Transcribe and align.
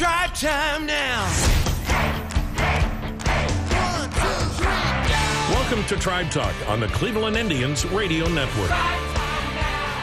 Tribe 0.00 0.32
time 0.32 0.86
now. 0.86 1.30
Welcome 5.50 5.84
to 5.88 5.96
Tribe 5.98 6.30
Talk 6.30 6.54
on 6.70 6.80
the 6.80 6.86
Cleveland 6.86 7.36
Indians 7.36 7.84
Radio 7.84 8.26
Network. 8.28 8.70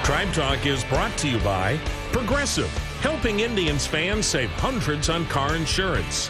Tribe 0.04 0.32
Talk 0.34 0.68
is 0.68 0.84
brought 0.84 1.18
to 1.18 1.28
you 1.28 1.40
by 1.40 1.80
Progressive, 2.12 2.70
helping 3.02 3.40
Indians 3.40 3.88
fans 3.88 4.28
save 4.28 4.52
hundreds 4.52 5.10
on 5.10 5.26
car 5.26 5.56
insurance. 5.56 6.30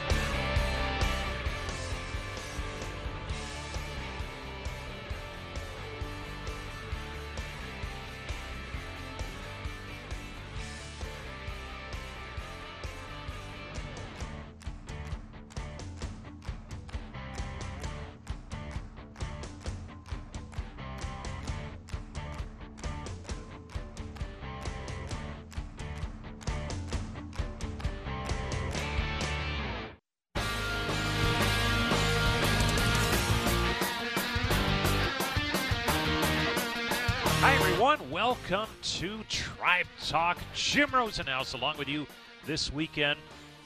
Tribe 39.77 39.87
Talk. 40.07 40.37
Jim 40.55 40.89
Rosenhaus 40.89 41.53
along 41.53 41.77
with 41.77 41.87
you 41.87 42.07
this 42.47 42.73
weekend 42.73 43.19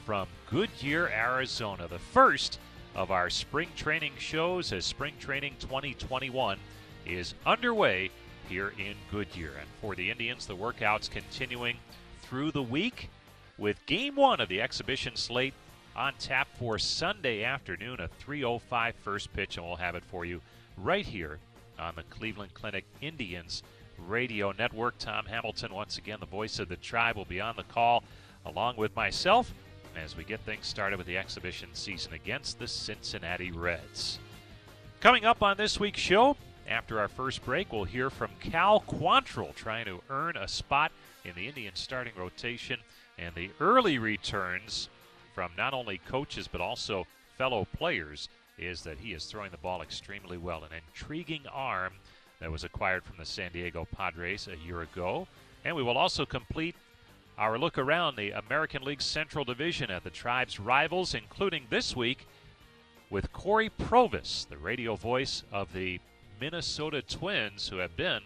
from 0.04 0.28
Goodyear, 0.50 1.08
Arizona. 1.08 1.88
The 1.88 1.98
first 1.98 2.58
of 2.94 3.10
our 3.10 3.30
spring 3.30 3.70
training 3.76 4.12
shows 4.18 4.74
as 4.74 4.84
Spring 4.84 5.14
Training 5.18 5.54
2021 5.60 6.58
is 7.06 7.32
underway 7.46 8.10
here 8.46 8.74
in 8.78 8.94
Goodyear. 9.10 9.52
And 9.58 9.68
for 9.80 9.94
the 9.94 10.10
Indians, 10.10 10.44
the 10.44 10.54
workouts 10.54 11.08
continuing 11.08 11.78
through 12.20 12.50
the 12.50 12.62
week 12.62 13.08
with 13.56 13.86
game 13.86 14.16
one 14.16 14.38
of 14.38 14.50
the 14.50 14.60
exhibition 14.60 15.16
slate 15.16 15.54
on 15.96 16.12
tap 16.18 16.48
for 16.58 16.78
Sunday 16.78 17.42
afternoon, 17.42 18.00
a 18.00 18.10
3.05 18.22 18.92
first 19.02 19.32
pitch, 19.32 19.56
and 19.56 19.64
we'll 19.64 19.76
have 19.76 19.94
it 19.94 20.04
for 20.04 20.26
you 20.26 20.42
right 20.76 21.06
here 21.06 21.38
on 21.78 21.94
the 21.96 22.02
Cleveland 22.02 22.52
Clinic 22.52 22.84
Indians 23.00 23.62
radio 24.08 24.52
network. 24.52 24.98
Tom 24.98 25.26
Hamilton, 25.26 25.74
once 25.74 25.98
again, 25.98 26.18
the 26.20 26.26
voice 26.26 26.58
of 26.58 26.68
the 26.68 26.76
tribe, 26.76 27.16
will 27.16 27.24
be 27.24 27.40
on 27.40 27.56
the 27.56 27.64
call 27.64 28.04
along 28.44 28.76
with 28.76 28.94
myself 28.96 29.52
as 29.96 30.16
we 30.16 30.24
get 30.24 30.40
things 30.40 30.66
started 30.66 30.96
with 30.96 31.06
the 31.06 31.18
exhibition 31.18 31.68
season 31.72 32.12
against 32.12 32.58
the 32.58 32.66
Cincinnati 32.66 33.50
Reds. 33.50 34.18
Coming 35.00 35.24
up 35.24 35.42
on 35.42 35.56
this 35.56 35.78
week's 35.78 36.00
show, 36.00 36.36
after 36.68 37.00
our 37.00 37.08
first 37.08 37.44
break, 37.44 37.72
we'll 37.72 37.84
hear 37.84 38.08
from 38.08 38.30
Cal 38.40 38.80
Quantrill 38.80 39.54
trying 39.54 39.84
to 39.86 40.00
earn 40.08 40.36
a 40.36 40.48
spot 40.48 40.92
in 41.24 41.34
the 41.34 41.48
Indian 41.48 41.74
starting 41.74 42.12
rotation 42.16 42.78
and 43.18 43.34
the 43.34 43.50
early 43.60 43.98
returns 43.98 44.88
from 45.34 45.50
not 45.56 45.74
only 45.74 45.98
coaches 45.98 46.48
but 46.48 46.60
also 46.60 47.06
fellow 47.36 47.66
players 47.76 48.28
is 48.58 48.82
that 48.82 48.98
he 48.98 49.12
is 49.12 49.24
throwing 49.24 49.50
the 49.50 49.56
ball 49.56 49.82
extremely 49.82 50.36
well. 50.36 50.64
An 50.64 50.70
intriguing 50.88 51.42
arm 51.52 51.94
that 52.42 52.50
was 52.50 52.64
acquired 52.64 53.04
from 53.04 53.16
the 53.18 53.24
San 53.24 53.52
Diego 53.52 53.86
Padres 53.96 54.48
a 54.48 54.56
year 54.66 54.82
ago. 54.82 55.28
And 55.64 55.76
we 55.76 55.82
will 55.82 55.96
also 55.96 56.26
complete 56.26 56.74
our 57.38 57.56
look 57.56 57.78
around 57.78 58.16
the 58.16 58.32
American 58.32 58.82
League 58.82 59.00
Central 59.00 59.44
Division 59.44 59.92
at 59.92 60.02
the 60.02 60.10
Tribe's 60.10 60.58
rivals, 60.58 61.14
including 61.14 61.66
this 61.70 61.94
week 61.94 62.26
with 63.10 63.32
Cory 63.32 63.70
Provus, 63.70 64.44
the 64.48 64.56
radio 64.56 64.96
voice 64.96 65.44
of 65.52 65.72
the 65.72 66.00
Minnesota 66.40 67.00
Twins, 67.00 67.68
who 67.68 67.76
have 67.76 67.96
been 67.96 68.22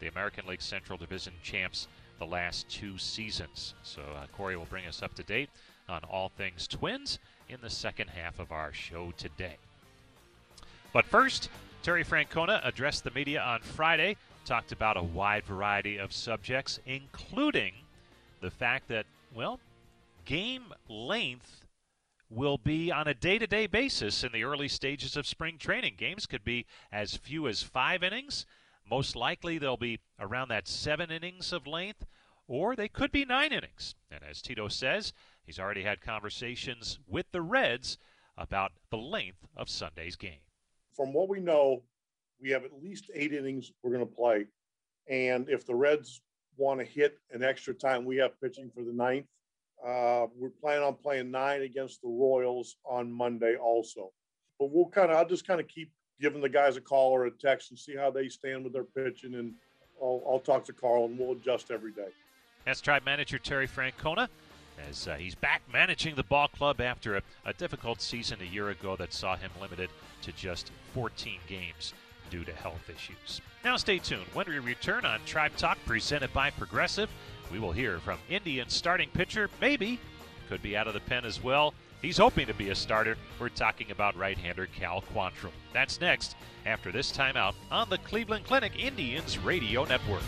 the 0.00 0.08
American 0.08 0.48
League 0.48 0.62
Central 0.62 0.98
Division 0.98 1.32
champs 1.40 1.86
the 2.18 2.26
last 2.26 2.68
two 2.68 2.98
seasons. 2.98 3.74
So 3.84 4.02
uh, 4.02 4.26
Cory 4.36 4.56
will 4.56 4.64
bring 4.64 4.86
us 4.86 5.00
up 5.00 5.14
to 5.14 5.22
date 5.22 5.48
on 5.88 6.02
all 6.10 6.28
things 6.36 6.66
Twins 6.66 7.20
in 7.48 7.58
the 7.62 7.70
second 7.70 8.08
half 8.08 8.40
of 8.40 8.50
our 8.50 8.72
show 8.72 9.12
today. 9.16 9.58
But 10.92 11.04
first, 11.04 11.48
Terry 11.82 12.04
Francona 12.04 12.60
addressed 12.62 13.04
the 13.04 13.10
media 13.10 13.40
on 13.40 13.62
Friday, 13.62 14.18
talked 14.44 14.70
about 14.70 14.98
a 14.98 15.02
wide 15.02 15.44
variety 15.44 15.96
of 15.96 16.12
subjects, 16.12 16.78
including 16.84 17.72
the 18.42 18.50
fact 18.50 18.88
that, 18.88 19.06
well, 19.34 19.58
game 20.26 20.74
length 20.90 21.64
will 22.28 22.58
be 22.58 22.92
on 22.92 23.08
a 23.08 23.14
day 23.14 23.38
to 23.38 23.46
day 23.46 23.66
basis 23.66 24.22
in 24.22 24.30
the 24.30 24.44
early 24.44 24.68
stages 24.68 25.16
of 25.16 25.26
spring 25.26 25.56
training. 25.56 25.94
Games 25.96 26.26
could 26.26 26.44
be 26.44 26.66
as 26.92 27.16
few 27.16 27.48
as 27.48 27.62
five 27.62 28.02
innings. 28.02 28.44
Most 28.88 29.16
likely 29.16 29.56
they'll 29.56 29.78
be 29.78 30.00
around 30.18 30.48
that 30.48 30.68
seven 30.68 31.10
innings 31.10 31.50
of 31.50 31.66
length, 31.66 32.04
or 32.46 32.76
they 32.76 32.88
could 32.88 33.10
be 33.10 33.24
nine 33.24 33.52
innings. 33.52 33.94
And 34.10 34.20
as 34.22 34.42
Tito 34.42 34.68
says, 34.68 35.14
he's 35.46 35.58
already 35.58 35.84
had 35.84 36.02
conversations 36.02 36.98
with 37.08 37.32
the 37.32 37.40
Reds 37.40 37.96
about 38.36 38.72
the 38.90 38.98
length 38.98 39.46
of 39.56 39.70
Sunday's 39.70 40.16
game 40.16 40.40
from 41.00 41.14
what 41.14 41.30
we 41.30 41.40
know, 41.40 41.82
we 42.42 42.50
have 42.50 42.62
at 42.62 42.72
least 42.82 43.10
eight 43.14 43.32
innings 43.32 43.72
we're 43.82 43.90
going 43.90 44.06
to 44.06 44.14
play. 44.14 44.44
And 45.08 45.48
if 45.48 45.64
the 45.64 45.74
Reds 45.74 46.20
want 46.58 46.78
to 46.78 46.84
hit 46.84 47.16
an 47.32 47.42
extra 47.42 47.72
time, 47.72 48.04
we 48.04 48.18
have 48.18 48.38
pitching 48.38 48.70
for 48.74 48.84
the 48.84 48.92
ninth. 48.92 49.24
Uh, 49.82 50.26
we're 50.36 50.50
planning 50.60 50.84
on 50.84 50.94
playing 51.02 51.30
nine 51.30 51.62
against 51.62 52.02
the 52.02 52.08
Royals 52.08 52.76
on 52.84 53.10
Monday 53.10 53.56
also. 53.56 54.10
But 54.58 54.72
we'll 54.72 54.90
kind 54.90 55.10
of, 55.10 55.16
I'll 55.16 55.26
just 55.26 55.46
kind 55.46 55.58
of 55.58 55.68
keep 55.68 55.90
giving 56.20 56.42
the 56.42 56.50
guys 56.50 56.76
a 56.76 56.82
call 56.82 57.12
or 57.12 57.24
a 57.24 57.30
text 57.30 57.70
and 57.70 57.78
see 57.78 57.96
how 57.96 58.10
they 58.10 58.28
stand 58.28 58.62
with 58.62 58.74
their 58.74 58.84
pitching. 58.84 59.36
And 59.36 59.54
I'll, 60.02 60.22
I'll 60.28 60.38
talk 60.38 60.66
to 60.66 60.74
Carl 60.74 61.06
and 61.06 61.18
we'll 61.18 61.32
adjust 61.32 61.70
every 61.70 61.92
day. 61.92 62.08
That's 62.66 62.82
Tribe 62.82 63.06
manager 63.06 63.38
Terry 63.38 63.66
Francona 63.66 64.28
as 64.86 65.08
uh, 65.08 65.14
he's 65.14 65.34
back 65.34 65.62
managing 65.72 66.14
the 66.14 66.22
ball 66.24 66.48
club 66.48 66.82
after 66.82 67.16
a, 67.16 67.22
a 67.46 67.54
difficult 67.54 68.02
season 68.02 68.38
a 68.42 68.44
year 68.44 68.68
ago 68.68 68.96
that 68.96 69.14
saw 69.14 69.34
him 69.36 69.50
limited 69.60 69.88
to 70.22 70.32
just 70.32 70.70
14 70.94 71.38
games 71.46 71.94
due 72.30 72.44
to 72.44 72.52
health 72.52 72.88
issues. 72.88 73.40
Now, 73.64 73.76
stay 73.76 73.98
tuned. 73.98 74.26
When 74.32 74.46
we 74.48 74.58
return 74.58 75.04
on 75.04 75.20
Tribe 75.26 75.56
Talk 75.56 75.78
presented 75.86 76.32
by 76.32 76.50
Progressive, 76.50 77.10
we 77.52 77.58
will 77.58 77.72
hear 77.72 77.98
from 77.98 78.18
Indian 78.28 78.68
starting 78.68 79.10
pitcher, 79.10 79.50
maybe, 79.60 79.98
could 80.48 80.62
be 80.62 80.76
out 80.76 80.86
of 80.86 80.94
the 80.94 81.00
pen 81.00 81.24
as 81.24 81.42
well. 81.42 81.74
He's 82.00 82.16
hoping 82.16 82.46
to 82.46 82.54
be 82.54 82.70
a 82.70 82.74
starter. 82.74 83.16
We're 83.38 83.50
talking 83.50 83.90
about 83.90 84.16
right 84.16 84.38
hander 84.38 84.66
Cal 84.66 85.02
Quantrill. 85.14 85.52
That's 85.72 86.00
next 86.00 86.34
after 86.64 86.90
this 86.90 87.12
timeout 87.12 87.54
on 87.70 87.90
the 87.90 87.98
Cleveland 87.98 88.46
Clinic 88.46 88.72
Indians 88.78 89.38
Radio 89.38 89.84
Network. 89.84 90.22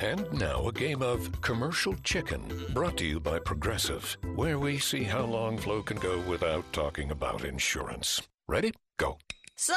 And 0.00 0.32
now 0.32 0.68
a 0.68 0.72
game 0.72 1.02
of 1.02 1.40
commercial 1.40 1.94
chicken 2.04 2.40
brought 2.72 2.96
to 2.98 3.04
you 3.04 3.18
by 3.18 3.40
Progressive, 3.40 4.16
where 4.36 4.58
we 4.58 4.78
see 4.78 5.02
how 5.02 5.24
long 5.24 5.58
Flo 5.58 5.82
can 5.82 5.96
go 5.96 6.20
without 6.20 6.64
talking 6.72 7.10
about 7.10 7.44
insurance. 7.44 8.22
Ready? 8.46 8.72
Go. 8.96 9.18
So, 9.56 9.74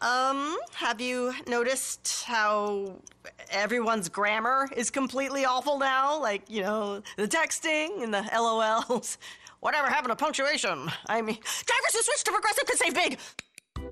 um, 0.00 0.56
have 0.72 0.98
you 0.98 1.34
noticed 1.46 2.24
how 2.26 3.02
everyone's 3.50 4.08
grammar 4.08 4.66
is 4.74 4.90
completely 4.90 5.44
awful 5.44 5.78
now? 5.78 6.18
Like, 6.18 6.48
you 6.48 6.62
know, 6.62 7.02
the 7.18 7.28
texting 7.28 8.02
and 8.02 8.14
the 8.14 8.22
LOLs. 8.32 9.18
Whatever 9.60 9.88
happened 9.88 10.12
to 10.12 10.16
punctuation? 10.16 10.90
I 11.06 11.20
mean, 11.20 11.36
drivers 11.36 11.92
who 11.92 12.02
switch 12.02 12.24
to 12.24 12.32
Progressive 12.32 12.64
could 12.64 12.78
save 12.78 12.94
big. 12.94 13.18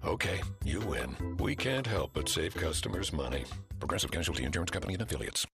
Okay, 0.02 0.40
you 0.64 0.80
win. 0.80 1.14
We 1.38 1.54
can't 1.54 1.86
help 1.86 2.12
but 2.14 2.26
save 2.26 2.54
customers 2.54 3.12
money. 3.12 3.44
Progressive 3.78 4.10
Casualty 4.10 4.44
Insurance 4.44 4.70
Company 4.70 4.94
and 4.94 5.02
affiliates. 5.02 5.46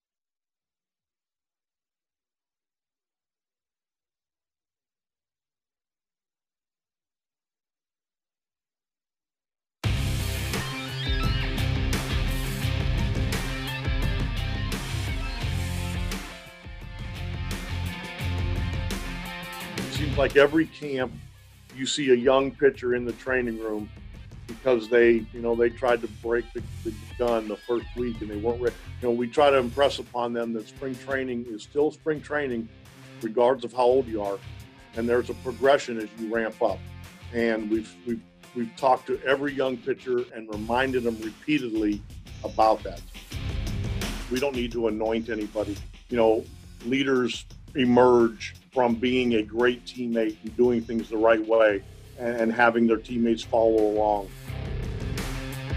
Like 20.16 20.36
every 20.36 20.66
camp 20.66 21.12
you 21.76 21.86
see 21.86 22.10
a 22.10 22.14
young 22.14 22.52
pitcher 22.52 22.94
in 22.94 23.04
the 23.04 23.12
training 23.14 23.58
room 23.58 23.88
because 24.46 24.88
they, 24.88 25.24
you 25.32 25.40
know, 25.40 25.54
they 25.56 25.70
tried 25.70 26.00
to 26.02 26.08
break 26.22 26.44
the, 26.52 26.62
the 26.84 26.94
gun 27.18 27.48
the 27.48 27.56
first 27.56 27.86
week 27.96 28.20
and 28.20 28.30
they 28.30 28.36
weren't 28.36 28.60
ready. 28.60 28.76
You 29.00 29.08
know, 29.08 29.14
we 29.14 29.26
try 29.26 29.50
to 29.50 29.56
impress 29.56 29.98
upon 29.98 30.32
them 30.32 30.52
that 30.52 30.68
spring 30.68 30.94
training 30.94 31.46
is 31.48 31.62
still 31.62 31.90
spring 31.90 32.20
training, 32.20 32.68
regardless 33.22 33.64
of 33.64 33.72
how 33.72 33.84
old 33.84 34.06
you 34.06 34.22
are, 34.22 34.38
and 34.96 35.08
there's 35.08 35.30
a 35.30 35.34
progression 35.34 35.98
as 35.98 36.08
you 36.20 36.32
ramp 36.32 36.62
up. 36.62 36.78
And 37.32 37.68
we've 37.70 37.92
we've 38.06 38.22
we've 38.54 38.76
talked 38.76 39.06
to 39.08 39.20
every 39.24 39.52
young 39.52 39.76
pitcher 39.76 40.24
and 40.34 40.48
reminded 40.50 41.02
them 41.02 41.18
repeatedly 41.20 42.00
about 42.44 42.82
that. 42.84 43.00
We 44.30 44.38
don't 44.38 44.54
need 44.54 44.72
to 44.72 44.88
anoint 44.88 45.30
anybody. 45.30 45.76
You 46.10 46.16
know, 46.18 46.44
leaders 46.84 47.46
emerge 47.74 48.54
from 48.74 48.96
being 48.96 49.36
a 49.36 49.42
great 49.42 49.84
teammate 49.86 50.36
and 50.42 50.54
doing 50.56 50.82
things 50.82 51.08
the 51.08 51.16
right 51.16 51.46
way 51.46 51.82
and, 52.18 52.36
and 52.36 52.52
having 52.52 52.86
their 52.88 52.96
teammates 52.96 53.42
follow 53.42 53.80
along. 53.86 54.28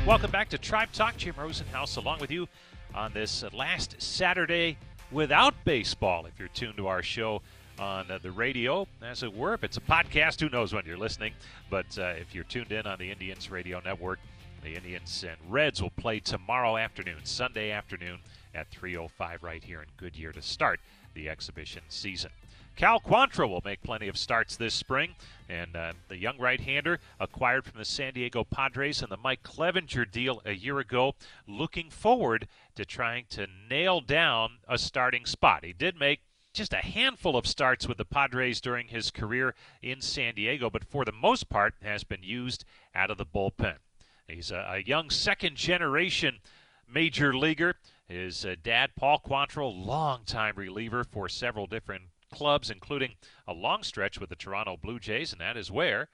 Welcome 0.06 0.32
back 0.32 0.50
to 0.50 0.58
Tribe 0.58 0.92
Talk. 0.92 1.16
Jim 1.16 1.36
Rosenhaus 1.36 1.98
along 1.98 2.20
with 2.20 2.32
you 2.32 2.48
on 2.96 3.14
this 3.14 3.44
last 3.54 4.02
Saturday 4.02 4.78
without 5.12 5.54
baseball. 5.64 6.26
If 6.26 6.40
you're 6.40 6.48
tuned 6.50 6.78
to 6.78 6.88
our 6.88 7.04
show 7.04 7.42
on 7.78 8.08
the 8.24 8.32
radio, 8.32 8.88
as 9.04 9.22
it 9.22 9.36
were, 9.36 9.54
if 9.54 9.64
it's 9.64 9.78
a 9.78 9.82
podcast, 9.82 10.40
who 10.40 10.50
knows 10.50 10.74
when 10.74 10.84
you're 10.86 10.98
listening. 10.98 11.34
But 11.70 11.98
uh, 12.00 12.14
if 12.20 12.34
you're 12.34 12.46
tuned 12.46 12.72
in 12.72 12.88
on 12.88 12.98
the 12.98 13.12
Indians 13.12 13.52
Radio 13.52 13.80
Network, 13.86 14.18
the 14.64 14.74
Indians 14.76 15.24
and 15.28 15.38
Reds 15.52 15.84
will 15.84 15.92
play 15.92 16.20
tomorrow 16.20 16.78
afternoon, 16.78 17.18
Sunday 17.24 17.70
afternoon 17.70 18.20
at 18.56 18.72
3:05 18.72 19.44
right 19.44 19.64
here 19.64 19.82
in 19.82 19.88
Goodyear 19.98 20.32
to 20.32 20.42
start 20.42 20.80
the 21.14 21.30
exhibition 21.30 21.84
season. 21.90 22.32
Cal 22.78 23.00
Quantrill 23.00 23.50
will 23.50 23.64
make 23.66 23.82
plenty 23.82 24.08
of 24.08 24.16
starts 24.16 24.56
this 24.56 24.76
spring, 24.76 25.16
and 25.50 25.76
uh, 25.76 25.94
the 26.10 26.18
young 26.18 26.38
right-hander 26.38 27.00
acquired 27.20 27.66
from 27.66 27.80
the 27.80 27.86
San 27.86 28.14
Diego 28.14 28.44
Padres 28.44 29.02
and 29.02 29.12
the 29.12 29.18
Mike 29.18 29.42
Clevinger 29.42 30.06
deal 30.06 30.44
a 30.46 30.52
year 30.52 30.78
ago, 30.78 31.16
looking 31.48 31.90
forward 31.90 32.48
to 32.76 32.86
trying 32.86 33.26
to 33.32 33.48
nail 33.68 34.00
down 34.00 34.60
a 34.70 34.78
starting 34.78 35.26
spot. 35.26 35.66
He 35.66 35.74
did 35.74 36.00
make 36.00 36.20
just 36.54 36.72
a 36.72 36.78
handful 36.78 37.36
of 37.36 37.48
starts 37.48 37.88
with 37.88 37.98
the 37.98 38.06
Padres 38.06 38.62
during 38.62 38.90
his 38.90 39.10
career 39.10 39.56
in 39.82 40.00
San 40.00 40.36
Diego, 40.36 40.70
but 40.70 40.86
for 40.86 41.04
the 41.04 41.12
most 41.12 41.50
part 41.50 41.74
has 41.82 42.04
been 42.04 42.22
used 42.22 42.64
out 42.94 43.10
of 43.10 43.18
the 43.18 43.26
bullpen. 43.26 43.78
He's 44.28 44.52
a, 44.52 44.68
a 44.70 44.84
young 44.84 45.10
second-generation 45.10 46.42
major 46.88 47.36
leaguer. 47.36 47.74
His 48.08 48.46
uh, 48.46 48.54
dad, 48.62 48.92
Paul 48.96 49.20
Quantrill, 49.28 49.84
longtime 49.84 50.54
reliever 50.56 51.04
for 51.04 51.28
several 51.28 51.66
different 51.66 52.04
clubs, 52.32 52.70
including 52.70 53.16
a 53.48 53.54
long 53.54 53.84
stretch 53.84 54.20
with 54.20 54.30
the 54.30 54.36
Toronto 54.36 54.78
Blue 54.78 55.00
Jays, 55.00 55.32
and 55.32 55.42
that 55.42 55.58
is 55.58 55.72
where 55.72 56.10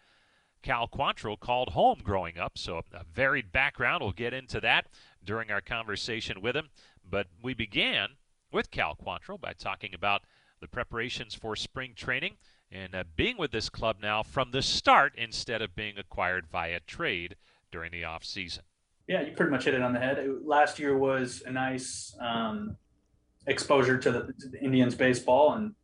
Cal 0.62 0.88
Quantrill 0.88 1.39
called 1.39 1.69
home 1.69 2.00
growing 2.04 2.38
up. 2.38 2.57
So 2.57 2.81
a 2.94 3.04
varied 3.04 3.51
background. 3.51 4.01
We'll 4.01 4.13
get 4.13 4.33
into 4.33 4.60
that 4.62 4.88
during 5.24 5.51
our 5.51 5.62
conversation 5.62 6.42
with 6.42 6.56
him. 6.56 6.69
But 7.07 7.27
we 7.42 7.54
began 7.54 8.10
with 8.51 8.71
Cal 8.71 8.95
Quantrill 8.95 9.39
by 9.39 9.54
talking 9.54 9.94
about 9.94 10.21
the 10.62 10.68
preparations 10.68 11.36
for 11.36 11.56
spring 11.56 11.94
training 11.95 12.38
and 12.71 12.95
uh, 12.95 13.04
being 13.16 13.38
with 13.38 13.51
this 13.51 13.69
club 13.69 13.98
now 14.01 14.24
from 14.24 14.51
the 14.51 14.62
start 14.62 15.13
instead 15.18 15.62
of 15.62 15.75
being 15.75 15.98
acquired 15.98 16.48
via 16.48 16.80
trade 16.80 17.36
during 17.71 17.92
the 17.92 18.04
off 18.04 18.24
season. 18.24 18.63
Yeah, 19.07 19.21
you 19.21 19.33
pretty 19.33 19.51
much 19.51 19.66
hit 19.66 19.74
it 19.74 19.81
on 19.81 19.92
the 19.92 20.00
head. 20.00 20.25
Last 20.45 20.80
year 20.80 20.98
was 20.98 21.44
a 21.45 21.51
nice 21.51 22.16
um, 22.21 22.77
exposure 23.45 23.98
to 23.98 24.12
the, 24.12 24.33
to 24.39 24.48
the 24.48 24.63
Indians 24.63 24.95
baseball 24.95 25.54
and 25.54 25.75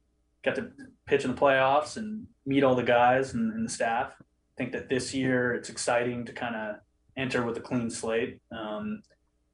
got 0.43 0.55
to 0.55 0.71
pitch 1.05 1.25
in 1.25 1.31
the 1.31 1.37
playoffs 1.39 1.97
and 1.97 2.27
meet 2.45 2.63
all 2.63 2.75
the 2.75 2.83
guys 2.83 3.33
and, 3.33 3.53
and 3.53 3.65
the 3.65 3.71
staff. 3.71 4.15
I 4.19 4.23
think 4.57 4.71
that 4.71 4.89
this 4.89 5.13
year 5.13 5.53
it's 5.53 5.69
exciting 5.69 6.25
to 6.25 6.33
kind 6.33 6.55
of 6.55 6.75
enter 7.17 7.43
with 7.43 7.57
a 7.57 7.61
clean 7.61 7.89
slate. 7.89 8.39
Um, 8.51 9.03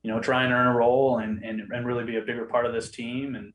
you 0.03 0.11
know, 0.11 0.19
try 0.19 0.43
and 0.43 0.53
earn 0.53 0.67
a 0.67 0.73
role 0.75 1.17
and, 1.17 1.43
and, 1.43 1.61
and 1.71 1.85
really 1.85 2.03
be 2.03 2.17
a 2.17 2.21
bigger 2.21 2.45
part 2.45 2.65
of 2.65 2.73
this 2.73 2.91
team 2.91 3.35
and 3.35 3.53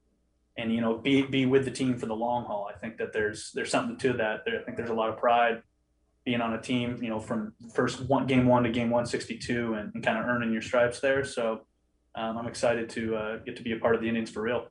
and 0.56 0.74
you 0.74 0.80
know 0.80 0.98
be 0.98 1.22
be 1.22 1.46
with 1.46 1.64
the 1.64 1.70
team 1.70 1.96
for 1.96 2.06
the 2.06 2.14
long 2.14 2.44
haul. 2.44 2.68
I 2.72 2.78
think 2.78 2.98
that 2.98 3.12
there's 3.12 3.50
there's 3.54 3.70
something 3.70 3.96
to 3.98 4.12
that. 4.14 4.44
There, 4.44 4.60
I 4.60 4.64
think 4.64 4.76
there's 4.76 4.90
a 4.90 4.94
lot 4.94 5.08
of 5.08 5.16
pride 5.16 5.62
being 6.24 6.40
on 6.40 6.52
a 6.52 6.60
team, 6.60 7.02
you 7.02 7.08
know, 7.08 7.18
from 7.18 7.54
first 7.74 8.00
one 8.08 8.26
game 8.26 8.46
one 8.46 8.62
to 8.64 8.70
game 8.70 8.90
162 8.90 9.74
and, 9.74 9.90
and 9.94 10.04
kind 10.04 10.18
of 10.18 10.26
earning 10.26 10.52
your 10.52 10.60
stripes 10.60 11.00
there. 11.00 11.24
So 11.24 11.62
um, 12.14 12.36
I'm 12.36 12.46
excited 12.46 12.90
to 12.90 13.16
uh, 13.16 13.36
get 13.38 13.56
to 13.56 13.62
be 13.62 13.72
a 13.72 13.78
part 13.78 13.94
of 13.94 14.02
the 14.02 14.08
Indians 14.08 14.30
for 14.30 14.42
real 14.42 14.66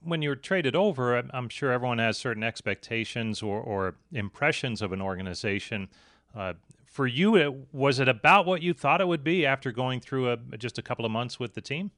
when 0.00 0.22
you're 0.22 0.36
traded 0.36 0.74
over, 0.74 1.16
I'm 1.16 1.48
sure 1.48 1.72
everyone 1.72 1.98
has 1.98 2.16
certain 2.16 2.42
expectations 2.42 3.42
or, 3.42 3.60
or 3.60 3.96
impressions 4.12 4.82
of 4.82 4.92
an 4.92 5.00
organization. 5.00 5.88
Uh, 6.34 6.54
for 6.86 7.06
you, 7.06 7.36
it, 7.36 7.54
was 7.72 8.00
it 8.00 8.08
about 8.08 8.46
what 8.46 8.62
you 8.62 8.74
thought 8.74 9.00
it 9.00 9.08
would 9.08 9.24
be 9.24 9.46
after 9.46 9.72
going 9.72 10.00
through 10.00 10.30
a, 10.30 10.36
just 10.58 10.78
a 10.78 10.82
couple 10.82 11.04
of 11.04 11.10
months 11.10 11.40
with 11.40 11.54
the 11.54 11.60
team? 11.60 11.90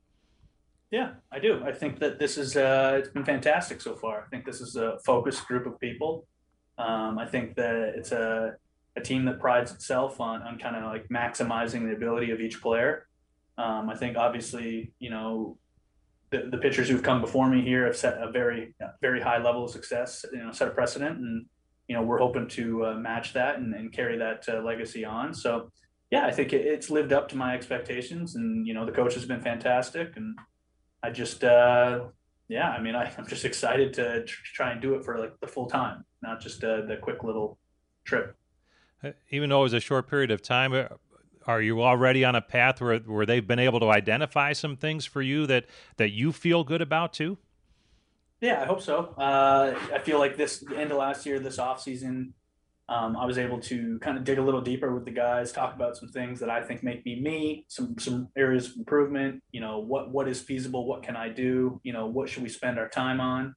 Yeah, 0.91 1.15
I 1.33 1.41
do. 1.41 1.61
I 1.65 1.73
think 1.73 1.99
that 1.99 2.21
this 2.21 2.39
is 2.39 2.57
uh, 2.57 2.97
it's 3.01 3.09
been 3.09 3.25
fantastic 3.25 3.81
so 3.81 3.97
far. 3.97 4.23
I 4.25 4.29
think 4.29 4.45
this 4.45 4.61
is 4.61 4.77
a 4.77 4.99
focused 5.05 5.47
group 5.49 5.67
of 5.67 5.81
people. 5.81 6.27
Um, 6.79 7.19
I 7.19 7.27
think 7.27 7.57
that 7.57 7.95
it's 7.97 8.13
a 8.13 8.55
a 8.97 9.01
team 9.01 9.25
that 9.25 9.41
prides 9.41 9.73
itself 9.73 10.21
on 10.21 10.43
on 10.43 10.57
kind 10.57 10.77
of 10.77 10.85
like 10.85 11.09
maximizing 11.09 11.85
the 11.85 11.95
ability 11.95 12.31
of 12.31 12.41
each 12.41 12.63
player. 12.63 13.09
Um, 13.59 13.91
I 13.91 13.97
think 13.97 14.17
obviously, 14.17 14.93
you 15.01 15.11
know, 15.11 15.59
the, 16.35 16.51
the 16.51 16.59
pitchers 16.59 16.89
who've 16.89 17.03
come 17.03 17.21
before 17.21 17.49
me 17.49 17.63
here 17.63 17.85
have 17.87 17.97
set 17.97 18.21
a 18.21 18.31
very 18.31 18.75
very 19.01 19.21
high 19.21 19.43
level 19.43 19.65
of 19.65 19.71
success. 19.71 20.25
You 20.33 20.45
know, 20.45 20.53
set 20.53 20.69
a 20.69 20.73
precedent, 20.73 21.19
and 21.19 21.47
you 21.89 21.95
know 21.95 22.03
we're 22.03 22.19
hoping 22.19 22.49
to 22.49 22.87
uh, 22.87 22.95
match 22.95 23.33
that 23.35 23.59
and, 23.59 23.75
and 23.75 23.93
carry 23.93 24.19
that 24.19 24.45
uh, 24.49 24.61
legacy 24.63 25.05
on. 25.05 25.33
So 25.35 25.71
yeah, 26.11 26.27
I 26.27 26.33
think 26.33 26.53
it, 26.53 26.67
it's 26.67 26.91
lived 26.91 27.13
up 27.13 27.29
to 27.29 27.37
my 27.37 27.55
expectations, 27.55 28.35
and 28.35 28.67
you 28.67 28.75
know 28.75 28.85
the 28.85 28.93
coach 28.93 29.15
has 29.15 29.25
been 29.25 29.41
fantastic, 29.41 30.17
and 30.17 30.37
I 31.03 31.11
just 31.11 31.45
uh, 31.45 32.07
yeah, 32.49 32.71
I 32.71 32.81
mean 32.81 32.97
I, 32.97 33.13
am 33.17 33.27
just 33.27 33.45
excited 33.45 33.93
to 33.95 34.25
try 34.25 34.73
and 34.73 34.83
do 34.83 34.95
it 34.95 35.05
for 35.05 35.19
like 35.19 35.39
the 35.41 35.49
full 35.49 35.67
time, 35.67 36.05
not 36.23 36.41
just 36.41 36.65
uh, 36.65 36.83
the 36.83 36.97
quick 36.97 37.23
little 37.23 37.59
trip. 38.05 38.37
Uh, 39.03 39.11
even 39.31 39.51
though 39.51 39.61
it 39.61 39.65
was 39.65 39.73
a 39.73 39.81
short 39.81 40.09
period 40.09 40.31
of 40.31 40.43
time, 40.43 40.73
uh, 40.73 40.87
are 41.47 41.61
you 41.61 41.83
already 41.83 42.25
on 42.25 42.35
a 42.35 42.41
path 42.41 42.81
where 42.81 42.99
where 43.01 43.27
they've 43.27 43.47
been 43.47 43.59
able 43.59 43.81
to 43.81 43.91
identify 43.91 44.53
some 44.53 44.77
things 44.77 45.05
for 45.05 45.23
you 45.23 45.47
that 45.47 45.67
that 45.97 46.11
you 46.11 46.33
feel 46.33 46.65
good 46.65 46.83
about 46.83 47.13
too? 47.13 47.39
Yeah, 48.41 48.63
I 48.63 48.67
hope 48.67 48.83
so. 48.83 49.15
Uh, 49.17 49.75
I 49.93 49.99
feel 50.01 50.19
like 50.19 50.37
this 50.37 50.65
end 50.77 50.91
of 50.91 50.99
last 50.99 51.25
year, 51.25 51.39
this 51.39 51.59
off 51.59 51.81
season, 51.81 52.35
um, 52.89 53.17
I 53.17 53.25
was 53.25 53.39
able 53.39 53.59
to 53.61 53.99
kind 54.01 54.19
of 54.19 54.25
dig 54.25 54.39
a 54.39 54.43
little 54.43 54.61
deeper 54.61 54.95
with 54.95 55.07
the 55.07 55.11
guys, 55.11 55.53
talk 55.53 55.75
about 55.75 55.97
some 55.97 56.11
things 56.11 56.41
that 56.41 56.51
I 56.51 56.63
think 56.63 56.83
make 56.83 57.05
me 57.07 57.21
me, 57.21 57.65
some 57.69 57.97
some 57.99 58.29
areas 58.37 58.71
of 58.71 58.77
improvement. 58.77 59.43
You 59.53 59.61
know, 59.61 59.79
what 59.79 60.11
what 60.11 60.29
is 60.29 60.41
feasible? 60.41 60.87
What 60.87 61.03
can 61.03 61.17
I 61.17 61.31
do? 61.31 61.81
You 61.83 61.95
know, 61.95 62.07
what 62.07 62.29
should 62.29 62.43
we 62.43 62.51
spend 62.51 62.79
our 62.79 62.89
time 62.89 63.21
on? 63.21 63.55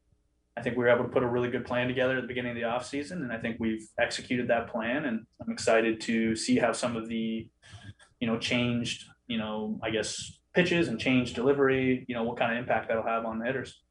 I 0.56 0.62
think 0.62 0.76
we 0.76 0.84
were 0.84 0.90
able 0.90 1.04
to 1.04 1.10
put 1.10 1.22
a 1.22 1.28
really 1.28 1.52
good 1.52 1.66
plan 1.66 1.88
together 1.88 2.18
at 2.18 2.22
the 2.22 2.28
beginning 2.28 2.52
of 2.52 2.56
the 2.56 2.64
off 2.64 2.86
season, 2.86 3.22
and 3.22 3.32
I 3.32 3.38
think 3.38 3.58
we've 3.60 3.88
executed 4.00 4.48
that 4.48 4.72
plan. 4.72 5.06
And 5.06 5.26
I'm 5.42 5.52
excited 5.52 6.00
to 6.02 6.36
see 6.36 6.58
how 6.58 6.72
some 6.72 6.96
of 6.96 7.10
the 7.10 7.48
you 8.20 8.28
know, 8.28 8.38
changed, 8.38 9.06
you 9.28 9.38
know, 9.38 9.80
I 9.84 9.90
guess 9.90 10.40
pitches 10.54 10.88
and 10.88 11.00
changed 11.00 11.36
delivery, 11.36 12.04
you 12.08 12.16
know, 12.16 12.24
what 12.24 12.38
kind 12.38 12.52
of 12.52 12.58
impact 12.58 12.88
that'll 12.88 13.04
have 13.04 13.26
on 13.26 13.40
the 13.40 13.46
hitters. 13.46 13.82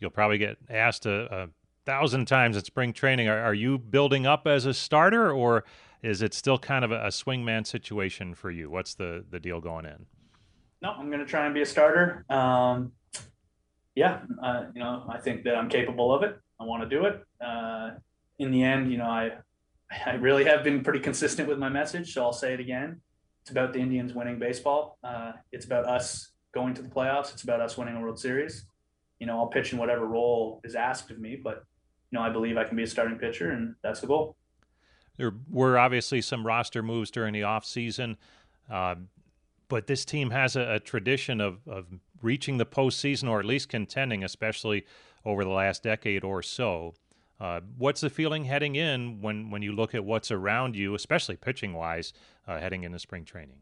You'll 0.00 0.10
probably 0.10 0.38
get 0.38 0.56
asked 0.68 1.06
a, 1.06 1.44
a 1.44 1.48
thousand 1.86 2.26
times 2.26 2.56
at 2.56 2.66
spring 2.66 2.92
training. 2.92 3.28
Are, 3.28 3.38
are, 3.38 3.54
you 3.54 3.78
building 3.78 4.26
up 4.26 4.46
as 4.46 4.66
a 4.66 4.74
starter, 4.74 5.30
or 5.30 5.64
is 6.02 6.20
it 6.20 6.34
still 6.34 6.58
kind 6.58 6.84
of 6.84 6.90
a, 6.90 7.04
a 7.04 7.08
swingman 7.08 7.64
situation 7.66 8.34
for 8.34 8.50
you? 8.50 8.68
What's 8.68 8.94
the 8.94 9.24
the 9.30 9.38
deal 9.38 9.60
going 9.60 9.86
in? 9.86 10.06
No, 10.82 10.90
I'm 10.90 11.06
going 11.06 11.20
to 11.20 11.26
try 11.26 11.46
and 11.46 11.54
be 11.54 11.62
a 11.62 11.66
starter. 11.66 12.26
Um, 12.28 12.92
yeah, 13.94 14.22
uh, 14.42 14.64
you 14.74 14.80
know, 14.80 15.06
I 15.08 15.18
think 15.18 15.44
that 15.44 15.54
I'm 15.54 15.68
capable 15.68 16.12
of 16.12 16.24
it. 16.24 16.36
I 16.60 16.64
want 16.64 16.82
to 16.82 16.88
do 16.88 17.04
it. 17.06 17.24
Uh, 17.40 17.90
in 18.40 18.50
the 18.50 18.64
end, 18.64 18.90
you 18.90 18.98
know, 18.98 19.04
I 19.04 19.30
I 20.04 20.14
really 20.14 20.44
have 20.44 20.64
been 20.64 20.82
pretty 20.82 21.00
consistent 21.00 21.48
with 21.48 21.58
my 21.58 21.68
message, 21.68 22.12
so 22.12 22.24
I'll 22.24 22.32
say 22.32 22.52
it 22.52 22.60
again 22.60 23.00
it's 23.44 23.50
about 23.50 23.74
the 23.74 23.78
Indians 23.78 24.14
winning 24.14 24.38
baseball. 24.38 24.96
Uh, 25.04 25.32
it's 25.52 25.66
about 25.66 25.84
us 25.84 26.30
going 26.54 26.72
to 26.72 26.80
the 26.80 26.88
playoffs. 26.88 27.30
It's 27.30 27.42
about 27.42 27.60
us 27.60 27.76
winning 27.76 27.94
a 27.94 28.00
World 28.00 28.18
Series. 28.18 28.64
You 29.18 29.26
know, 29.26 29.38
I'll 29.38 29.48
pitch 29.48 29.70
in 29.74 29.78
whatever 29.78 30.06
role 30.06 30.62
is 30.64 30.74
asked 30.74 31.10
of 31.10 31.18
me, 31.18 31.36
but 31.36 31.66
you 32.10 32.18
know, 32.18 32.22
I 32.22 32.30
believe 32.30 32.56
I 32.56 32.64
can 32.64 32.74
be 32.74 32.84
a 32.84 32.86
starting 32.86 33.18
pitcher, 33.18 33.50
and 33.50 33.74
that's 33.82 34.00
the 34.00 34.06
goal. 34.06 34.34
There 35.18 35.34
were 35.50 35.78
obviously 35.78 36.22
some 36.22 36.46
roster 36.46 36.82
moves 36.82 37.10
during 37.10 37.34
the 37.34 37.42
offseason, 37.42 38.16
uh, 38.70 38.94
but 39.68 39.88
this 39.88 40.06
team 40.06 40.30
has 40.30 40.56
a, 40.56 40.76
a 40.76 40.80
tradition 40.80 41.42
of, 41.42 41.58
of 41.68 41.84
reaching 42.22 42.56
the 42.56 42.64
postseason 42.64 43.28
or 43.28 43.40
at 43.40 43.44
least 43.44 43.68
contending, 43.68 44.24
especially 44.24 44.86
over 45.26 45.44
the 45.44 45.50
last 45.50 45.82
decade 45.82 46.24
or 46.24 46.42
so. 46.42 46.94
Uh, 47.40 47.60
what's 47.76 48.00
the 48.00 48.10
feeling 48.10 48.44
heading 48.44 48.76
in 48.76 49.20
when, 49.20 49.50
when 49.50 49.62
you 49.62 49.72
look 49.72 49.94
at 49.94 50.04
what's 50.04 50.30
around 50.30 50.76
you, 50.76 50.94
especially 50.94 51.36
pitching 51.36 51.72
wise, 51.72 52.12
uh, 52.46 52.58
heading 52.58 52.84
into 52.84 52.98
spring 52.98 53.24
training? 53.24 53.58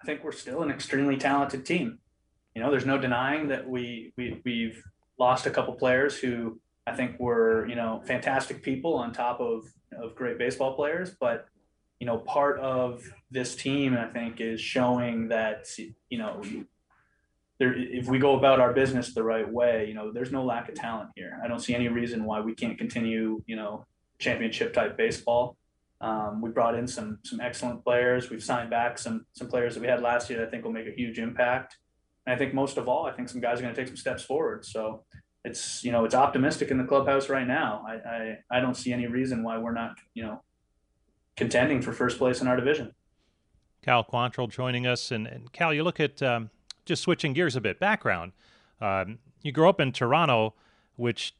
I 0.00 0.04
think 0.06 0.24
we're 0.24 0.32
still 0.32 0.62
an 0.62 0.70
extremely 0.70 1.16
talented 1.16 1.64
team. 1.64 1.98
You 2.54 2.62
know, 2.62 2.70
there's 2.70 2.86
no 2.86 2.98
denying 2.98 3.48
that 3.48 3.68
we, 3.68 4.12
we 4.16 4.40
we've 4.44 4.82
lost 5.18 5.46
a 5.46 5.50
couple 5.50 5.74
players 5.74 6.18
who 6.18 6.60
I 6.86 6.94
think 6.94 7.18
were 7.20 7.66
you 7.68 7.76
know 7.76 8.02
fantastic 8.04 8.62
people 8.62 8.94
on 8.94 9.12
top 9.12 9.40
of 9.40 9.72
of 9.96 10.14
great 10.14 10.38
baseball 10.38 10.74
players, 10.74 11.10
but 11.18 11.46
you 12.00 12.06
know 12.06 12.18
part 12.18 12.58
of 12.58 13.04
this 13.30 13.54
team 13.54 13.96
I 13.96 14.06
think 14.06 14.40
is 14.40 14.60
showing 14.60 15.28
that 15.28 15.66
you 16.08 16.18
know 16.18 16.42
there, 17.62 17.74
if 17.76 18.08
we 18.08 18.18
go 18.18 18.36
about 18.36 18.58
our 18.58 18.72
business 18.72 19.14
the 19.14 19.22
right 19.22 19.48
way, 19.48 19.86
you 19.86 19.94
know, 19.94 20.10
there's 20.12 20.32
no 20.32 20.44
lack 20.44 20.68
of 20.68 20.74
talent 20.74 21.10
here. 21.14 21.38
I 21.44 21.46
don't 21.46 21.60
see 21.60 21.76
any 21.76 21.86
reason 21.86 22.24
why 22.24 22.40
we 22.40 22.56
can't 22.56 22.76
continue, 22.76 23.40
you 23.46 23.54
know, 23.54 23.86
championship 24.18 24.72
type 24.72 24.96
baseball. 24.96 25.56
Um, 26.00 26.40
we 26.42 26.50
brought 26.50 26.74
in 26.74 26.88
some 26.88 27.20
some 27.22 27.40
excellent 27.40 27.84
players. 27.84 28.30
We've 28.30 28.42
signed 28.42 28.68
back 28.68 28.98
some 28.98 29.26
some 29.32 29.46
players 29.46 29.74
that 29.74 29.80
we 29.80 29.86
had 29.86 30.02
last 30.02 30.28
year 30.28 30.40
that 30.40 30.48
I 30.48 30.50
think 30.50 30.64
will 30.64 30.72
make 30.72 30.88
a 30.88 30.90
huge 30.90 31.20
impact. 31.20 31.76
And 32.26 32.34
I 32.34 32.36
think 32.36 32.52
most 32.52 32.78
of 32.78 32.88
all, 32.88 33.06
I 33.06 33.12
think 33.12 33.28
some 33.28 33.40
guys 33.40 33.60
are 33.60 33.62
going 33.62 33.74
to 33.74 33.80
take 33.80 33.86
some 33.86 33.96
steps 33.96 34.24
forward. 34.24 34.64
So, 34.64 35.04
it's 35.44 35.84
you 35.84 35.92
know 35.92 36.04
it's 36.04 36.16
optimistic 36.16 36.72
in 36.72 36.78
the 36.78 36.84
clubhouse 36.84 37.28
right 37.28 37.46
now. 37.46 37.84
I, 37.86 37.94
I 37.94 38.38
I 38.50 38.60
don't 38.60 38.76
see 38.76 38.92
any 38.92 39.06
reason 39.06 39.44
why 39.44 39.58
we're 39.58 39.72
not 39.72 39.94
you 40.14 40.24
know 40.24 40.42
contending 41.36 41.80
for 41.80 41.92
first 41.92 42.18
place 42.18 42.40
in 42.40 42.48
our 42.48 42.56
division. 42.56 42.92
Cal 43.82 44.02
Quantrill 44.02 44.48
joining 44.48 44.84
us, 44.84 45.12
and, 45.12 45.28
and 45.28 45.52
Cal, 45.52 45.72
you 45.72 45.84
look 45.84 46.00
at 46.00 46.22
um, 46.22 46.50
just 46.84 47.02
switching 47.02 47.32
gears 47.32 47.56
a 47.56 47.60
bit. 47.60 47.78
Background: 47.78 48.32
um, 48.80 49.18
you 49.42 49.52
grew 49.52 49.68
up 49.68 49.80
in 49.80 49.92
Toronto, 49.92 50.54
which 50.96 51.34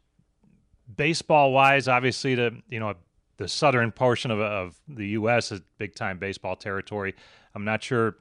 baseball 0.97 1.53
wise, 1.53 1.89
obviously 1.89 2.35
the 2.35 2.63
you 2.69 2.81
know 2.81 2.95
the 3.37 3.49
southern 3.49 3.91
portion 3.91 4.31
of, 4.31 4.41
of 4.41 4.81
the 4.89 5.09
U.S. 5.09 5.53
is 5.53 5.61
big 5.79 5.95
time 5.95 6.19
baseball 6.19 6.57
territory. 6.57 7.15
I'm 7.55 7.65
not 7.65 7.83
sure 7.83 8.17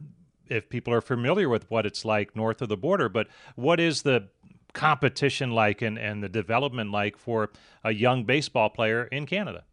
if 0.48 0.70
people 0.70 0.94
are 0.94 1.02
familiar 1.02 1.48
with 1.48 1.70
what 1.70 1.86
it's 1.86 2.04
like 2.04 2.36
north 2.36 2.62
of 2.62 2.70
the 2.70 2.78
border, 2.78 3.08
but 3.08 3.28
what 3.56 3.80
is 3.80 4.02
the 4.02 4.28
competition 4.74 5.52
like 5.52 5.82
and, 5.82 5.98
and 5.98 6.24
the 6.24 6.30
development 6.30 6.92
like 6.92 7.18
for 7.18 7.52
a 7.84 7.94
young 7.94 8.24
baseball 8.24 8.70
player 8.70 9.06
in 9.06 9.26
Canada? 9.26 9.64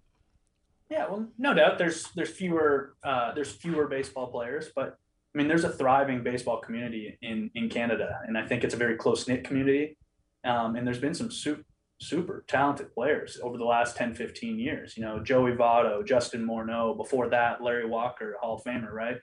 Yeah, 0.90 1.07
well, 1.09 1.28
no 1.37 1.52
doubt 1.52 1.78
there's 1.78 2.11
there's 2.14 2.31
fewer 2.31 2.95
uh, 3.05 3.35
there's 3.35 3.52
fewer 3.52 3.88
baseball 3.88 4.28
players, 4.28 4.71
but 4.75 4.99
I 5.38 5.40
mean 5.40 5.47
there's 5.47 5.62
a 5.62 5.71
thriving 5.71 6.25
baseball 6.25 6.59
community 6.59 7.16
in 7.23 7.49
in 7.54 7.68
Canada, 7.68 8.18
and 8.26 8.37
I 8.37 8.45
think 8.45 8.64
it's 8.64 8.75
a 8.75 8.76
very 8.76 8.97
close 8.97 9.28
knit 9.28 9.45
community. 9.45 9.97
Um, 10.45 10.75
and 10.75 10.85
there's 10.85 10.99
been 10.99 11.14
some 11.14 11.30
super 11.30 11.62
super 12.00 12.45
talented 12.49 12.92
players 12.92 13.38
over 13.40 13.57
the 13.57 13.64
last 13.64 13.97
10, 13.97 14.14
15 14.14 14.59
years. 14.59 14.97
You 14.97 15.04
know, 15.04 15.21
Joey 15.21 15.52
Votto, 15.52 16.04
Justin 16.04 16.45
Morneau, 16.45 16.97
before 16.97 17.28
that, 17.28 17.62
Larry 17.62 17.87
Walker, 17.87 18.37
Hall 18.40 18.57
of 18.57 18.64
Famer, 18.64 18.90
right? 18.90 19.16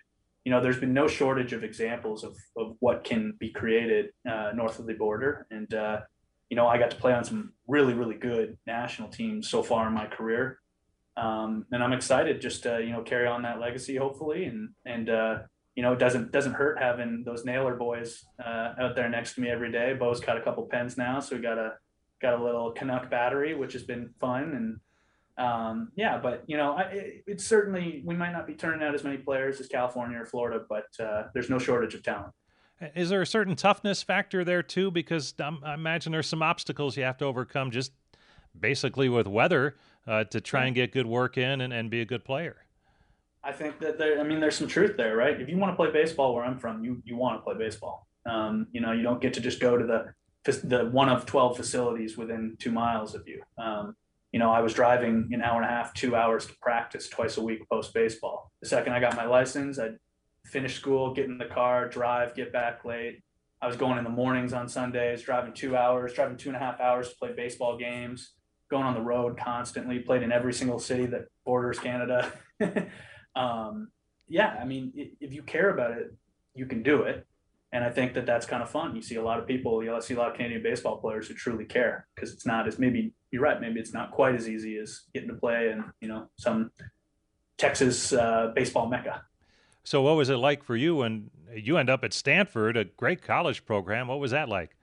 You 0.46 0.52
know, 0.52 0.62
there's 0.62 0.80
been 0.80 0.94
no 0.94 1.08
shortage 1.08 1.52
of 1.52 1.66
examples 1.66 2.24
of, 2.24 2.38
of 2.58 2.78
what 2.80 3.04
can 3.04 3.34
be 3.38 3.50
created 3.50 4.12
uh, 4.30 4.52
north 4.54 4.80
of 4.80 4.86
the 4.86 4.94
border. 4.94 5.48
And, 5.52 5.74
uh, 5.74 6.02
you 6.50 6.56
know, 6.56 6.68
I 6.68 6.78
got 6.78 6.92
to 6.92 6.98
play 6.98 7.14
on 7.14 7.24
some 7.24 7.54
really, 7.68 7.94
really 7.94 8.16
good 8.16 8.58
national 8.68 9.10
teams 9.10 9.50
so 9.50 9.64
far 9.64 9.88
in 9.88 9.94
my 9.94 10.06
career. 10.06 10.60
Um, 11.18 11.66
and 11.72 11.84
I'm 11.84 11.94
excited 11.94 12.42
just 12.42 12.64
to, 12.64 12.82
you 12.82 12.92
know, 12.92 13.02
carry 13.04 13.28
on 13.28 13.42
that 13.44 13.60
legacy, 13.60 13.96
hopefully. 13.96 14.46
And, 14.46 14.70
and, 14.86 15.10
uh, 15.10 15.38
you 15.76 15.84
know, 15.84 15.94
it 15.94 16.00
doesn't 16.00 16.32
doesn't 16.32 16.54
hurt 16.54 16.80
having 16.80 17.24
those 17.26 17.44
Naylor 17.44 17.76
boys 17.76 18.26
uh, 18.44 18.74
out 18.80 18.96
there 18.96 19.10
next 19.10 19.36
to 19.36 19.42
me 19.42 19.50
every 19.50 19.72
day. 19.72 19.94
Bo's 19.94 20.22
got 20.22 20.38
a 20.38 20.42
couple 20.42 20.64
pens 20.66 20.98
now, 20.98 21.20
so 21.20 21.36
we 21.36 21.42
got 21.42 21.58
a 21.58 21.74
got 22.22 22.40
a 22.40 22.44
little 22.44 22.72
Canuck 22.72 23.10
battery, 23.10 23.56
which 23.56 23.74
has 23.74 23.84
been 23.84 24.10
fun. 24.20 24.80
And 25.38 25.46
um, 25.46 25.92
yeah, 25.96 26.18
but 26.18 26.44
you 26.48 26.56
know, 26.56 26.74
I, 26.74 26.82
it, 26.84 27.24
it's 27.28 27.46
certainly 27.46 28.02
we 28.06 28.16
might 28.16 28.32
not 28.32 28.48
be 28.48 28.54
turning 28.54 28.88
out 28.88 28.96
as 28.96 29.04
many 29.04 29.18
players 29.18 29.60
as 29.60 29.68
California 29.68 30.18
or 30.18 30.26
Florida, 30.26 30.64
but 30.68 30.88
uh, 31.00 31.24
there's 31.34 31.50
no 31.50 31.60
shortage 31.60 31.94
of 31.94 32.04
talent. 32.04 32.34
Is 32.96 33.10
there 33.10 33.22
a 33.22 33.28
certain 33.28 33.56
toughness 33.56 34.02
factor 34.02 34.44
there 34.44 34.64
too? 34.64 34.92
Because 34.92 35.34
um, 35.40 35.62
I 35.66 35.74
imagine 35.74 36.12
there's 36.12 36.28
some 36.28 36.42
obstacles 36.42 36.96
you 36.96 37.04
have 37.04 37.18
to 37.18 37.26
overcome 37.26 37.72
just 37.72 37.92
basically 38.58 39.10
with 39.10 39.28
weather 39.28 39.76
uh, 40.08 40.24
to 40.26 40.40
try 40.40 40.66
and 40.66 40.76
get 40.76 40.92
good 40.92 41.06
work 41.06 41.38
in 41.38 41.62
and, 41.62 41.74
and 41.74 41.90
be 41.90 42.02
a 42.02 42.06
good 42.06 42.24
player. 42.24 42.65
I 43.46 43.52
think 43.52 43.80
that 43.80 44.00
there, 44.00 44.20
I 44.20 44.24
mean, 44.24 44.40
there's 44.40 44.56
some 44.56 44.68
truth 44.68 44.98
there, 44.98 45.16
right? 45.16 45.40
If 45.40 45.48
you 45.48 45.58
want 45.58 45.72
to 45.72 45.76
play 45.76 45.92
baseball 45.92 46.34
where 46.34 46.44
I'm 46.44 46.58
from, 46.58 46.84
you 46.84 47.02
you 47.06 47.16
want 47.16 47.40
to 47.40 47.44
play 47.44 47.56
baseball. 47.58 48.08
Um, 48.26 48.68
you 48.72 48.82
know, 48.82 48.92
you 48.92 49.04
don't 49.04 49.22
get 49.22 49.36
to 49.36 49.40
just 49.40 49.60
go 49.60 49.78
to 49.78 49.86
the 49.86 50.14
the 50.64 50.86
one 50.86 51.10
of 51.10 51.26
12 51.26 51.58
facilities 51.58 52.18
within 52.18 52.56
two 52.60 52.72
miles 52.72 53.16
of 53.16 53.28
you. 53.28 53.42
Um, 53.58 53.96
you 54.32 54.40
know, 54.40 54.52
I 54.52 54.62
was 54.62 54.74
driving 54.74 55.30
an 55.32 55.42
hour 55.42 55.62
and 55.62 55.66
a 55.66 55.74
half, 55.74 55.94
two 55.94 56.16
hours 56.16 56.46
to 56.48 56.54
practice 56.62 57.08
twice 57.08 57.38
a 57.38 57.42
week 57.42 57.68
post 57.70 57.94
baseball. 57.94 58.52
The 58.62 58.68
second 58.68 58.94
I 58.94 59.00
got 59.00 59.16
my 59.16 59.26
license, 59.26 59.80
I'd 59.80 59.98
finish 60.46 60.76
school, 60.76 61.14
get 61.14 61.26
in 61.26 61.38
the 61.38 61.46
car, 61.46 61.88
drive, 61.88 62.36
get 62.36 62.52
back 62.52 62.84
late. 62.84 63.22
I 63.62 63.68
was 63.68 63.78
going 63.78 63.98
in 63.98 64.04
the 64.04 64.10
mornings 64.10 64.54
on 64.54 64.68
Sundays, 64.68 65.22
driving 65.22 65.54
two 65.54 65.78
hours, 65.78 66.14
driving 66.14 66.38
two 66.38 66.50
and 66.50 66.56
a 66.56 66.60
half 66.60 66.80
hours 66.82 67.10
to 67.10 67.16
play 67.16 67.34
baseball 67.34 67.78
games, 67.78 68.34
going 68.70 68.84
on 68.84 68.94
the 68.94 69.02
road 69.02 69.38
constantly, 69.38 70.00
played 70.00 70.22
in 70.22 70.32
every 70.32 70.54
single 70.54 70.80
city 70.80 71.06
that 71.08 71.26
borders 71.46 71.80
Canada. 71.80 72.32
um, 73.36 73.90
yeah, 74.28 74.58
I 74.60 74.66
mean, 74.66 74.92
if 74.96 75.34
you 75.34 75.44
care 75.44 75.70
about 75.70 75.92
it, 75.92 76.14
you 76.54 76.66
can 76.66 76.84
do 76.84 77.04
it 77.04 77.28
and 77.76 77.84
I 77.84 77.90
think 77.90 78.14
that 78.14 78.26
that's 78.26 78.46
kind 78.46 78.64
of 78.64 78.70
fun. 78.70 78.96
You 78.96 79.02
see 79.02 79.16
a 79.16 79.22
lot 79.22 79.38
of 79.38 79.46
people, 79.46 79.84
you 79.84 79.90
know, 79.90 80.00
see 80.00 80.14
a 80.14 80.18
lot 80.18 80.30
of 80.30 80.38
Canadian 80.38 80.64
baseball 80.64 80.96
players 80.96 81.28
who 81.28 81.34
truly 81.34 81.66
care 81.66 82.08
because 82.16 82.32
it's 82.32 82.46
not 82.46 82.70
as 82.70 82.80
maybe 82.80 83.14
you're 83.32 83.42
right, 83.42 83.60
maybe 83.60 83.82
it's 83.82 83.94
not 83.94 84.12
quite 84.12 84.34
as 84.34 84.48
easy 84.48 84.78
as 84.78 85.02
getting 85.14 85.28
to 85.28 85.36
play 85.36 85.72
in 85.72 85.84
you 86.00 86.08
know 86.08 86.30
some 86.38 86.72
Texas 87.58 88.14
uh, 88.14 88.54
baseball 88.56 88.88
mecca. 88.88 89.24
So, 89.84 90.02
what 90.02 90.16
was 90.16 90.30
it 90.30 90.38
like 90.38 90.64
for 90.64 90.78
you 90.78 90.96
when 90.96 91.30
you 91.54 91.76
end 91.76 91.90
up 91.90 92.06
at 92.06 92.14
Stanford, 92.14 92.78
a 92.78 92.86
great 92.86 93.22
college 93.22 93.66
program? 93.66 94.08
What 94.08 94.20
was 94.20 94.32
that 94.32 94.48
like? 94.48 94.78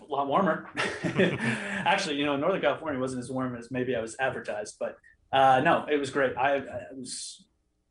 A 0.00 0.04
lot 0.08 0.28
warmer. 0.28 0.70
Actually, 1.04 2.14
you 2.14 2.26
know, 2.26 2.36
Northern 2.36 2.60
California 2.60 3.00
wasn't 3.00 3.24
as 3.24 3.28
warm 3.28 3.56
as 3.56 3.72
maybe 3.72 3.96
I 3.96 4.00
was 4.00 4.14
advertised, 4.20 4.76
but 4.78 4.98
uh, 5.32 5.60
no, 5.60 5.86
it 5.90 5.96
was 5.96 6.10
great. 6.10 6.36
I, 6.36 6.56
I 6.56 6.62
was 6.96 7.44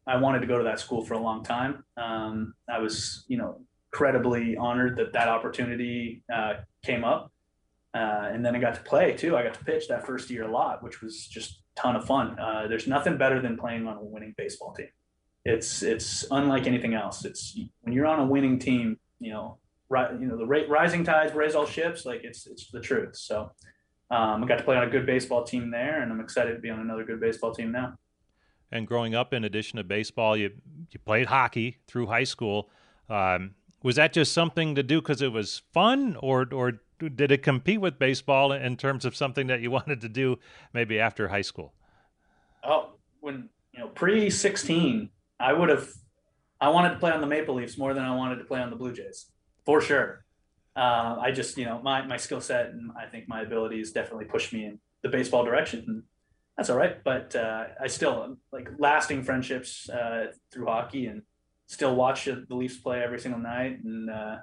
I 0.05 0.17
wanted 0.17 0.39
to 0.39 0.47
go 0.47 0.57
to 0.57 0.63
that 0.63 0.79
school 0.79 1.05
for 1.05 1.13
a 1.13 1.19
long 1.19 1.43
time. 1.43 1.83
Um, 1.95 2.55
I 2.67 2.79
was, 2.79 3.25
you 3.27 3.37
know, 3.37 3.61
incredibly 3.91 4.57
honored 4.57 4.97
that 4.97 5.13
that 5.13 5.27
opportunity 5.27 6.23
uh, 6.33 6.53
came 6.83 7.03
up. 7.03 7.31
Uh, 7.93 8.29
and 8.31 8.45
then 8.45 8.55
I 8.55 8.59
got 8.59 8.75
to 8.75 8.81
play 8.81 9.13
too. 9.13 9.37
I 9.37 9.43
got 9.43 9.53
to 9.55 9.63
pitch 9.63 9.87
that 9.87 10.05
first 10.05 10.29
year 10.29 10.43
a 10.43 10.51
lot, 10.51 10.83
which 10.83 11.01
was 11.01 11.27
just 11.27 11.61
a 11.77 11.81
ton 11.81 11.95
of 11.95 12.05
fun. 12.05 12.39
Uh, 12.39 12.67
there's 12.67 12.87
nothing 12.87 13.17
better 13.17 13.41
than 13.41 13.57
playing 13.57 13.87
on 13.87 13.97
a 13.97 14.03
winning 14.03 14.33
baseball 14.37 14.73
team. 14.73 14.89
It's 15.45 15.81
it's 15.81 16.25
unlike 16.29 16.67
anything 16.67 16.93
else. 16.93 17.25
It's 17.25 17.57
when 17.81 17.93
you're 17.93 18.05
on 18.05 18.19
a 18.19 18.25
winning 18.25 18.59
team, 18.59 18.99
you 19.19 19.31
know, 19.31 19.57
ri- 19.89 20.19
you 20.19 20.27
know 20.27 20.37
the 20.37 20.45
rising 20.45 21.03
tides 21.03 21.33
raise 21.33 21.55
all 21.55 21.65
ships. 21.65 22.05
Like 22.05 22.21
it's 22.23 22.45
it's 22.45 22.69
the 22.69 22.81
truth. 22.81 23.15
So 23.15 23.51
um, 24.11 24.43
I 24.43 24.47
got 24.47 24.57
to 24.57 24.63
play 24.63 24.75
on 24.75 24.83
a 24.83 24.89
good 24.89 25.05
baseball 25.05 25.43
team 25.43 25.71
there, 25.71 26.01
and 26.01 26.11
I'm 26.11 26.19
excited 26.19 26.53
to 26.53 26.59
be 26.59 26.69
on 26.69 26.79
another 26.79 27.03
good 27.03 27.19
baseball 27.19 27.53
team 27.53 27.71
now 27.71 27.97
and 28.71 28.87
growing 28.87 29.15
up, 29.15 29.33
in 29.33 29.43
addition 29.43 29.77
to 29.77 29.83
baseball, 29.83 30.37
you 30.37 30.51
you 30.91 30.99
played 30.99 31.27
hockey 31.27 31.77
through 31.87 32.07
high 32.07 32.23
school. 32.23 32.69
Um, 33.09 33.55
was 33.81 33.95
that 33.95 34.13
just 34.13 34.33
something 34.33 34.75
to 34.75 34.83
do 34.83 35.01
because 35.01 35.21
it 35.21 35.31
was 35.31 35.61
fun, 35.73 36.15
or 36.21 36.47
or 36.51 36.81
did 36.99 37.31
it 37.31 37.41
compete 37.41 37.81
with 37.81 37.97
baseball 37.97 38.51
in 38.51 38.77
terms 38.77 39.05
of 39.05 39.15
something 39.15 39.47
that 39.47 39.61
you 39.61 39.71
wanted 39.77 40.01
to 40.01 40.09
do 40.09 40.37
maybe 40.73 40.99
after 40.99 41.29
high 41.29 41.41
school? 41.41 41.73
Oh, 42.63 42.91
when 43.21 43.49
you 43.73 43.79
know 43.79 43.87
pre 43.87 44.29
sixteen, 44.29 45.09
I 45.39 45.53
would 45.53 45.69
have. 45.69 45.89
I 46.61 46.69
wanted 46.69 46.89
to 46.89 46.99
play 46.99 47.11
on 47.11 47.21
the 47.21 47.27
Maple 47.27 47.55
Leafs 47.55 47.77
more 47.77 47.93
than 47.93 48.03
I 48.03 48.13
wanted 48.13 48.35
to 48.35 48.43
play 48.43 48.59
on 48.59 48.69
the 48.69 48.75
Blue 48.75 48.91
Jays, 48.91 49.27
for 49.65 49.79
sure. 49.79 50.25
Uh, 50.79 51.17
I 51.19 51.31
just, 51.31 51.57
you 51.57 51.65
know, 51.65 51.81
my 51.83 52.05
my 52.05 52.15
skill 52.15 52.39
set 52.39 52.67
and 52.67 52.91
I 52.97 53.05
think 53.05 53.27
my 53.27 53.41
abilities 53.41 53.91
definitely 53.91 54.25
pushed 54.25 54.53
me 54.53 54.65
in 54.65 54.79
the 55.03 55.09
baseball 55.09 55.43
direction 55.43 55.83
And 55.87 56.03
that's 56.55 56.69
all 56.69 56.77
right. 56.77 57.03
But 57.03 57.35
uh, 57.35 57.65
I 57.81 57.87
still 57.87 58.37
like 58.53 58.69
lasting 58.77 59.23
friendships 59.23 59.89
uh, 59.89 60.27
through 60.51 60.67
hockey 60.67 61.07
and 61.07 61.23
still 61.67 61.95
watch 61.95 62.25
the 62.25 62.45
Leafs 62.49 62.77
play 62.77 63.03
every 63.03 63.19
single 63.19 63.41
night. 63.41 63.83
And 63.83 64.09
uh, 64.09 64.37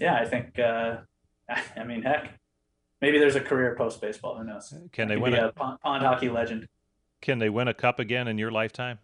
yeah, 0.00 0.14
I 0.14 0.24
think, 0.24 0.58
uh, 0.58 0.96
I 1.76 1.84
mean, 1.84 2.02
heck, 2.02 2.38
maybe 3.02 3.18
there's 3.18 3.36
a 3.36 3.40
career 3.40 3.74
post 3.76 4.00
baseball. 4.00 4.38
Who 4.38 4.44
knows? 4.44 4.72
Can 4.92 5.08
they 5.08 5.18
win 5.18 5.34
a, 5.34 5.48
a 5.48 5.52
pond, 5.52 5.80
pond 5.80 6.02
hockey 6.02 6.30
legend? 6.30 6.66
Can 7.20 7.38
they 7.38 7.50
win 7.50 7.68
a 7.68 7.74
cup 7.74 7.98
again 7.98 8.28
in 8.28 8.38
your 8.38 8.50
lifetime? 8.50 8.98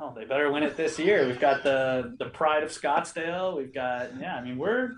Oh, 0.00 0.12
they 0.14 0.24
better 0.24 0.50
win 0.50 0.62
it 0.62 0.76
this 0.76 0.98
year. 0.98 1.26
We've 1.26 1.40
got 1.40 1.62
the 1.64 2.14
the 2.18 2.26
pride 2.26 2.62
of 2.62 2.70
Scottsdale. 2.70 3.56
We've 3.56 3.74
got 3.74 4.10
yeah. 4.20 4.36
I 4.36 4.42
mean, 4.44 4.58
we're 4.58 4.92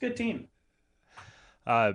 a 0.00 0.06
good 0.06 0.16
team. 0.16 0.48
Uh, 1.66 1.92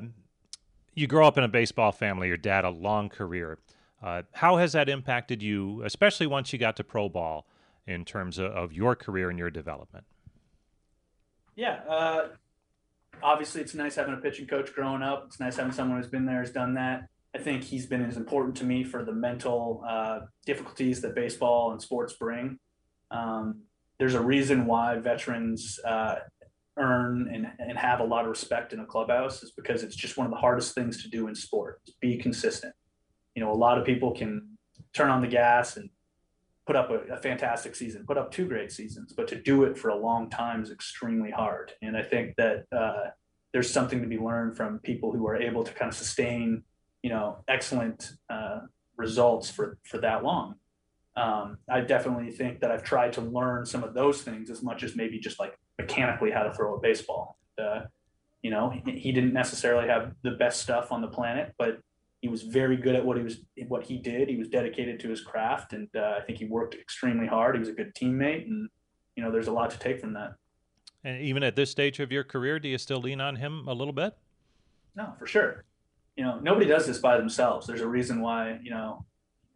you 0.93 1.07
grow 1.07 1.27
up 1.27 1.37
in 1.37 1.43
a 1.43 1.47
baseball 1.47 1.91
family. 1.91 2.27
Your 2.27 2.37
dad 2.37 2.65
a 2.65 2.69
long 2.69 3.09
career. 3.09 3.57
Uh, 4.01 4.23
how 4.33 4.57
has 4.57 4.73
that 4.73 4.89
impacted 4.89 5.41
you, 5.41 5.81
especially 5.83 6.27
once 6.27 6.51
you 6.53 6.59
got 6.59 6.75
to 6.75 6.83
pro 6.83 7.09
ball, 7.09 7.47
in 7.87 8.05
terms 8.05 8.37
of, 8.37 8.51
of 8.51 8.73
your 8.73 8.95
career 8.95 9.29
and 9.29 9.39
your 9.39 9.49
development? 9.49 10.05
Yeah, 11.55 11.81
uh, 11.87 12.27
obviously 13.21 13.61
it's 13.61 13.73
nice 13.73 13.95
having 13.95 14.13
a 14.13 14.17
pitching 14.17 14.47
coach 14.47 14.73
growing 14.73 15.01
up. 15.01 15.25
It's 15.27 15.39
nice 15.39 15.55
having 15.55 15.71
someone 15.71 15.97
who's 15.97 16.09
been 16.09 16.25
there, 16.25 16.39
has 16.39 16.51
done 16.51 16.73
that. 16.75 17.07
I 17.35 17.39
think 17.39 17.63
he's 17.63 17.85
been 17.85 18.03
as 18.03 18.17
important 18.17 18.55
to 18.57 18.63
me 18.63 18.83
for 18.83 19.03
the 19.03 19.11
mental 19.11 19.83
uh, 19.87 20.21
difficulties 20.45 21.01
that 21.01 21.15
baseball 21.15 21.71
and 21.71 21.81
sports 21.81 22.13
bring. 22.13 22.59
Um, 23.09 23.61
there's 23.97 24.13
a 24.13 24.21
reason 24.21 24.65
why 24.65 24.97
veterans 24.97 25.79
uh, 25.85 26.15
earn 26.77 27.29
and, 27.33 27.47
and 27.59 27.77
have 27.77 27.99
a 27.99 28.03
lot 28.03 28.23
of 28.23 28.29
respect 28.29 28.73
in 28.73 28.79
a 28.79 28.85
clubhouse 28.85 29.43
is 29.43 29.51
because 29.51 29.83
it's 29.83 29.95
just 29.95 30.17
one 30.17 30.25
of 30.25 30.31
the 30.31 30.37
hardest 30.37 30.73
things 30.73 31.03
to 31.03 31.09
do 31.09 31.27
in 31.27 31.35
sport. 31.35 31.81
Be 32.01 32.17
consistent 32.17 32.73
you 33.35 33.43
know, 33.43 33.51
a 33.51 33.55
lot 33.55 33.77
of 33.77 33.85
people 33.85 34.11
can 34.11 34.57
turn 34.93 35.09
on 35.09 35.21
the 35.21 35.27
gas 35.27 35.77
and 35.77 35.89
put 36.65 36.75
up 36.75 36.89
a, 36.91 37.13
a, 37.13 37.17
fantastic 37.17 37.75
season, 37.75 38.05
put 38.05 38.17
up 38.17 38.31
two 38.31 38.47
great 38.47 38.71
seasons, 38.71 39.13
but 39.13 39.27
to 39.27 39.35
do 39.35 39.63
it 39.63 39.77
for 39.77 39.89
a 39.89 39.95
long 39.95 40.29
time 40.29 40.63
is 40.63 40.71
extremely 40.71 41.31
hard. 41.31 41.73
And 41.81 41.97
I 41.97 42.03
think 42.03 42.35
that 42.37 42.65
uh, 42.71 43.09
there's 43.51 43.69
something 43.69 44.01
to 44.01 44.07
be 44.07 44.17
learned 44.17 44.55
from 44.55 44.79
people 44.79 45.11
who 45.11 45.27
are 45.27 45.35
able 45.35 45.63
to 45.63 45.73
kind 45.73 45.89
of 45.89 45.95
sustain, 45.95 46.63
you 47.01 47.09
know, 47.09 47.43
excellent 47.47 48.11
uh, 48.29 48.59
results 48.97 49.49
for 49.49 49.77
for 49.83 49.97
that 49.99 50.23
long. 50.23 50.55
Um, 51.15 51.57
I 51.69 51.81
definitely 51.81 52.31
think 52.31 52.61
that 52.61 52.71
I've 52.71 52.83
tried 52.83 53.13
to 53.13 53.21
learn 53.21 53.65
some 53.65 53.83
of 53.83 53.93
those 53.93 54.21
things 54.21 54.49
as 54.49 54.63
much 54.63 54.83
as 54.83 54.95
maybe 54.95 55.19
just 55.19 55.39
like 55.39 55.59
mechanically 55.79 56.31
how 56.31 56.43
to 56.43 56.53
throw 56.53 56.75
a 56.75 56.79
baseball. 56.79 57.37
Uh, 57.57 57.81
You 58.41 58.51
know, 58.51 58.69
he, 58.69 58.99
he 58.99 59.11
didn't 59.11 59.33
necessarily 59.33 59.87
have 59.87 60.13
the 60.21 60.31
best 60.31 60.61
stuff 60.61 60.91
on 60.91 61.01
the 61.01 61.07
planet, 61.07 61.53
but 61.57 61.79
he 62.21 62.27
was 62.27 62.43
very 62.43 62.75
good 62.77 62.95
at 62.95 63.05
what 63.05 63.17
he 63.17 63.23
was 63.23 63.37
what 63.67 63.83
he 63.85 63.97
did. 63.97 64.29
He 64.29 64.37
was 64.37 64.49
dedicated 64.49 64.99
to 65.01 65.09
his 65.09 65.21
craft, 65.21 65.73
and 65.73 65.87
uh, 65.95 66.15
I 66.17 66.21
think 66.21 66.39
he 66.39 66.45
worked 66.45 66.75
extremely 66.75 67.27
hard. 67.27 67.55
He 67.55 67.59
was 67.59 67.69
a 67.69 67.73
good 67.73 67.93
teammate, 67.95 68.45
and 68.45 68.69
you 69.15 69.23
know, 69.23 69.31
there's 69.31 69.47
a 69.47 69.51
lot 69.51 69.69
to 69.71 69.79
take 69.79 69.99
from 69.99 70.13
that. 70.13 70.35
And 71.03 71.21
even 71.21 71.43
at 71.43 71.55
this 71.55 71.69
stage 71.69 71.99
of 71.99 72.11
your 72.11 72.23
career, 72.23 72.59
do 72.59 72.67
you 72.69 72.77
still 72.77 72.99
lean 73.01 73.19
on 73.21 73.35
him 73.35 73.67
a 73.67 73.73
little 73.73 73.93
bit? 73.93 74.13
No, 74.95 75.13
for 75.19 75.25
sure. 75.27 75.65
You 76.15 76.23
know, 76.23 76.39
nobody 76.39 76.65
does 76.65 76.85
this 76.85 76.99
by 76.99 77.17
themselves. 77.17 77.67
There's 77.67 77.81
a 77.81 77.87
reason 77.87 78.21
why 78.21 78.59
you 78.61 78.71
know 78.71 79.05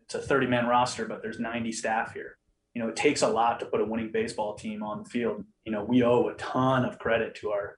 it's 0.06 0.16
a 0.16 0.22
30 0.22 0.48
man 0.48 0.66
roster, 0.66 1.06
but 1.06 1.22
there's 1.22 1.40
90 1.40 1.72
staff 1.74 2.14
here. 2.14 2.38
You 2.74 2.84
know, 2.84 2.90
it 2.90 2.96
takes 2.96 3.22
a 3.22 3.28
lot 3.28 3.60
to 3.60 3.66
put 3.66 3.82
a 3.82 3.86
winning 3.86 4.12
baseball 4.12 4.56
team 4.56 4.84
on 4.84 5.04
the 5.04 5.10
field. 5.10 5.44
You 5.66 5.72
know, 5.72 5.84
we 5.84 6.04
owe 6.04 6.28
a 6.28 6.34
ton 6.36 6.86
of 6.86 7.00
credit 7.00 7.36
to 7.36 7.50
our 7.52 7.78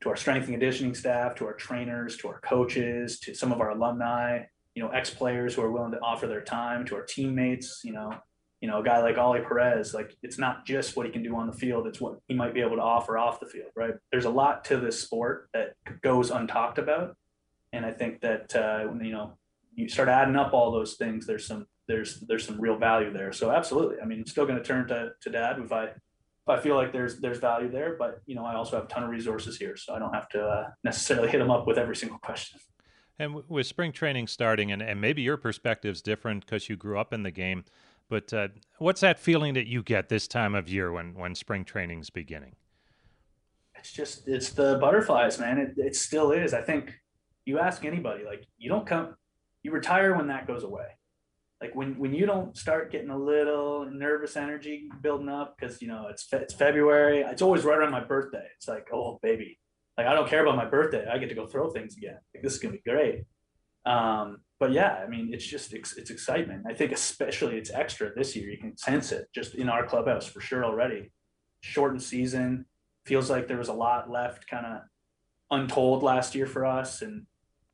to 0.00 0.08
our 0.08 0.16
strength 0.16 0.44
and 0.44 0.52
conditioning 0.52 0.94
staff, 0.94 1.34
to 1.34 1.44
our 1.44 1.54
trainers, 1.54 2.16
to 2.18 2.28
our 2.28 2.40
coaches, 2.40 3.18
to 3.20 3.34
some 3.34 3.50
of 3.50 3.60
our 3.60 3.70
alumni, 3.70 4.42
you 4.74 4.82
know, 4.82 4.90
ex 4.90 5.10
players 5.10 5.54
who 5.54 5.62
are 5.62 5.72
willing 5.72 5.90
to 5.90 5.98
offer 5.98 6.26
their 6.26 6.40
time, 6.40 6.86
to 6.86 6.94
our 6.94 7.02
teammates, 7.02 7.80
you 7.84 7.92
know, 7.92 8.12
you 8.60 8.68
know, 8.68 8.80
a 8.80 8.84
guy 8.84 9.00
like 9.00 9.18
Ollie 9.18 9.40
Perez, 9.40 9.94
like 9.94 10.16
it's 10.22 10.38
not 10.38 10.64
just 10.66 10.96
what 10.96 11.06
he 11.06 11.12
can 11.12 11.22
do 11.22 11.36
on 11.36 11.46
the 11.46 11.52
field, 11.52 11.86
it's 11.86 12.00
what 12.00 12.18
he 12.26 12.34
might 12.34 12.54
be 12.54 12.60
able 12.60 12.76
to 12.76 12.82
offer 12.82 13.16
off 13.16 13.40
the 13.40 13.46
field, 13.46 13.70
right? 13.76 13.94
There's 14.10 14.24
a 14.24 14.30
lot 14.30 14.64
to 14.66 14.78
this 14.78 15.00
sport 15.00 15.48
that 15.52 15.74
goes 16.00 16.30
untalked 16.30 16.78
about. 16.78 17.16
And 17.72 17.84
I 17.84 17.92
think 17.92 18.20
that, 18.22 18.54
uh, 18.56 18.92
you 19.00 19.12
know, 19.12 19.36
you 19.74 19.88
start 19.88 20.08
adding 20.08 20.36
up 20.36 20.54
all 20.54 20.72
those 20.72 20.94
things, 20.94 21.26
there's 21.26 21.46
some, 21.46 21.66
there's, 21.88 22.20
there's 22.20 22.46
some 22.46 22.60
real 22.60 22.76
value 22.76 23.12
there. 23.12 23.32
So 23.32 23.50
absolutely. 23.50 23.96
I 24.00 24.04
mean, 24.04 24.20
I'm 24.20 24.26
still 24.26 24.46
going 24.46 24.58
to 24.58 24.64
turn 24.64 24.86
to, 24.88 25.10
to 25.20 25.30
dad 25.30 25.58
if 25.58 25.72
I, 25.72 25.84
if 25.84 26.48
I 26.48 26.60
feel 26.60 26.76
like 26.76 26.92
there's, 26.92 27.20
there's 27.20 27.38
value 27.38 27.70
there, 27.70 27.96
but 27.98 28.22
you 28.26 28.34
know, 28.34 28.44
I 28.44 28.54
also 28.54 28.76
have 28.76 28.84
a 28.84 28.88
ton 28.88 29.02
of 29.02 29.10
resources 29.10 29.56
here, 29.56 29.76
so 29.76 29.94
I 29.94 29.98
don't 29.98 30.14
have 30.14 30.28
to 30.30 30.42
uh, 30.42 30.68
necessarily 30.84 31.28
hit 31.28 31.38
them 31.38 31.50
up 31.50 31.66
with 31.66 31.78
every 31.78 31.96
single 31.96 32.18
question. 32.18 32.60
And 33.18 33.42
with 33.48 33.66
spring 33.66 33.90
training 33.90 34.28
starting, 34.28 34.70
and, 34.70 34.80
and 34.80 35.00
maybe 35.00 35.22
your 35.22 35.36
perspective's 35.36 36.00
different 36.00 36.46
because 36.46 36.68
you 36.68 36.76
grew 36.76 36.98
up 37.00 37.12
in 37.12 37.24
the 37.24 37.32
game, 37.32 37.64
but 38.08 38.32
uh, 38.32 38.48
what's 38.78 39.00
that 39.00 39.18
feeling 39.18 39.54
that 39.54 39.66
you 39.66 39.82
get 39.82 40.08
this 40.08 40.26
time 40.26 40.54
of 40.54 40.68
year 40.68 40.90
when 40.92 41.14
when 41.14 41.34
spring 41.34 41.64
training's 41.64 42.10
beginning? 42.10 42.54
It's 43.74 43.92
just 43.92 44.28
it's 44.28 44.50
the 44.50 44.78
butterflies, 44.80 45.38
man. 45.38 45.58
It 45.58 45.74
it 45.76 45.96
still 45.96 46.32
is. 46.32 46.54
I 46.54 46.62
think 46.62 46.94
you 47.44 47.58
ask 47.58 47.84
anybody, 47.84 48.24
like 48.24 48.46
you 48.56 48.68
don't 48.68 48.86
come, 48.86 49.14
you 49.62 49.72
retire 49.72 50.16
when 50.16 50.28
that 50.28 50.46
goes 50.46 50.64
away. 50.64 50.86
Like 51.60 51.74
when 51.74 51.98
when 51.98 52.14
you 52.14 52.24
don't 52.24 52.56
start 52.56 52.92
getting 52.92 53.10
a 53.10 53.18
little 53.18 53.88
nervous 53.90 54.36
energy 54.36 54.88
building 55.02 55.28
up 55.28 55.56
because 55.58 55.82
you 55.82 55.88
know 55.88 56.06
it's 56.08 56.26
it's 56.32 56.54
February. 56.54 57.20
It's 57.20 57.42
always 57.42 57.64
right 57.64 57.78
around 57.78 57.90
my 57.90 58.04
birthday. 58.04 58.46
It's 58.56 58.68
like 58.68 58.88
oh 58.92 59.18
baby, 59.22 59.58
like 59.96 60.06
I 60.06 60.14
don't 60.14 60.28
care 60.28 60.42
about 60.42 60.56
my 60.56 60.66
birthday. 60.66 61.06
I 61.10 61.18
get 61.18 61.28
to 61.30 61.34
go 61.34 61.46
throw 61.46 61.70
things 61.70 61.96
again. 61.96 62.18
Like 62.32 62.44
this 62.44 62.54
is 62.54 62.60
gonna 62.60 62.74
be 62.74 62.82
great. 62.88 63.24
Um, 63.84 64.38
but 64.60 64.72
yeah, 64.72 65.00
I 65.04 65.08
mean, 65.08 65.30
it's 65.32 65.46
just 65.46 65.72
it's, 65.72 65.96
it's 65.96 66.10
excitement. 66.10 66.64
I 66.68 66.74
think 66.74 66.92
especially 66.92 67.56
it's 67.56 67.70
extra 67.70 68.12
this 68.14 68.36
year. 68.36 68.48
You 68.48 68.58
can 68.58 68.76
sense 68.76 69.12
it 69.12 69.28
just 69.34 69.54
in 69.54 69.68
our 69.68 69.86
clubhouse 69.86 70.26
for 70.26 70.40
sure 70.40 70.64
already. 70.64 71.12
Shortened 71.60 72.02
season 72.02 72.66
feels 73.04 73.30
like 73.30 73.48
there 73.48 73.56
was 73.56 73.68
a 73.68 73.72
lot 73.72 74.10
left, 74.10 74.48
kind 74.48 74.66
of 74.66 74.82
untold 75.50 76.02
last 76.02 76.34
year 76.34 76.46
for 76.46 76.66
us, 76.66 77.02
and 77.02 77.26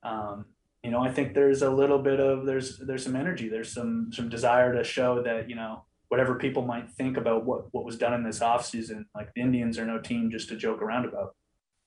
um, 0.02 0.46
you 0.84 0.90
know, 0.90 1.02
I 1.02 1.10
think 1.10 1.34
there's 1.34 1.62
a 1.62 1.70
little 1.70 1.98
bit 1.98 2.20
of 2.20 2.44
there's 2.44 2.78
there's 2.78 3.02
some 3.02 3.16
energy, 3.16 3.48
there's 3.48 3.72
some 3.72 4.10
some 4.12 4.28
desire 4.28 4.72
to 4.74 4.84
show 4.84 5.22
that 5.22 5.48
you 5.48 5.56
know 5.56 5.84
whatever 6.08 6.34
people 6.34 6.62
might 6.62 6.90
think 6.90 7.16
about 7.16 7.44
what 7.44 7.72
what 7.72 7.84
was 7.84 7.96
done 7.96 8.12
in 8.14 8.22
this 8.22 8.40
offseason, 8.40 9.06
like 9.14 9.32
the 9.34 9.40
Indians 9.40 9.78
are 9.78 9.86
no 9.86 9.98
team 9.98 10.30
just 10.30 10.48
to 10.50 10.56
joke 10.56 10.82
around 10.82 11.06
about. 11.06 11.34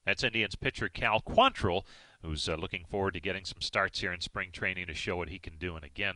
That's 0.06 0.24
Indians 0.24 0.56
pitcher 0.56 0.89
Cal 0.89 1.22
Quantrill 1.22 1.84
who's 2.22 2.50
uh, 2.50 2.56
looking 2.56 2.86
forward 2.89 3.13
to 3.13 3.20
getting 3.20 3.46
some 3.46 3.62
starts 3.62 4.00
here 4.00 4.12
in 4.12 4.22
spring 4.22 4.50
training 4.51 4.88
to 4.88 4.94
show 4.94 5.16
what 5.16 5.30
he 5.30 5.39
can 5.39 5.58
do. 5.58 5.75
And 5.75 5.86
again, 5.86 6.16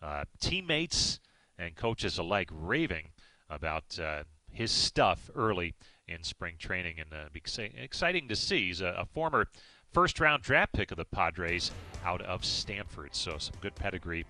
uh, 0.00 0.24
teammates 0.40 1.20
and 1.58 1.76
coaches 1.76 2.18
alike 2.18 2.48
raving 2.50 3.10
about 3.48 3.98
uh, 3.98 4.24
his 4.50 4.70
stuff 4.70 5.30
early 5.34 5.74
in 6.08 6.22
spring 6.22 6.56
training, 6.58 6.98
and 6.98 7.12
uh, 7.12 7.28
exciting 7.34 8.28
to 8.28 8.36
see. 8.36 8.66
He's 8.66 8.80
a, 8.80 8.94
a 8.98 9.06
former 9.06 9.46
first 9.92 10.20
round 10.20 10.42
draft 10.42 10.72
pick 10.72 10.90
of 10.90 10.96
the 10.96 11.04
Padres 11.04 11.70
out 12.04 12.22
of 12.22 12.44
Stanford, 12.44 13.14
so 13.14 13.38
some 13.38 13.54
good 13.60 13.74
pedigree 13.74 14.24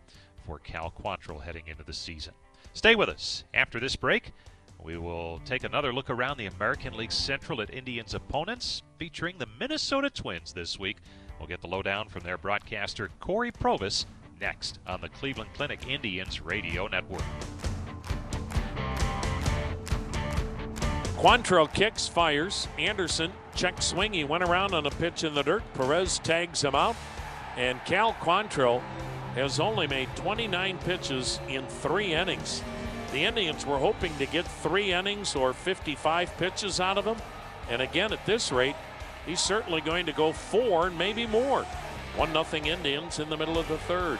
for 0.46 0.58
Cal 0.58 0.90
Quantrill 0.90 1.42
heading 1.42 1.64
into 1.66 1.84
the 1.84 1.92
season. 1.92 2.34
Stay 2.74 2.94
with 2.94 3.08
us 3.08 3.44
after 3.54 3.78
this 3.78 3.96
break. 3.96 4.32
We 4.82 4.98
will 4.98 5.40
take 5.44 5.62
another 5.62 5.92
look 5.92 6.10
around 6.10 6.38
the 6.38 6.46
American 6.46 6.94
League 6.94 7.12
Central 7.12 7.60
at 7.60 7.72
Indians' 7.72 8.14
opponents, 8.14 8.82
featuring 8.98 9.38
the 9.38 9.46
Minnesota 9.60 10.10
Twins 10.10 10.52
this 10.52 10.78
week. 10.78 10.96
We'll 11.38 11.48
get 11.48 11.60
the 11.60 11.68
lowdown 11.68 12.08
from 12.08 12.22
their 12.22 12.38
broadcaster, 12.38 13.10
Cory 13.20 13.52
Provus, 13.52 14.06
next 14.40 14.80
on 14.86 15.00
the 15.00 15.08
Cleveland 15.08 15.50
Clinic 15.54 15.86
Indians 15.88 16.40
Radio 16.40 16.88
Network. 16.88 17.22
Quantrill 21.22 21.72
kicks, 21.72 22.08
fires. 22.08 22.66
Anderson 22.80 23.30
check 23.54 23.80
swing. 23.80 24.12
He 24.12 24.24
went 24.24 24.42
around 24.42 24.74
on 24.74 24.86
a 24.86 24.90
pitch 24.90 25.22
in 25.22 25.34
the 25.34 25.44
dirt. 25.44 25.62
Perez 25.74 26.18
tags 26.18 26.64
him 26.64 26.74
out. 26.74 26.96
And 27.56 27.78
Cal 27.84 28.14
Quantrill 28.14 28.82
has 29.36 29.60
only 29.60 29.86
made 29.86 30.08
29 30.16 30.78
pitches 30.78 31.38
in 31.48 31.64
three 31.66 32.12
innings. 32.12 32.64
The 33.12 33.24
Indians 33.24 33.64
were 33.64 33.78
hoping 33.78 34.12
to 34.18 34.26
get 34.26 34.44
three 34.48 34.92
innings 34.92 35.36
or 35.36 35.52
55 35.52 36.36
pitches 36.38 36.80
out 36.80 36.98
of 36.98 37.04
him. 37.04 37.18
And 37.70 37.80
again, 37.80 38.12
at 38.12 38.26
this 38.26 38.50
rate, 38.50 38.74
he's 39.24 39.38
certainly 39.38 39.80
going 39.80 40.06
to 40.06 40.12
go 40.12 40.32
four 40.32 40.88
and 40.88 40.98
maybe 40.98 41.28
more. 41.28 41.62
1 42.16 42.32
0 42.32 42.64
Indians 42.64 43.20
in 43.20 43.30
the 43.30 43.36
middle 43.36 43.58
of 43.58 43.68
the 43.68 43.78
third. 43.78 44.18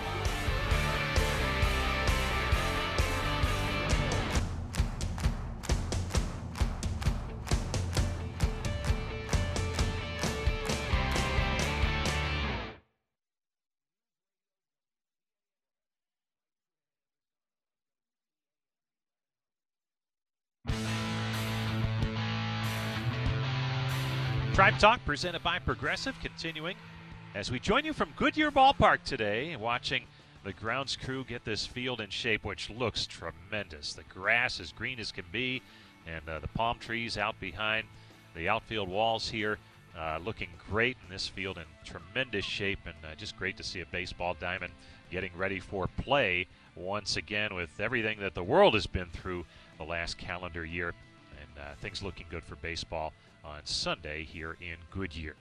Talk 24.78 25.04
presented 25.04 25.44
by 25.44 25.60
Progressive 25.60 26.18
continuing 26.20 26.76
as 27.36 27.52
we 27.52 27.60
join 27.60 27.84
you 27.84 27.92
from 27.92 28.12
Goodyear 28.16 28.50
Ballpark 28.50 29.04
today, 29.04 29.54
watching 29.54 30.04
the 30.44 30.52
grounds 30.52 30.96
crew 30.96 31.24
get 31.24 31.44
this 31.44 31.64
field 31.64 32.00
in 32.00 32.10
shape, 32.10 32.44
which 32.44 32.68
looks 32.68 33.06
tremendous. 33.06 33.92
The 33.92 34.02
grass 34.04 34.58
as 34.58 34.72
green 34.72 34.98
as 34.98 35.12
can 35.12 35.24
be, 35.30 35.62
and 36.06 36.28
uh, 36.28 36.40
the 36.40 36.48
palm 36.48 36.78
trees 36.78 37.16
out 37.16 37.38
behind 37.38 37.86
the 38.34 38.48
outfield 38.48 38.88
walls 38.88 39.28
here 39.28 39.58
uh, 39.96 40.18
looking 40.24 40.48
great 40.68 40.96
in 41.04 41.10
this 41.10 41.28
field 41.28 41.58
in 41.58 41.64
tremendous 41.84 42.44
shape, 42.44 42.80
and 42.84 42.96
uh, 43.04 43.14
just 43.14 43.36
great 43.36 43.56
to 43.58 43.62
see 43.62 43.80
a 43.80 43.86
baseball 43.86 44.36
diamond 44.40 44.72
getting 45.10 45.30
ready 45.36 45.60
for 45.60 45.86
play 45.98 46.46
once 46.74 47.16
again 47.16 47.54
with 47.54 47.78
everything 47.78 48.18
that 48.18 48.34
the 48.34 48.42
world 48.42 48.74
has 48.74 48.86
been 48.86 49.10
through 49.10 49.44
the 49.78 49.84
last 49.84 50.18
calendar 50.18 50.64
year, 50.64 50.88
and 51.40 51.58
uh, 51.58 51.74
things 51.80 52.02
looking 52.02 52.26
good 52.30 52.42
for 52.42 52.56
baseball 52.56 53.12
on 53.44 53.60
Sunday 53.64 54.24
here 54.24 54.56
in 54.60 54.76
Goodyear. 54.90 55.34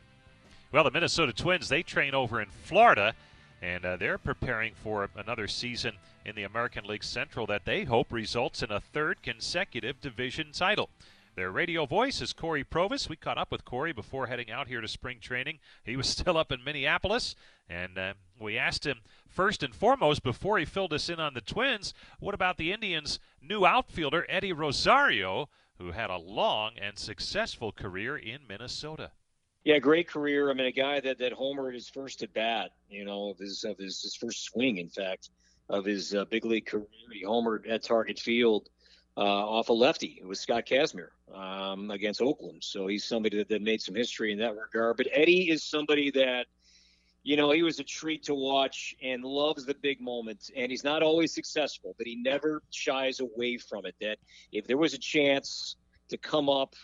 Well, 0.72 0.84
the 0.84 0.92
Minnesota 0.92 1.34
Twins, 1.34 1.70
they 1.70 1.84
train 1.84 2.14
over 2.14 2.42
in 2.42 2.50
Florida, 2.50 3.14
and 3.62 3.86
uh, 3.86 3.98
they're 3.98 4.18
preparing 4.18 4.74
for 4.74 5.10
another 5.16 5.48
season 5.48 5.96
in 6.26 6.36
the 6.36 6.44
American 6.44 6.86
League 6.86 7.04
Central 7.04 7.46
that 7.48 7.66
they 7.66 7.84
hope 7.84 8.12
results 8.12 8.64
in 8.64 8.72
a 8.72 8.80
third 8.80 9.22
consecutive 9.22 10.00
division 10.02 10.52
title. 10.52 10.90
Their 11.36 11.52
radio 11.52 11.86
voice 11.86 12.22
is 12.22 12.34
Cory 12.34 12.64
Provus. 12.64 13.08
We 13.08 13.16
caught 13.16 13.38
up 13.38 13.52
with 13.52 13.64
Cory 13.64 13.94
before 13.94 14.28
heading 14.28 14.52
out 14.52 14.68
here 14.68 14.82
to 14.82 14.88
spring 14.88 15.20
training. 15.22 15.60
He 15.84 15.96
was 15.96 16.08
still 16.10 16.38
up 16.38 16.52
in 16.52 16.64
Minneapolis, 16.64 17.36
and 17.70 17.98
uh, 17.98 18.14
we 18.40 18.58
asked 18.58 18.86
him 18.86 19.00
first 19.28 19.64
and 19.64 19.74
foremost 19.74 20.24
before 20.24 20.58
he 20.58 20.66
filled 20.66 20.94
us 20.94 21.08
in 21.10 21.20
on 21.20 21.34
the 21.34 21.42
Twins, 21.42 21.94
what 22.20 22.36
about 22.36 22.58
the 22.58 22.74
Indians' 22.74 23.20
new 23.42 23.66
outfielder, 23.66 24.26
Eddie 24.28 24.54
Rosario? 24.54 25.48
Who 25.82 25.92
had 25.92 26.10
a 26.10 26.18
long 26.18 26.74
and 26.80 26.98
successful 26.98 27.72
career 27.72 28.18
in 28.18 28.40
Minnesota. 28.48 29.12
Yeah, 29.64 29.80
great 29.80 30.08
career. 30.08 30.50
I 30.50 30.54
mean, 30.54 30.68
a 30.68 30.72
guy 30.72 31.00
that 31.00 31.18
that 31.20 31.34
homered 31.34 31.74
his 31.74 31.90
first 31.90 32.24
at 32.24 32.34
bat, 32.34 32.72
you 32.90 33.06
know, 33.06 33.30
of 33.30 33.38
his 33.38 33.64
of 33.64 33.78
his, 33.78 34.02
his 34.02 34.16
first 34.16 34.44
swing, 34.44 34.78
in 34.78 34.90
fact, 34.90 35.30
of 35.70 35.86
his 35.86 36.14
uh, 36.14 36.26
big 36.26 36.46
league 36.46 36.66
career. 36.66 36.86
He 37.12 37.24
homered 37.24 37.70
at 37.70 37.84
Target 37.84 38.20
Field 38.20 38.70
uh, 39.18 39.22
off 39.22 39.70
a 39.70 39.74
lefty. 39.74 40.20
It 40.22 40.26
was 40.26 40.40
Scott 40.40 40.66
Kazmir 40.66 41.10
um, 41.34 41.92
against 41.92 42.22
Oakland. 42.22 42.64
So 42.64 42.88
he's 42.88 43.04
somebody 43.04 43.38
that, 43.38 43.50
that 43.50 43.62
made 43.62 43.82
some 43.82 43.96
history 43.96 44.32
in 44.32 44.40
that 44.40 44.56
regard. 44.56 44.98
But 44.98 45.08
Eddie 45.12 45.50
is 45.50 45.64
somebody 45.64 46.12
that 46.12 46.46
you 47.24 47.38
know, 47.38 47.52
he 47.52 47.64
was 47.64 47.80
a 47.80 47.84
treat 47.84 48.24
to 48.24 48.34
watch 48.34 48.96
and 49.04 49.24
loves 49.24 49.66
the 49.66 49.76
big 49.76 50.02
moments. 50.02 50.50
And 50.56 50.72
he's 50.72 50.84
not 50.84 51.04
always 51.04 51.34
successful, 51.34 51.96
but 51.98 52.08
he 52.08 52.16
never 52.16 52.64
shies 52.72 53.20
away 53.20 53.58
from 53.58 53.86
it. 53.86 53.96
That 54.02 54.18
if 54.52 54.66
there 54.66 54.78
was 54.78 54.94
a 54.94 54.98
chance 54.98 55.76
to 56.10 56.18
come 56.18 56.50
up 56.50 56.76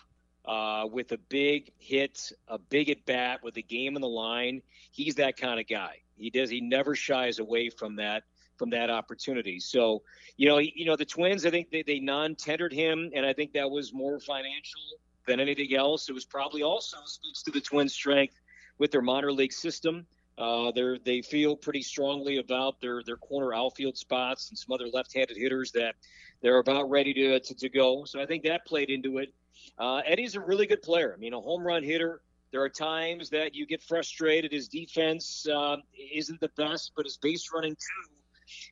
uh, 0.47 0.85
with 0.89 1.11
a 1.11 1.17
big 1.29 1.71
hit, 1.77 2.31
a 2.47 2.57
big 2.57 2.89
at 2.89 3.05
bat, 3.05 3.43
with 3.43 3.57
a 3.57 3.61
game 3.61 3.95
in 3.95 4.01
the 4.01 4.07
line. 4.07 4.61
He's 4.91 5.15
that 5.15 5.37
kind 5.37 5.59
of 5.59 5.67
guy. 5.67 5.97
He 6.17 6.29
does. 6.29 6.49
He 6.49 6.61
never 6.61 6.95
shies 6.95 7.39
away 7.39 7.69
from 7.69 7.97
that 7.97 8.23
from 8.55 8.71
that 8.71 8.89
opportunity. 8.89 9.59
So, 9.59 10.01
you 10.35 10.47
know, 10.47 10.57
you 10.57 10.85
know, 10.85 10.95
the 10.95 11.05
Twins. 11.05 11.45
I 11.45 11.51
think 11.51 11.69
they, 11.69 11.83
they 11.83 11.99
non-tendered 11.99 12.73
him, 12.73 13.11
and 13.13 13.23
I 13.23 13.33
think 13.33 13.53
that 13.53 13.69
was 13.69 13.93
more 13.93 14.19
financial 14.19 14.81
than 15.27 15.39
anything 15.39 15.75
else. 15.75 16.09
It 16.09 16.13
was 16.13 16.25
probably 16.25 16.63
also 16.63 16.97
speaks 17.05 17.43
to 17.43 17.51
the 17.51 17.61
Twins' 17.61 17.93
strength 17.93 18.39
with 18.79 18.89
their 18.89 19.03
minor 19.03 19.31
league 19.31 19.53
system. 19.53 20.07
Uh, 20.37 20.71
they 20.71 20.99
they 21.03 21.21
feel 21.21 21.55
pretty 21.55 21.81
strongly 21.81 22.37
about 22.37 22.79
their 22.79 23.01
their 23.03 23.17
corner 23.17 23.53
outfield 23.53 23.97
spots 23.97 24.49
and 24.49 24.57
some 24.57 24.73
other 24.73 24.87
left-handed 24.87 25.35
hitters 25.35 25.71
that 25.71 25.95
they're 26.41 26.59
about 26.59 26.89
ready 26.89 27.13
to 27.13 27.39
to, 27.39 27.55
to 27.55 27.69
go. 27.69 28.05
So 28.05 28.21
I 28.21 28.25
think 28.25 28.43
that 28.43 28.65
played 28.65 28.89
into 28.89 29.17
it. 29.17 29.33
Uh, 29.77 30.01
Eddie's 30.05 30.35
a 30.35 30.39
really 30.39 30.67
good 30.67 30.81
player. 30.81 31.13
I 31.15 31.19
mean, 31.19 31.33
a 31.33 31.41
home 31.41 31.63
run 31.63 31.83
hitter. 31.83 32.21
There 32.51 32.61
are 32.61 32.69
times 32.69 33.31
that 33.31 33.55
you 33.55 33.65
get 33.65 33.81
frustrated. 33.81 34.51
His 34.51 34.67
defense 34.67 35.45
uh, 35.47 35.77
isn't 36.13 36.39
the 36.39 36.49
best, 36.49 36.93
but 36.95 37.05
his 37.05 37.17
base 37.17 37.49
running 37.53 37.73
too. 37.73 38.13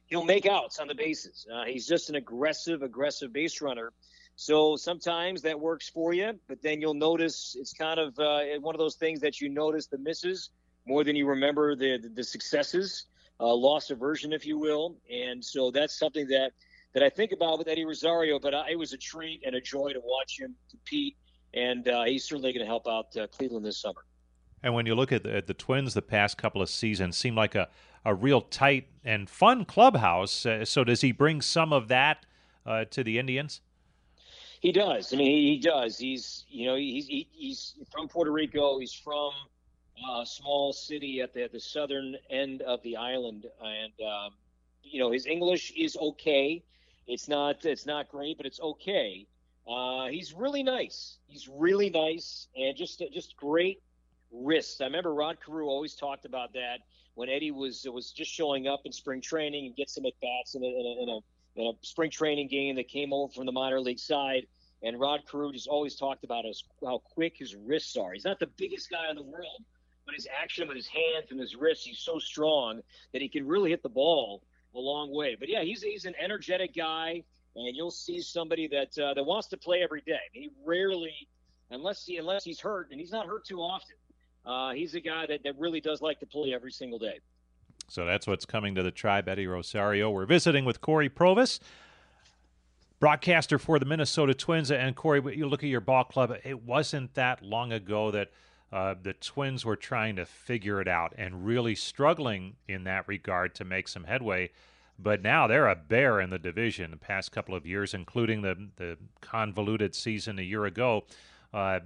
He'll 0.05 0.23
make 0.23 0.45
outs 0.45 0.79
on 0.79 0.87
the 0.87 0.95
bases. 0.95 1.45
Uh, 1.53 1.65
he's 1.65 1.85
just 1.85 2.09
an 2.09 2.15
aggressive, 2.15 2.83
aggressive 2.83 3.33
base 3.33 3.61
runner. 3.61 3.91
So 4.37 4.75
sometimes 4.75 5.41
that 5.41 5.59
works 5.59 5.89
for 5.89 6.13
you, 6.13 6.39
but 6.47 6.61
then 6.61 6.79
you'll 6.79 6.93
notice 6.93 7.55
it's 7.59 7.73
kind 7.73 7.99
of 7.99 8.17
uh, 8.19 8.41
one 8.61 8.75
of 8.75 8.79
those 8.79 8.95
things 8.95 9.19
that 9.21 9.41
you 9.41 9.49
notice 9.49 9.87
the 9.87 9.97
misses 9.97 10.51
more 10.85 11.03
than 11.03 11.15
you 11.15 11.27
remember 11.27 11.75
the 11.75 11.97
the, 11.97 12.09
the 12.09 12.23
successes, 12.23 13.05
uh, 13.39 13.53
loss 13.53 13.89
aversion, 13.89 14.33
if 14.33 14.45
you 14.45 14.57
will. 14.57 14.95
And 15.11 15.43
so 15.43 15.71
that's 15.71 15.97
something 15.97 16.27
that 16.27 16.51
that 16.93 17.03
I 17.03 17.09
think 17.09 17.31
about 17.31 17.57
with 17.57 17.67
Eddie 17.67 17.85
Rosario. 17.85 18.39
But 18.39 18.53
I, 18.53 18.71
it 18.71 18.79
was 18.79 18.93
a 18.93 18.97
treat 18.97 19.41
and 19.45 19.55
a 19.55 19.61
joy 19.61 19.93
to 19.93 20.01
watch 20.03 20.39
him 20.39 20.55
compete, 20.69 21.17
and 21.53 21.87
uh, 21.87 22.03
he's 22.03 22.23
certainly 22.23 22.53
going 22.53 22.65
to 22.65 22.67
help 22.67 22.87
out 22.87 23.15
uh, 23.17 23.27
Cleveland 23.27 23.65
this 23.65 23.77
summer. 23.77 24.05
And 24.63 24.73
when 24.73 24.87
you 24.87 24.95
look 24.95 25.11
at 25.11 25.23
the, 25.23 25.35
at 25.35 25.47
the 25.47 25.53
Twins, 25.53 25.93
the 25.93 26.01
past 26.01 26.39
couple 26.39 26.61
of 26.61 26.69
seasons 26.69 27.15
seem 27.15 27.35
like 27.35 27.53
a, 27.53 27.69
a 28.03 28.15
real 28.15 28.41
tight 28.41 28.87
and 29.03 29.29
fun 29.29 29.63
clubhouse. 29.63 30.45
Uh, 30.45 30.65
so 30.65 30.83
does 30.83 31.01
he 31.01 31.11
bring 31.11 31.41
some 31.41 31.71
of 31.71 31.87
that 31.89 32.25
uh, 32.65 32.85
to 32.85 33.03
the 33.03 33.19
Indians? 33.19 33.61
He 34.61 34.71
does. 34.71 35.13
I 35.13 35.17
mean, 35.17 35.29
he, 35.29 35.49
he 35.51 35.59
does. 35.59 35.99
He's 35.99 36.45
you 36.49 36.65
know 36.65 36.75
he's 36.75 37.05
he, 37.05 37.27
he's 37.31 37.75
from 37.91 38.07
Puerto 38.07 38.31
Rico. 38.31 38.79
He's 38.79 38.93
from 38.93 39.31
a 40.19 40.25
small 40.25 40.73
city 40.73 41.21
at 41.21 41.33
the, 41.33 41.43
at 41.43 41.51
the 41.51 41.59
southern 41.59 42.15
end 42.29 42.61
of 42.61 42.81
the 42.83 42.97
island, 42.97 43.45
and 43.63 43.93
um, 44.07 44.31
you 44.83 44.99
know 44.99 45.11
his 45.11 45.25
English 45.25 45.71
is 45.75 45.97
okay. 45.97 46.63
It's 47.07 47.27
not 47.27 47.65
it's 47.65 47.85
not 47.85 48.09
great, 48.09 48.37
but 48.37 48.45
it's 48.45 48.59
okay. 48.59 49.27
Uh, 49.67 50.07
he's 50.07 50.33
really 50.33 50.63
nice. 50.63 51.17
He's 51.27 51.47
really 51.47 51.89
nice 51.89 52.47
and 52.55 52.75
just 52.75 53.01
just 53.13 53.35
great 53.37 53.81
wrists. 54.31 54.81
I 54.81 54.85
remember 54.85 55.13
Rod 55.13 55.37
Carew 55.43 55.67
always 55.67 55.95
talked 55.95 56.25
about 56.25 56.53
that 56.53 56.79
when 57.15 57.29
Eddie 57.29 57.51
was 57.51 57.87
was 57.91 58.11
just 58.11 58.31
showing 58.31 58.67
up 58.67 58.81
in 58.85 58.91
spring 58.91 59.21
training 59.21 59.65
and 59.65 59.75
get 59.75 59.89
some 59.89 60.05
at 60.05 60.13
bats 60.21 60.55
in 60.55 60.63
a, 60.63 60.67
in 60.67 60.85
a, 60.85 61.03
in 61.03 61.09
a 61.09 61.19
in 61.55 61.67
a 61.67 61.71
spring 61.85 62.11
training 62.11 62.47
game 62.47 62.75
that 62.75 62.87
came 62.87 63.13
over 63.13 63.31
from 63.31 63.45
the 63.45 63.51
minor 63.51 63.79
league 63.79 63.99
side. 63.99 64.45
And 64.83 64.99
Rod 64.99 65.21
Carew 65.29 65.51
just 65.51 65.67
always 65.67 65.95
talked 65.95 66.23
about 66.23 66.45
his, 66.45 66.63
how 66.83 66.99
quick 66.99 67.37
his 67.37 67.55
wrists 67.55 67.95
are. 67.95 68.13
He's 68.13 68.25
not 68.25 68.39
the 68.39 68.49
biggest 68.57 68.89
guy 68.91 69.09
in 69.09 69.15
the 69.15 69.23
world, 69.23 69.63
his 70.15 70.27
action 70.41 70.67
with 70.67 70.77
his 70.77 70.87
hands 70.87 71.31
and 71.31 71.39
his 71.39 71.55
wrists, 71.55 71.85
he's 71.85 71.99
so 71.99 72.19
strong 72.19 72.81
that 73.13 73.21
he 73.21 73.29
can 73.29 73.45
really 73.45 73.69
hit 73.69 73.83
the 73.83 73.89
ball 73.89 74.41
a 74.73 74.79
long 74.79 75.13
way. 75.13 75.35
But 75.39 75.49
yeah, 75.49 75.61
he's 75.61 75.81
he's 75.81 76.05
an 76.05 76.15
energetic 76.19 76.75
guy, 76.75 77.23
and 77.55 77.75
you'll 77.75 77.91
see 77.91 78.21
somebody 78.21 78.67
that 78.67 78.97
uh, 78.97 79.13
that 79.13 79.23
wants 79.23 79.47
to 79.49 79.57
play 79.57 79.83
every 79.83 80.01
day. 80.01 80.19
He 80.31 80.49
rarely, 80.65 81.27
unless 81.71 82.05
he 82.05 82.17
unless 82.17 82.43
he's 82.43 82.59
hurt, 82.59 82.89
and 82.91 82.99
he's 82.99 83.11
not 83.11 83.27
hurt 83.27 83.45
too 83.45 83.59
often. 83.59 83.95
Uh, 84.45 84.73
he's 84.73 84.93
a 84.93 84.99
guy 84.99 85.25
that, 85.25 85.41
that 85.43 85.57
really 85.57 85.81
does 85.81 86.01
like 86.01 86.19
to 86.19 86.25
play 86.25 86.53
every 86.53 86.71
single 86.71 86.99
day. 86.99 87.19
So 87.87 88.05
that's 88.05 88.27
what's 88.27 88.45
coming 88.45 88.75
to 88.75 88.83
the 88.83 88.91
tribe, 88.91 89.27
Eddie 89.27 89.47
Rosario. 89.47 90.09
We're 90.11 90.25
visiting 90.25 90.65
with 90.65 90.81
Cory 90.81 91.09
Provus, 91.09 91.59
broadcaster 92.99 93.57
for 93.57 93.79
the 93.79 93.85
Minnesota 93.85 94.33
Twins. 94.33 94.71
And 94.71 94.95
Cory, 94.95 95.21
you 95.35 95.47
look 95.47 95.63
at 95.63 95.69
your 95.69 95.81
ball 95.81 96.03
club, 96.03 96.35
it 96.43 96.63
wasn't 96.63 97.13
that 97.15 97.41
long 97.41 97.71
ago 97.71 98.11
that 98.11 98.29
uh, 98.71 98.95
the 99.01 99.13
Twins 99.13 99.63
were 99.63 99.75
trying 99.75 100.15
to 100.17 100.25
figure 100.25 100.81
it 100.81 100.87
out 100.87 101.13
and 101.17 101.45
really 101.45 101.75
struggling 101.75 102.55
in 102.67 102.83
that 102.85 103.07
regard 103.07 103.55
to 103.55 103.63
make 103.63 103.87
some 103.87 104.05
headway. 104.05 104.49
But 104.97 105.21
now 105.21 105.47
they're 105.47 105.67
a 105.67 105.75
bear 105.75 106.21
in 106.21 106.29
the 106.29 106.39
division 106.39 106.91
the 106.91 106.97
past 106.97 107.31
couple 107.31 107.55
of 107.55 107.65
years, 107.65 107.93
including 107.93 108.41
the, 108.41 108.69
the 108.77 108.97
convoluted 109.21 109.93
season 109.93 110.39
a 110.39 110.43
year 110.43 110.65
ago. 110.65 111.03
Uh, 111.53 111.81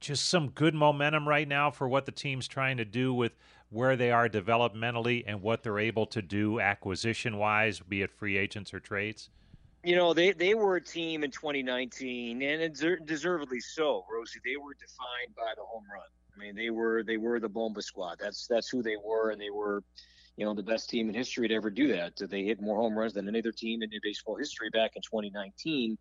just 0.00 0.26
some 0.26 0.50
good 0.50 0.74
momentum 0.74 1.28
right 1.28 1.48
now 1.48 1.70
for 1.70 1.88
what 1.88 2.06
the 2.06 2.12
team's 2.12 2.48
trying 2.48 2.76
to 2.76 2.84
do 2.84 3.12
with 3.12 3.32
where 3.70 3.96
they 3.96 4.10
are 4.10 4.28
developmentally 4.28 5.24
and 5.26 5.42
what 5.42 5.62
they're 5.62 5.78
able 5.78 6.06
to 6.06 6.22
do 6.22 6.60
acquisition 6.60 7.36
wise, 7.36 7.80
be 7.80 8.02
it 8.02 8.10
free 8.10 8.38
agents 8.38 8.72
or 8.72 8.80
trades? 8.80 9.28
You 9.88 9.96
know, 9.96 10.12
they, 10.12 10.32
they 10.32 10.52
were 10.52 10.76
a 10.76 10.82
team 10.82 11.24
in 11.24 11.30
2019, 11.30 12.42
and 12.42 13.06
deservedly 13.06 13.60
so, 13.60 14.04
Rosie. 14.12 14.38
They 14.44 14.58
were 14.58 14.74
defined 14.74 15.34
by 15.34 15.54
the 15.56 15.62
home 15.62 15.84
run. 15.90 16.02
I 16.36 16.38
mean, 16.38 16.54
they 16.54 16.68
were 16.68 17.02
they 17.02 17.16
were 17.16 17.40
the 17.40 17.48
Bomba 17.48 17.80
squad. 17.80 18.18
That's 18.20 18.46
that's 18.46 18.68
who 18.68 18.82
they 18.82 18.96
were, 19.02 19.30
and 19.30 19.40
they 19.40 19.48
were, 19.48 19.82
you 20.36 20.44
know, 20.44 20.52
the 20.52 20.62
best 20.62 20.90
team 20.90 21.08
in 21.08 21.14
history 21.14 21.48
to 21.48 21.54
ever 21.54 21.70
do 21.70 21.88
that. 21.88 22.12
They 22.18 22.44
hit 22.44 22.60
more 22.60 22.76
home 22.76 22.98
runs 22.98 23.14
than 23.14 23.26
any 23.28 23.38
other 23.38 23.50
team 23.50 23.80
in 23.80 23.88
baseball 24.02 24.36
history 24.36 24.68
back 24.74 24.90
in 24.94 25.00
2019. 25.00 25.96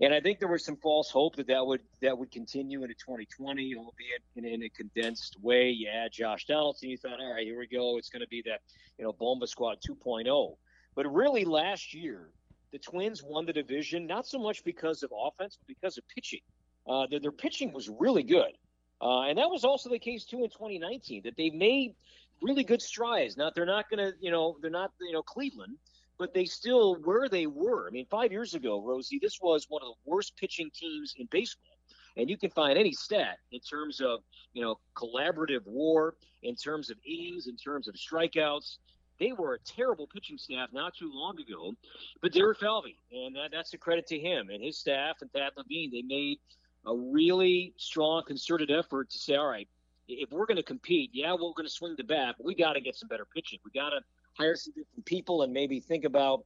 And 0.00 0.14
I 0.14 0.20
think 0.22 0.38
there 0.38 0.48
was 0.48 0.64
some 0.64 0.78
false 0.78 1.10
hope 1.10 1.36
that 1.36 1.48
that 1.48 1.66
would 1.66 1.82
that 2.00 2.16
would 2.16 2.30
continue 2.30 2.82
into 2.82 2.94
2020, 2.94 3.74
albeit 3.76 4.22
in, 4.36 4.46
in 4.46 4.62
a 4.62 4.70
condensed 4.70 5.36
way. 5.42 5.76
Add 5.94 6.12
Josh 6.12 6.46
Donaldson, 6.46 6.88
you 6.88 6.96
thought, 6.96 7.20
all 7.20 7.34
right, 7.34 7.44
here 7.44 7.58
we 7.58 7.66
go. 7.66 7.98
It's 7.98 8.08
going 8.08 8.22
to 8.22 8.28
be 8.28 8.42
that 8.46 8.60
you 8.96 9.04
know 9.04 9.12
Bomba 9.12 9.46
Squad 9.46 9.80
2.0. 9.86 10.56
But 10.94 11.12
really, 11.12 11.44
last 11.44 11.92
year 11.92 12.30
the 12.72 12.78
Twins 12.78 13.22
won 13.22 13.46
the 13.46 13.52
division 13.52 14.06
not 14.06 14.26
so 14.26 14.38
much 14.38 14.64
because 14.64 15.02
of 15.02 15.12
offense, 15.16 15.58
but 15.58 15.68
because 15.68 15.98
of 15.98 16.04
pitching. 16.08 16.40
Uh, 16.88 17.06
their, 17.10 17.20
their 17.20 17.32
pitching 17.32 17.72
was 17.72 17.88
really 17.88 18.22
good. 18.22 18.52
Uh, 19.00 19.22
and 19.22 19.38
that 19.38 19.48
was 19.48 19.64
also 19.64 19.88
the 19.88 19.98
case 19.98 20.24
too 20.24 20.42
in 20.42 20.50
2019 20.50 21.22
that 21.24 21.36
they 21.36 21.50
made 21.50 21.94
really 22.42 22.64
good 22.64 22.82
strides. 22.82 23.36
Now 23.36 23.50
they're 23.54 23.66
not 23.66 23.88
going 23.90 23.98
to, 23.98 24.16
you 24.20 24.30
know, 24.30 24.56
they're 24.60 24.70
not, 24.70 24.92
you 25.00 25.12
know, 25.12 25.22
Cleveland, 25.22 25.76
but 26.18 26.34
they 26.34 26.44
still 26.44 26.96
where 26.96 27.28
they 27.28 27.46
were. 27.46 27.86
I 27.86 27.90
mean, 27.90 28.06
five 28.10 28.32
years 28.32 28.54
ago, 28.54 28.82
Rosie, 28.82 29.18
this 29.20 29.38
was 29.40 29.66
one 29.68 29.82
of 29.82 29.88
the 29.88 30.10
worst 30.10 30.36
pitching 30.36 30.70
teams 30.74 31.14
in 31.16 31.28
baseball. 31.30 31.76
And 32.16 32.28
you 32.28 32.36
can 32.36 32.50
find 32.50 32.76
any 32.76 32.92
stat 32.92 33.38
in 33.52 33.60
terms 33.60 34.00
of, 34.00 34.20
you 34.52 34.62
know, 34.62 34.80
collaborative 34.96 35.64
war, 35.66 36.16
in 36.42 36.56
terms 36.56 36.90
of 36.90 36.96
innings, 37.06 37.46
in 37.46 37.56
terms 37.56 37.86
of 37.86 37.94
strikeouts. 37.94 38.78
They 39.18 39.32
were 39.32 39.54
a 39.54 39.58
terrible 39.58 40.06
pitching 40.06 40.38
staff 40.38 40.68
not 40.72 40.94
too 40.94 41.10
long 41.12 41.38
ago, 41.40 41.74
but 42.22 42.32
Derek 42.32 42.58
Falvey, 42.58 42.96
and 43.12 43.34
that, 43.36 43.50
that's 43.52 43.74
a 43.74 43.78
credit 43.78 44.06
to 44.08 44.18
him 44.18 44.50
and 44.50 44.62
his 44.62 44.78
staff 44.78 45.16
and 45.20 45.32
Thad 45.32 45.52
Levine. 45.56 45.90
They 45.90 46.02
made 46.02 46.38
a 46.86 46.94
really 46.94 47.74
strong, 47.76 48.22
concerted 48.24 48.70
effort 48.70 49.10
to 49.10 49.18
say, 49.18 49.34
all 49.34 49.48
right, 49.48 49.68
if 50.08 50.30
we're 50.30 50.46
going 50.46 50.56
to 50.56 50.62
compete, 50.62 51.10
yeah, 51.12 51.32
we're 51.32 51.52
going 51.52 51.66
to 51.66 51.68
swing 51.68 51.94
the 51.96 52.04
bat, 52.04 52.36
but 52.38 52.46
we 52.46 52.54
got 52.54 52.74
to 52.74 52.80
get 52.80 52.96
some 52.96 53.08
better 53.08 53.26
pitching. 53.26 53.58
We 53.64 53.70
got 53.72 53.90
to 53.90 54.00
hire 54.34 54.56
some 54.56 54.72
different 54.74 55.04
people 55.04 55.42
and 55.42 55.52
maybe 55.52 55.80
think 55.80 56.04
about, 56.04 56.44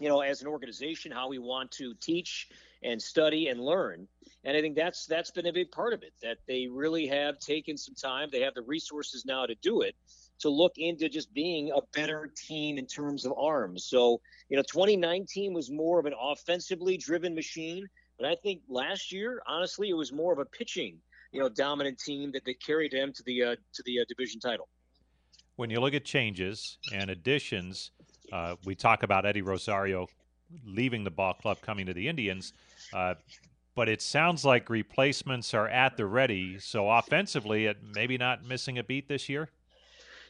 you 0.00 0.08
know, 0.08 0.20
as 0.20 0.40
an 0.40 0.48
organization, 0.48 1.12
how 1.12 1.28
we 1.28 1.38
want 1.38 1.70
to 1.72 1.94
teach 2.00 2.48
and 2.82 3.00
study 3.00 3.48
and 3.48 3.60
learn. 3.60 4.08
And 4.44 4.56
I 4.56 4.60
think 4.60 4.74
that's 4.74 5.06
that's 5.06 5.30
been 5.30 5.46
a 5.46 5.52
big 5.52 5.70
part 5.70 5.92
of 5.92 6.02
it. 6.02 6.12
That 6.22 6.38
they 6.48 6.66
really 6.66 7.06
have 7.06 7.38
taken 7.38 7.76
some 7.76 7.94
time. 7.94 8.28
They 8.32 8.40
have 8.40 8.54
the 8.54 8.62
resources 8.62 9.24
now 9.24 9.46
to 9.46 9.54
do 9.56 9.82
it. 9.82 9.94
To 10.42 10.48
look 10.48 10.72
into 10.76 11.08
just 11.08 11.32
being 11.32 11.70
a 11.70 11.80
better 11.94 12.30
team 12.36 12.78
in 12.78 12.86
terms 12.86 13.24
of 13.24 13.32
arms. 13.38 13.84
So, 13.84 14.20
you 14.48 14.56
know, 14.56 14.62
2019 14.62 15.52
was 15.52 15.70
more 15.70 15.98
of 15.98 16.06
an 16.06 16.14
offensively 16.20 16.96
driven 16.96 17.34
machine. 17.34 17.88
But 18.18 18.28
I 18.28 18.36
think 18.36 18.60
last 18.68 19.12
year, 19.12 19.40
honestly, 19.46 19.88
it 19.88 19.94
was 19.94 20.12
more 20.12 20.32
of 20.32 20.38
a 20.38 20.44
pitching, 20.44 20.98
you 21.32 21.40
know, 21.40 21.48
dominant 21.48 21.98
team 21.98 22.32
that, 22.32 22.44
that 22.44 22.60
carried 22.64 22.92
them 22.92 23.12
to 23.12 23.22
the 23.24 23.42
uh, 23.42 23.56
to 23.74 23.82
the 23.84 24.00
uh, 24.00 24.04
division 24.08 24.40
title 24.40 24.68
when 25.56 25.70
you 25.70 25.80
look 25.80 25.94
at 25.94 26.04
changes 26.04 26.78
and 26.92 27.10
additions, 27.10 27.90
uh, 28.32 28.56
we 28.64 28.74
talk 28.74 29.02
about 29.02 29.26
Eddie 29.26 29.42
Rosario 29.42 30.08
leaving 30.64 31.04
the 31.04 31.10
ball 31.10 31.34
club, 31.34 31.58
coming 31.60 31.86
to 31.86 31.94
the 31.94 32.08
Indians. 32.08 32.52
Uh, 32.92 33.14
but 33.74 33.88
it 33.88 34.02
sounds 34.02 34.44
like 34.44 34.68
replacements 34.68 35.54
are 35.54 35.68
at 35.68 35.96
the 35.96 36.04
ready. 36.04 36.58
So 36.58 36.90
offensively, 36.90 37.66
it 37.66 37.78
maybe 37.94 38.18
not 38.18 38.44
missing 38.44 38.78
a 38.78 38.84
beat 38.84 39.08
this 39.08 39.28
year. 39.28 39.50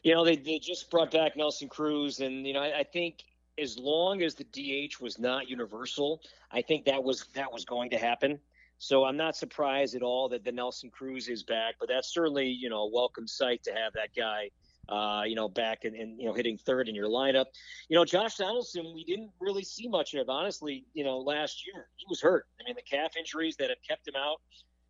You 0.02 0.14
know, 0.14 0.24
they, 0.24 0.36
they 0.36 0.58
just 0.58 0.90
brought 0.90 1.10
back 1.10 1.36
Nelson 1.36 1.68
Cruz, 1.68 2.20
and 2.20 2.46
you 2.46 2.52
know, 2.52 2.60
I, 2.60 2.80
I 2.80 2.82
think 2.82 3.22
as 3.58 3.78
long 3.78 4.22
as 4.22 4.34
the 4.34 4.44
DH 4.44 5.00
was 5.00 5.18
not 5.18 5.48
universal, 5.48 6.20
I 6.50 6.62
think 6.62 6.84
that 6.86 7.02
was 7.02 7.26
that 7.34 7.52
was 7.52 7.64
going 7.64 7.90
to 7.90 7.98
happen. 7.98 8.38
So 8.78 9.04
I'm 9.04 9.16
not 9.16 9.36
surprised 9.36 9.94
at 9.94 10.02
all 10.02 10.28
that 10.30 10.44
the 10.44 10.50
Nelson 10.50 10.90
Cruz 10.90 11.28
is 11.28 11.44
back, 11.44 11.76
but 11.78 11.88
that's 11.88 12.12
certainly 12.12 12.48
you 12.48 12.68
know 12.68 12.82
a 12.82 12.90
welcome 12.90 13.28
sight 13.28 13.62
to 13.64 13.72
have 13.72 13.92
that 13.92 14.08
guy 14.16 14.50
uh, 14.88 15.22
you 15.24 15.34
know, 15.34 15.48
back 15.48 15.84
and, 15.84 15.94
and, 15.94 16.18
you 16.18 16.26
know, 16.26 16.32
hitting 16.32 16.58
third 16.58 16.88
in 16.88 16.94
your 16.94 17.08
lineup. 17.08 17.46
You 17.88 17.96
know, 17.96 18.04
Josh 18.04 18.36
Donaldson, 18.36 18.92
we 18.94 19.04
didn't 19.04 19.30
really 19.40 19.62
see 19.62 19.88
much 19.88 20.14
of, 20.14 20.28
honestly, 20.28 20.84
you 20.92 21.04
know, 21.04 21.18
last 21.18 21.64
year. 21.66 21.88
He 21.96 22.04
was 22.08 22.20
hurt. 22.20 22.46
I 22.60 22.64
mean, 22.64 22.74
the 22.74 22.82
calf 22.82 23.16
injuries 23.16 23.56
that 23.56 23.70
have 23.70 23.78
kept 23.88 24.08
him 24.08 24.14
out 24.16 24.40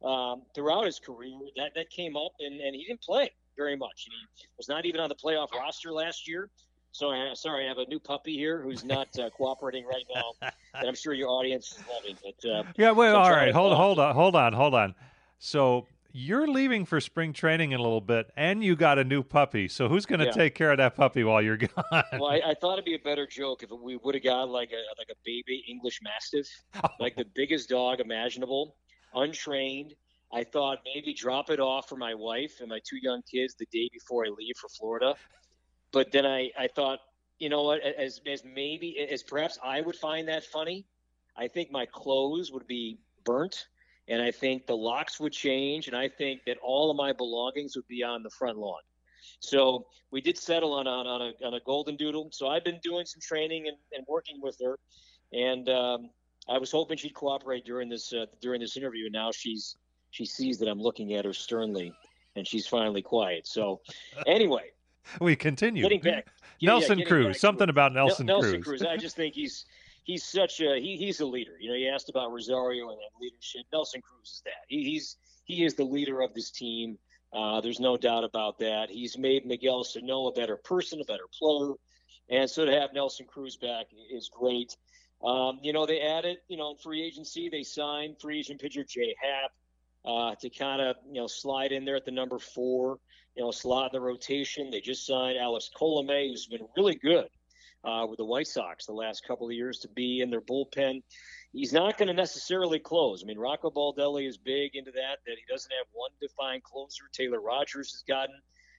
um, 0.09 0.42
throughout 0.55 0.87
his 0.87 0.98
career. 0.98 1.38
That 1.57 1.72
that 1.75 1.90
came 1.90 2.16
up, 2.16 2.33
and, 2.40 2.61
and 2.61 2.75
he 2.75 2.85
didn't 2.85 3.03
play 3.03 3.31
very 3.57 3.77
much. 3.77 4.07
And 4.07 4.15
he 4.37 4.47
was 4.57 4.69
not 4.69 4.87
even 4.87 5.01
on 5.01 5.09
the 5.09 5.15
playoff 5.15 5.53
roster 5.53 5.93
last 5.93 6.29
year. 6.29 6.51
So 6.93 7.11
I, 7.11 7.33
sorry, 7.35 7.65
I 7.65 7.69
have 7.69 7.79
a 7.79 7.87
new 7.87 7.99
puppy 7.99 8.35
here 8.37 8.62
who's 8.62 8.85
not 8.85 9.09
uh, 9.19 9.31
cooperating 9.31 9.87
right 9.87 10.05
now. 10.15 10.51
and 10.81 10.88
I'm 10.88 10.95
sure 10.95 11.15
your 11.15 11.29
audience 11.29 11.73
is 11.73 11.83
loving. 11.88 12.19
But 12.23 12.51
uh, 12.51 12.62
yeah, 12.77 12.93
wait, 12.93 13.11
so 13.11 13.17
all 13.17 13.31
right, 13.31 13.55
hold, 13.55 13.75
hold 13.75 13.99
on, 13.99 14.15
hold 14.15 14.37
on, 14.37 14.53
hold 14.53 14.75
on. 14.75 14.95
So 15.38 15.87
you're 16.12 16.47
leaving 16.47 16.85
for 16.85 17.01
spring 17.01 17.33
training 17.33 17.73
in 17.73 17.81
a 17.81 17.83
little 17.83 18.03
bit, 18.03 18.31
and 18.37 18.62
you 18.62 18.77
got 18.77 18.99
a 18.99 19.05
new 19.05 19.23
puppy. 19.23 19.69
So 19.69 19.88
who's 19.88 20.05
going 20.05 20.19
to 20.21 20.27
Yeah. 20.27 20.33
take 20.33 20.55
care 20.55 20.71
of 20.71 20.79
that 20.79 20.95
puppy 20.95 21.25
while 21.25 21.41
you're 21.41 21.57
gone? 21.57 22.05
Well, 22.12 22.27
I, 22.27 22.43
I 22.45 22.55
thought 22.61 22.75
it'd 22.75 22.85
be 22.85 22.95
a 22.95 22.99
better 22.99 23.27
joke 23.27 23.62
if 23.62 23.71
we 23.71 23.97
would 23.97 24.15
have 24.15 24.25
got 24.25 24.51
like 24.51 24.71
a 24.73 24.83
like 24.99 25.09
a 25.11 25.17
baby 25.25 25.65
English 25.67 26.01
Mastiff, 26.03 26.47
like 27.01 27.17
the 27.17 27.25
biggest 27.35 27.71
dog 27.71 28.01
imaginable, 28.01 28.77
untrained. 29.15 29.95
I 30.33 30.45
thought 30.45 30.79
maybe 30.85 31.12
drop 31.12 31.51
it 31.51 31.61
off 31.61 31.88
for 31.88 31.97
my 31.97 32.14
wife 32.14 32.61
and 32.61 32.68
my 32.68 32.81
two 32.88 32.97
young 32.97 33.23
kids 33.31 33.55
the 33.55 33.66
day 33.73 33.90
before 33.92 34.25
I 34.25 34.31
leave 34.31 34.57
for 34.57 34.68
Florida. 34.68 35.14
But 35.92 36.11
then 36.11 36.25
I, 36.25 36.51
I 36.59 36.68
thought, 36.68 37.01
you 37.38 37.49
know 37.49 37.62
what, 37.62 37.81
as 37.83 38.21
as 38.27 38.42
maybe 38.45 38.99
as 39.11 39.23
perhaps 39.23 39.59
I 39.62 39.81
would 39.81 39.97
find 39.97 40.29
that 40.29 40.45
funny, 40.45 40.87
I 41.37 41.49
think 41.49 41.71
my 41.71 41.87
clothes 41.87 42.51
would 42.53 42.66
be 42.66 42.99
burnt 43.25 43.66
and 44.09 44.23
I 44.23 44.31
think 44.31 44.66
the 44.66 44.77
locks 44.77 45.21
would 45.21 45.33
change 45.33 45.88
and 45.88 45.97
I 45.97 46.09
think 46.09 46.45
that 46.47 46.57
all 46.62 46.90
of 46.90 46.97
my 46.97 47.12
belongings 47.12 47.77
would 47.77 47.87
be 47.88 48.03
on 48.03 48.23
the 48.23 48.31
front 48.31 48.59
lawn. 48.59 48.81
So 49.40 49.87
we 50.11 50.21
did 50.21 50.38
settle 50.38 50.73
on 50.75 50.87
on, 50.87 51.07
on, 51.07 51.21
a, 51.23 51.47
on 51.47 51.55
a 51.55 51.61
golden 51.61 51.97
doodle. 51.97 52.29
So 52.33 52.49
I've 52.49 52.64
been 52.64 52.81
doing 52.83 53.07
some 53.07 53.21
training 53.21 53.68
and, 53.68 53.77
and 53.92 54.05
working 54.09 54.40
with 54.40 54.57
her, 54.62 54.79
and 55.33 55.68
um, 55.68 56.11
I 56.49 56.59
was 56.59 56.71
hoping 56.71 56.97
she'd 56.97 57.14
cooperate 57.14 57.64
during 57.64 57.88
this 57.88 58.12
uh, 58.12 58.27
during 58.40 58.61
this 58.61 58.77
interview. 58.77 59.07
And 59.07 59.12
now 59.12 59.31
she's 59.33 59.77
she 60.12 60.25
sees 60.27 60.59
that 60.59 60.68
I'm 60.68 60.81
looking 60.81 61.14
at 61.14 61.25
her 61.25 61.33
sternly, 61.33 61.92
and 62.37 62.46
she's 62.46 62.66
finally 62.66 63.03
quiet. 63.03 63.46
So 63.48 63.81
anyway, 64.27 64.70
we 65.20 65.35
continue. 65.35 65.83
getting 65.83 66.01
back, 66.01 66.29
yeah, 66.61 66.70
Nelson 66.70 66.98
getting 66.98 67.12
Cruz. 67.12 67.27
back 67.27 67.37
Something 67.37 67.68
about 67.70 67.92
Nel- 67.92 68.07
Nelson, 68.07 68.27
Nelson 68.27 68.62
Cruz. 68.62 68.81
Cruz. 68.81 68.88
I 68.88 68.96
just 68.96 69.16
think 69.16 69.35
he's 69.35 69.64
he's 70.05 70.22
such 70.22 70.61
a 70.61 70.79
he, 70.79 70.96
he's 70.96 71.20
a 71.20 71.27
leader. 71.27 71.57
You 71.59 71.70
know, 71.70 71.77
you 71.77 71.88
asked 71.88 72.11
about 72.11 72.31
Rosario 72.31 72.90
and, 72.90 72.98
and 72.98 73.20
leadership. 73.20 73.62
Nelson 73.72 74.03
Cruz 74.03 74.29
is 74.29 74.42
that. 74.44 74.66
He, 74.68 74.85
he's 74.85 75.16
he 75.44 75.64
is 75.64 75.75
the 75.75 75.85
leader 75.85 76.20
of 76.20 76.33
this 76.35 76.51
team. 76.51 76.98
Uh, 77.33 77.62
there's 77.62 77.81
no 77.81 77.96
doubt 77.96 78.25
about 78.25 78.59
that. 78.59 78.90
He's 78.90 79.16
made 79.16 79.46
Miguel 79.46 79.83
Sano 79.83 80.27
a 80.27 80.33
better 80.33 80.59
person, 80.59 81.01
a 81.01 81.05
better 81.05 81.27
player, 81.37 81.72
and 82.29 82.48
so 82.48 82.66
to 82.66 82.72
have 82.72 82.92
Nelson 82.92 83.27
Cruz 83.27 83.57
back 83.57 83.87
is 84.12 84.29
great. 84.29 84.77
Um, 85.25 85.59
you 85.62 85.72
know, 85.72 85.87
they 85.87 86.01
added, 86.01 86.38
you 86.48 86.57
know, 86.57 86.72
in 86.72 86.77
free 86.77 87.03
agency, 87.03 87.48
they 87.48 87.62
signed 87.62 88.16
free 88.20 88.40
agent 88.40 88.61
pitcher 88.61 88.85
Jay 88.85 89.14
Happ 89.22 89.53
uh, 90.05 90.35
to 90.41 90.51
kind 90.51 90.81
of, 90.81 90.97
you 91.07 91.21
know, 91.21 91.27
slide 91.27 91.73
in 91.73 91.85
there 91.85 91.97
at 91.97 92.05
the 92.05 92.11
number 92.11 92.38
four, 92.38 92.99
you 93.37 93.43
know, 93.43 93.51
slot 93.51 93.93
in 93.93 93.93
the 93.93 94.01
rotation. 94.01 94.71
They 94.71 94.81
just 94.81 95.07
signed 95.07 95.38
Alex 95.38 95.71
Colome, 95.75 96.29
who's 96.29 96.47
been 96.47 96.67
really 96.77 96.97
good 96.97 97.29
uh, 97.85 98.07
with 98.09 98.19
the 98.19 98.25
White 98.25 98.47
Sox 98.47 98.87
the 98.87 98.93
last 98.93 99.27
couple 99.27 99.47
of 99.47 99.53
years 99.53 99.79
to 99.81 99.88
be 99.88 100.21
in 100.21 100.31
their 100.31 100.41
bullpen. 100.41 101.03
He's 101.53 101.73
not 101.73 101.99
going 101.99 102.09
to 102.09 102.15
necessarily 102.15 102.79
close. 102.79 103.23
I 103.23 103.27
mean, 103.27 103.38
Rocco 103.38 103.71
Baldelli 103.71 104.27
is 104.27 104.38
big 104.38 104.75
into 104.75 104.91
that, 104.93 105.19
that 105.27 105.37
he 105.37 105.45
doesn't 105.53 105.73
have 105.73 105.87
one 105.93 106.11
defined 106.21 106.62
closer. 106.62 107.05
Taylor 107.12 107.41
Rogers 107.41 107.93
has 107.93 108.03
gotten, 108.03 108.35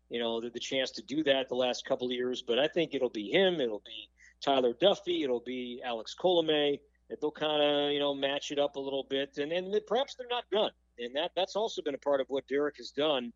you 0.10 0.20
know, 0.20 0.42
the, 0.42 0.50
the 0.50 0.60
chance 0.60 0.92
to 0.92 1.02
do 1.04 1.24
that 1.24 1.50
the 1.50 1.56
last 1.56 1.86
couple 1.86 2.08
of 2.08 2.14
years. 2.14 2.42
But 2.42 2.60
I 2.60 2.68
think 2.68 2.94
it'll 2.94 3.10
be 3.10 3.30
him. 3.30 3.62
It'll 3.62 3.84
be 3.86 4.10
Tyler 4.42 4.74
Duffey. 4.74 5.24
It'll 5.24 5.44
be 5.46 5.82
Alex 5.86 6.16
Colome. 6.20 6.80
That 7.10 7.22
they'll 7.22 7.32
kind 7.32 7.62
of, 7.62 7.92
you 7.92 8.00
know, 8.00 8.16
match 8.16 8.52
it 8.52 8.58
up 8.58 8.76
a 8.76 8.80
little 8.80 9.06
bit. 9.08 9.38
And, 9.38 9.52
and 9.52 9.76
perhaps 9.86 10.16
they're 10.16 10.28
not 10.30 10.46
done. 10.52 10.72
And 10.99 11.15
that 11.15 11.32
that's 11.36 11.56
also 11.56 11.82
been 11.82 11.95
a 11.95 11.99
part 11.99 12.21
of 12.21 12.27
what 12.29 12.47
Derek 12.47 12.77
has 12.77 12.91
done 12.91 13.34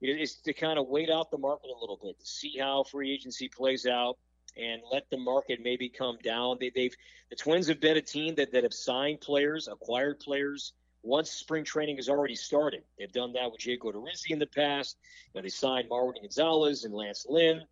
is 0.00 0.36
to 0.36 0.52
kind 0.52 0.78
of 0.78 0.88
wait 0.88 1.10
out 1.10 1.30
the 1.30 1.38
market 1.38 1.70
a 1.70 1.80
little 1.80 1.98
bit 2.02 2.18
to 2.18 2.26
see 2.26 2.56
how 2.58 2.82
free 2.84 3.12
agency 3.12 3.48
plays 3.48 3.86
out 3.86 4.18
and 4.56 4.82
let 4.92 5.08
the 5.10 5.16
market 5.16 5.60
maybe 5.62 5.88
come 5.88 6.18
down. 6.22 6.58
They, 6.60 6.70
they've 6.74 6.94
the 7.30 7.36
Twins 7.36 7.66
have 7.68 7.80
been 7.80 7.96
a 7.96 8.02
team 8.02 8.34
that, 8.36 8.52
that 8.52 8.62
have 8.62 8.74
signed 8.74 9.20
players, 9.20 9.68
acquired 9.68 10.20
players 10.20 10.72
once 11.02 11.30
spring 11.30 11.64
training 11.64 11.96
has 11.96 12.08
already 12.08 12.34
started. 12.34 12.82
They've 12.98 13.12
done 13.12 13.34
that 13.34 13.50
with 13.50 13.60
Jake 13.60 13.82
Odorizzi 13.82 14.30
in 14.30 14.38
the 14.38 14.46
past. 14.46 14.96
You 15.32 15.38
know, 15.38 15.42
they 15.42 15.50
signed 15.50 15.88
Marwin 15.90 16.20
Gonzalez 16.20 16.84
and 16.84 16.94
Lance 16.94 17.26
Lynn, 17.28 17.62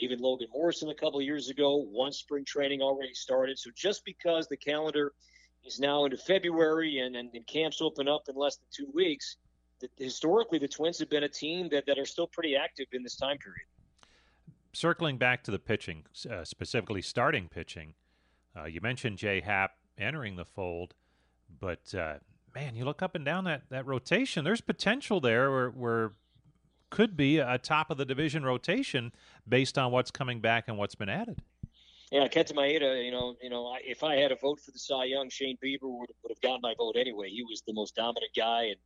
even 0.00 0.20
Logan 0.20 0.48
Morrison 0.52 0.90
a 0.90 0.94
couple 0.94 1.18
of 1.18 1.24
years 1.24 1.48
ago. 1.48 1.76
Once 1.76 2.18
spring 2.18 2.44
training 2.44 2.82
already 2.82 3.14
started. 3.14 3.58
So 3.58 3.70
just 3.74 4.04
because 4.04 4.46
the 4.46 4.58
calendar 4.58 5.14
is 5.64 5.78
now 5.78 6.04
into 6.04 6.16
February 6.16 6.98
and, 6.98 7.16
and, 7.16 7.30
and 7.34 7.46
camps 7.46 7.80
open 7.80 8.08
up 8.08 8.28
in 8.28 8.34
less 8.34 8.56
than 8.56 8.66
two 8.72 8.90
weeks, 8.92 9.36
historically 9.96 10.58
the 10.58 10.68
Twins 10.68 10.98
have 10.98 11.10
been 11.10 11.24
a 11.24 11.28
team 11.28 11.68
that, 11.70 11.86
that 11.86 11.98
are 11.98 12.06
still 12.06 12.26
pretty 12.26 12.56
active 12.56 12.86
in 12.92 13.02
this 13.02 13.16
time 13.16 13.38
period. 13.38 13.66
Circling 14.72 15.18
back 15.18 15.44
to 15.44 15.50
the 15.50 15.58
pitching, 15.58 16.04
uh, 16.30 16.44
specifically 16.44 17.02
starting 17.02 17.48
pitching, 17.48 17.94
uh, 18.56 18.64
you 18.64 18.80
mentioned 18.80 19.18
Jay 19.18 19.40
Happ 19.40 19.72
entering 19.98 20.36
the 20.36 20.44
fold, 20.44 20.94
but 21.60 21.94
uh, 21.94 22.14
man, 22.54 22.74
you 22.74 22.84
look 22.84 23.02
up 23.02 23.14
and 23.14 23.24
down 23.24 23.44
that, 23.44 23.62
that 23.70 23.86
rotation. 23.86 24.44
There's 24.44 24.60
potential 24.60 25.20
there 25.20 25.50
where, 25.50 25.70
where 25.70 26.12
could 26.90 27.16
be 27.16 27.38
a 27.38 27.58
top 27.58 27.90
of 27.90 27.96
the 27.96 28.04
division 28.04 28.44
rotation 28.44 29.12
based 29.48 29.78
on 29.78 29.90
what's 29.90 30.10
coming 30.10 30.40
back 30.40 30.64
and 30.68 30.76
what's 30.76 30.94
been 30.94 31.08
added. 31.08 31.40
Yeah, 32.12 32.28
Kenta 32.28 32.52
Maeda, 32.52 33.02
you 33.02 33.10
know, 33.10 33.36
you 33.40 33.48
know, 33.48 33.74
if 33.82 34.02
I 34.02 34.16
had 34.16 34.32
a 34.32 34.36
vote 34.36 34.60
for 34.60 34.70
the 34.70 34.78
Cy 34.78 35.04
Young, 35.04 35.30
Shane 35.30 35.56
Bieber 35.64 35.88
would, 35.88 36.10
would 36.22 36.28
have 36.28 36.42
gotten 36.42 36.60
my 36.60 36.74
vote 36.76 36.96
anyway. 36.98 37.30
He 37.30 37.42
was 37.42 37.62
the 37.66 37.72
most 37.72 37.96
dominant 37.96 38.32
guy, 38.36 38.64
and 38.64 38.76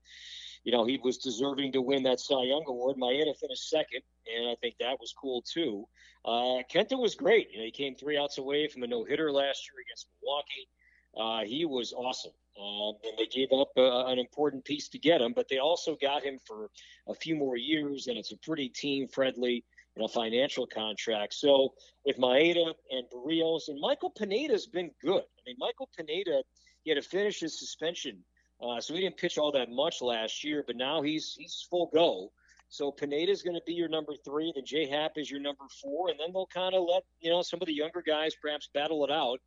you 0.62 0.70
know, 0.70 0.84
he 0.84 1.00
was 1.02 1.18
deserving 1.18 1.72
to 1.72 1.82
win 1.82 2.04
that 2.04 2.20
Cy 2.20 2.44
Young 2.44 2.62
award. 2.68 2.98
Maeda 2.98 3.36
finished 3.36 3.68
second, 3.68 4.02
and 4.32 4.48
I 4.48 4.54
think 4.60 4.76
that 4.78 5.00
was 5.00 5.12
cool 5.20 5.42
too. 5.42 5.88
Uh, 6.24 6.62
Kenta 6.72 6.96
was 6.96 7.16
great. 7.16 7.50
You 7.50 7.58
know, 7.58 7.64
he 7.64 7.72
came 7.72 7.96
three 7.96 8.16
outs 8.16 8.38
away 8.38 8.68
from 8.68 8.84
a 8.84 8.86
no 8.86 9.02
hitter 9.02 9.32
last 9.32 9.68
year 9.68 9.82
against 9.84 10.06
Milwaukee. 10.22 10.68
Uh, 11.16 11.48
he 11.48 11.64
was 11.64 11.92
awesome. 11.92 12.30
Uh, 12.56 12.90
and 12.90 13.18
they 13.18 13.26
gave 13.26 13.48
up 13.52 13.72
uh, 13.76 14.06
an 14.06 14.20
important 14.20 14.64
piece 14.64 14.88
to 14.90 15.00
get 15.00 15.20
him, 15.20 15.32
but 15.34 15.48
they 15.48 15.58
also 15.58 15.96
got 16.00 16.22
him 16.22 16.38
for 16.46 16.70
a 17.08 17.14
few 17.14 17.34
more 17.34 17.56
years, 17.56 18.06
and 18.06 18.16
it's 18.16 18.30
a 18.30 18.36
pretty 18.38 18.68
team 18.68 19.08
friendly 19.08 19.64
you 19.96 20.02
know, 20.02 20.09
financial 20.09 20.66
contract. 20.66 21.35
So 21.35 21.72
with 22.04 22.18
Maeda 22.18 22.74
and 22.90 23.06
Berrios 23.12 23.68
and 23.68 23.80
Michael 23.80 24.11
Pineda's 24.11 24.66
been 24.66 24.90
good. 25.02 25.22
I 25.22 25.40
mean, 25.46 25.56
Michael 25.59 25.88
Pineda, 25.96 26.42
he 26.82 26.90
had 26.90 27.02
to 27.02 27.09
finish 27.09 27.40
his 27.40 27.59
suspension, 27.59 28.18
uh, 28.61 28.80
so 28.80 28.94
he 28.94 29.00
didn't 29.00 29.16
pitch 29.16 29.38
all 29.38 29.52
that 29.52 29.70
much 29.70 30.02
last 30.02 30.44
year, 30.44 30.62
but 30.66 30.76
now 30.76 31.02
he's 31.02 31.35
he's 31.38 31.66
full 31.68 31.90
go. 31.92 32.30
So 32.68 32.90
Pineda's 32.90 33.42
going 33.42 33.54
to 33.54 33.62
be 33.66 33.74
your 33.74 33.88
number 33.88 34.14
three. 34.24 34.52
Then 34.54 34.64
J 34.64 34.87
Happ 34.87 35.12
is 35.16 35.30
your 35.30 35.40
number 35.40 35.64
four, 35.82 36.11
and 36.11 36.18
then 36.18 36.32
they'll 36.32 36.46
kind 36.46 36.74
of 36.74 36.85
let 36.85 37.04
you 37.20 37.30
know 37.30 37.42
some 37.42 37.61
of 37.62 37.66
the 37.66 37.74
younger 37.74 38.02
guys 38.02 38.35
perhaps 38.40 38.68
battle 38.74 39.04
it 39.04 39.11
out 39.11 39.40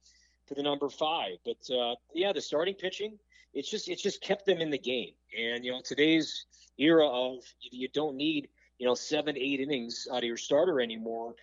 to 0.47 0.55
the 0.55 0.63
number 0.63 0.89
five. 0.89 1.37
But 1.45 1.75
uh, 1.75 1.95
yeah, 2.13 2.33
the 2.33 2.41
starting 2.41 2.75
pitching, 2.75 3.17
it's 3.53 3.69
just 3.69 3.87
it's 3.89 4.01
just 4.01 4.21
kept 4.21 4.45
them 4.45 4.59
in 4.59 4.69
the 4.69 4.79
game. 4.79 5.13
And 5.37 5.63
you 5.63 5.71
know 5.71 5.81
today's 5.83 6.45
era 6.77 7.07
of 7.07 7.43
you 7.61 7.87
don't 7.93 8.15
need 8.15 8.47
you 8.79 8.87
know 8.87 8.95
seven 8.95 9.37
eight 9.37 9.59
innings 9.59 10.07
out 10.11 10.19
of 10.19 10.23
your 10.23 10.37
starter 10.37 10.81
anymore. 10.81 11.35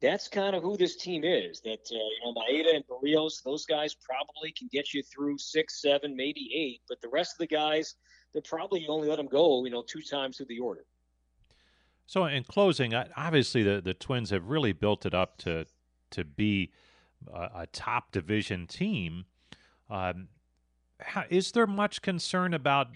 That's 0.00 0.28
kind 0.28 0.54
of 0.54 0.62
who 0.62 0.76
this 0.76 0.96
team 0.96 1.22
is. 1.24 1.60
That 1.60 1.88
uh, 1.90 1.94
you 1.94 2.20
know 2.24 2.34
Maeda 2.34 2.74
and 2.74 2.84
Berrios, 2.86 3.42
those 3.44 3.64
guys 3.64 3.94
probably 3.94 4.52
can 4.52 4.68
get 4.72 4.92
you 4.94 5.02
through 5.02 5.38
six, 5.38 5.80
seven, 5.80 6.16
maybe 6.16 6.50
eight. 6.54 6.80
But 6.88 7.00
the 7.00 7.08
rest 7.08 7.34
of 7.34 7.38
the 7.38 7.46
guys, 7.46 7.94
they're 8.32 8.42
probably 8.42 8.86
only 8.88 9.08
let 9.08 9.16
them 9.16 9.28
go 9.28 9.64
you 9.64 9.70
know 9.70 9.82
two 9.82 10.02
times 10.02 10.38
through 10.38 10.46
the 10.46 10.58
order. 10.58 10.84
So, 12.06 12.24
in 12.24 12.44
closing, 12.44 12.94
obviously 12.94 13.62
the, 13.62 13.82
the 13.82 13.92
Twins 13.92 14.30
have 14.30 14.48
really 14.48 14.72
built 14.72 15.04
it 15.04 15.14
up 15.14 15.36
to 15.38 15.66
to 16.10 16.24
be 16.24 16.72
a, 17.32 17.50
a 17.54 17.66
top 17.70 18.12
division 18.12 18.66
team. 18.66 19.26
Um, 19.90 20.28
how, 21.00 21.24
is 21.28 21.52
there 21.52 21.66
much 21.66 22.02
concern 22.02 22.54
about 22.54 22.88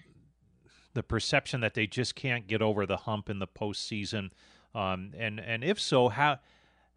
the 0.93 1.03
perception 1.03 1.61
that 1.61 1.73
they 1.73 1.87
just 1.87 2.15
can't 2.15 2.47
get 2.47 2.61
over 2.61 2.85
the 2.85 2.97
hump 2.97 3.29
in 3.29 3.39
the 3.39 3.47
postseason? 3.47 4.31
Um, 4.75 5.11
and 5.17 5.39
and 5.39 5.63
if 5.63 5.79
so, 5.79 6.09
how 6.09 6.39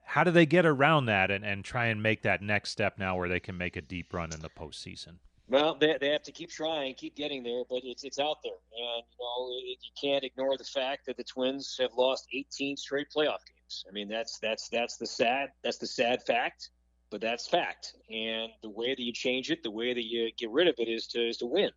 how 0.04 0.24
do 0.24 0.30
they 0.30 0.46
get 0.46 0.64
around 0.64 1.06
that 1.06 1.30
and, 1.30 1.44
and 1.44 1.64
try 1.64 1.87
and 1.87 2.02
make 2.02 2.22
that 2.22 2.40
next 2.40 2.70
step 2.70 2.98
now 2.98 3.16
where 3.16 3.28
they 3.28 3.40
can 3.40 3.59
make 3.59 3.76
a 3.76 3.82
deep 3.82 4.14
run 4.14 4.32
in 4.32 4.40
the 4.40 4.48
postseason? 4.48 5.16
Well, 5.48 5.76
they, 5.78 5.96
they 6.00 6.09
have 6.09 6.22
to 6.24 6.32
keep 6.32 6.50
trying, 6.50 6.94
keep 6.94 7.14
getting 7.14 7.42
there, 7.42 7.62
but 7.68 7.80
it's 7.85 8.02
it's 8.02 8.18
out 8.18 8.38
there, 8.42 8.52
and 8.52 9.04
you 9.11 9.18
know 9.20 9.48
it, 9.62 9.78
you 9.82 9.90
can't 10.00 10.24
ignore 10.24 10.56
the 10.56 10.64
fact 10.64 11.06
that 11.06 11.16
the 11.16 11.24
Twins 11.24 11.76
have 11.80 11.90
lost 11.96 12.26
18 12.32 12.76
straight 12.76 13.09
playoff 13.14 13.38
games. 13.46 13.85
I 13.88 13.92
mean 13.92 14.09
that's 14.09 14.38
that's 14.40 14.68
that's 14.68 14.96
the 14.96 15.06
sad 15.06 15.50
that's 15.62 15.78
the 15.78 15.87
sad 15.87 16.24
fact, 16.24 16.70
but 17.11 17.20
that's 17.20 17.48
fact. 17.48 17.94
And 18.11 18.50
the 18.62 18.70
way 18.70 18.94
that 18.94 19.02
you 19.02 19.12
change 19.12 19.50
it, 19.50 19.62
the 19.62 19.70
way 19.70 19.94
that 19.94 20.04
you 20.04 20.30
get 20.37 20.50
rid 20.50 20.66
of 20.66 20.74
it, 20.78 20.88
is 20.88 21.06
to 21.09 21.28
is 21.28 21.37
to 21.38 21.46
win. 21.46 21.70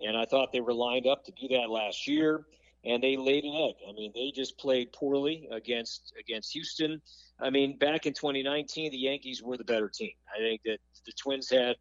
And 0.00 0.16
I 0.16 0.24
thought 0.24 0.52
they 0.52 0.60
were 0.60 0.74
lined 0.74 1.06
up 1.06 1.24
to 1.24 1.32
do 1.32 1.48
that 1.56 1.70
last 1.70 2.06
year, 2.06 2.46
and 2.84 3.02
they 3.02 3.16
laid 3.16 3.44
an 3.44 3.54
egg. 3.54 3.74
I 3.88 3.92
mean, 3.92 4.12
they 4.14 4.30
just 4.30 4.58
played 4.58 4.92
poorly 4.92 5.48
against 5.50 6.12
against 6.18 6.52
Houston. 6.52 7.00
I 7.40 7.50
mean, 7.50 7.78
back 7.78 8.06
in 8.06 8.14
2019, 8.14 8.90
the 8.90 8.98
Yankees 8.98 9.42
were 9.42 9.56
the 9.56 9.64
better 9.64 9.88
team. 9.88 10.12
I 10.34 10.38
think 10.38 10.62
that 10.64 10.78
the 11.04 11.12
Twins 11.12 11.50
had 11.50 11.76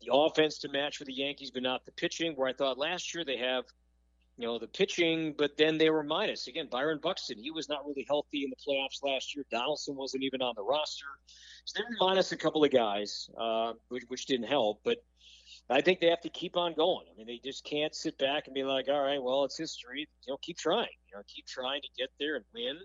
the 0.00 0.12
offense 0.12 0.58
to 0.58 0.68
match 0.68 0.98
for 0.98 1.04
the 1.04 1.12
Yankees, 1.12 1.50
but 1.50 1.62
not 1.62 1.84
the 1.84 1.92
pitching. 1.92 2.32
Where 2.34 2.48
I 2.48 2.52
thought 2.52 2.78
last 2.78 3.14
year 3.14 3.24
they 3.24 3.38
have 3.38 3.64
you 4.36 4.46
know, 4.46 4.58
the 4.58 4.66
pitching, 4.66 5.34
but 5.38 5.56
then 5.56 5.78
they 5.78 5.90
were 5.90 6.02
minus. 6.02 6.48
Again, 6.48 6.66
Byron 6.70 6.98
Buxton, 7.00 7.38
he 7.38 7.50
was 7.50 7.68
not 7.68 7.86
really 7.86 8.04
healthy 8.08 8.44
in 8.44 8.50
the 8.50 8.56
playoffs 8.56 9.02
last 9.02 9.34
year. 9.34 9.44
Donaldson 9.50 9.94
wasn't 9.94 10.24
even 10.24 10.42
on 10.42 10.54
the 10.56 10.62
roster. 10.62 11.06
So 11.64 11.78
they 11.78 11.84
were 11.84 12.08
minus 12.08 12.32
a 12.32 12.36
couple 12.36 12.64
of 12.64 12.72
guys, 12.72 13.30
uh, 13.38 13.74
which, 13.88 14.02
which 14.08 14.26
didn't 14.26 14.48
help. 14.48 14.80
But 14.84 14.98
I 15.70 15.80
think 15.80 16.00
they 16.00 16.08
have 16.08 16.20
to 16.22 16.28
keep 16.28 16.56
on 16.56 16.74
going. 16.74 17.06
I 17.10 17.16
mean, 17.16 17.26
they 17.26 17.40
just 17.42 17.64
can't 17.64 17.94
sit 17.94 18.18
back 18.18 18.46
and 18.46 18.54
be 18.54 18.64
like, 18.64 18.88
all 18.88 19.00
right, 19.00 19.22
well, 19.22 19.44
it's 19.44 19.56
history. 19.56 20.06
You 20.26 20.32
know, 20.32 20.36
keep 20.42 20.58
trying. 20.58 20.88
You 21.10 21.16
know, 21.16 21.22
keep 21.26 21.46
trying 21.46 21.80
to 21.80 21.88
get 21.96 22.10
there 22.18 22.36
and 22.36 22.44
win. 22.54 22.78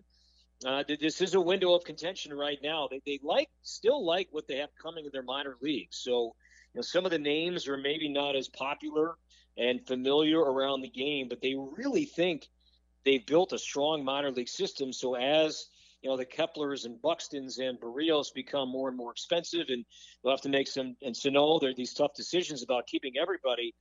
Uh, 0.65 0.83
this 0.87 1.21
is 1.21 1.35
a 1.35 1.41
window 1.41 1.73
of 1.73 1.83
contention 1.83 2.33
right 2.33 2.57
now. 2.61 2.87
They, 2.89 3.01
they 3.05 3.19
like 3.23 3.49
still 3.63 4.05
like 4.05 4.27
what 4.31 4.47
they 4.47 4.57
have 4.57 4.69
coming 4.81 5.05
in 5.05 5.11
their 5.11 5.23
minor 5.23 5.55
leagues. 5.61 5.97
So, 5.97 6.35
you 6.73 6.79
know, 6.79 6.81
some 6.81 7.05
of 7.05 7.11
the 7.11 7.19
names 7.19 7.67
are 7.67 7.77
maybe 7.77 8.09
not 8.09 8.35
as 8.35 8.47
popular 8.49 9.15
and 9.57 9.85
familiar 9.85 10.39
around 10.39 10.81
the 10.81 10.89
game, 10.89 11.27
but 11.29 11.41
they 11.41 11.55
really 11.55 12.05
think 12.05 12.47
they've 13.05 13.25
built 13.25 13.53
a 13.53 13.59
strong 13.59 14.03
minor 14.03 14.31
league 14.31 14.49
system. 14.49 14.91
So 14.91 15.15
as 15.15 15.67
you 16.01 16.09
know 16.09 16.17
the 16.17 16.25
Keplers 16.25 16.85
and 16.85 17.01
Buxtons 17.01 17.59
and 17.59 17.79
Berrios 17.79 18.33
become 18.33 18.69
more 18.69 18.87
and 18.87 18.97
more 18.97 19.11
expensive, 19.11 19.65
and 19.69 19.85
they'll 20.23 20.31
have 20.31 20.41
to 20.41 20.49
make 20.49 20.67
some 20.67 20.95
and 21.01 21.15
Sano. 21.15 21.59
There 21.59 21.69
are 21.69 21.75
these 21.75 21.93
tough 21.93 22.13
decisions 22.15 22.63
about 22.63 22.87
keeping 22.87 23.13
everybody. 23.21 23.73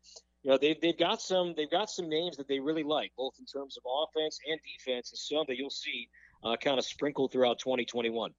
You 0.43 0.51
know 0.51 0.59
they've 0.59 0.81
they've 0.81 0.99
got 0.99 1.21
some 1.21 1.55
they've 1.57 1.71
got 1.71 1.91
some 1.91 2.09
names 2.09 2.37
that 2.37 2.49
they 2.49 2.61
really 2.61 2.83
like, 2.83 3.13
both 3.17 3.35
in 3.39 3.47
terms 3.47 3.77
of 3.77 3.85
offense 3.87 4.39
and 4.51 4.59
defense, 4.77 5.13
and 5.13 5.19
some 5.19 5.45
that 5.49 5.57
you'll 5.57 5.71
see 5.71 6.09
uh, 6.45 6.57
kind 6.57 6.79
of 6.79 6.85
sprinkled 6.85 7.33
throughout 7.33 7.59
2021. 7.59 8.33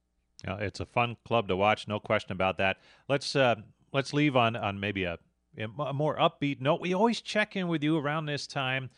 Yeah, 0.44 0.56
it's 0.56 0.80
a 0.80 0.86
fun 0.86 1.16
club 1.26 1.48
to 1.48 1.56
watch, 1.56 1.86
no 1.86 2.00
question 2.00 2.32
about 2.32 2.58
that. 2.58 2.78
Let's 3.08 3.36
uh, 3.36 3.56
let's 3.92 4.12
leave 4.12 4.36
on 4.36 4.56
on 4.56 4.80
maybe 4.80 5.04
a 5.04 5.18
a 5.58 5.92
more 5.92 6.16
upbeat 6.16 6.60
note. 6.60 6.80
We 6.80 6.94
always 6.94 7.20
check 7.20 7.56
in 7.56 7.68
with 7.68 7.82
you 7.82 7.98
around 7.98 8.26
this 8.26 8.46
time, 8.46 8.90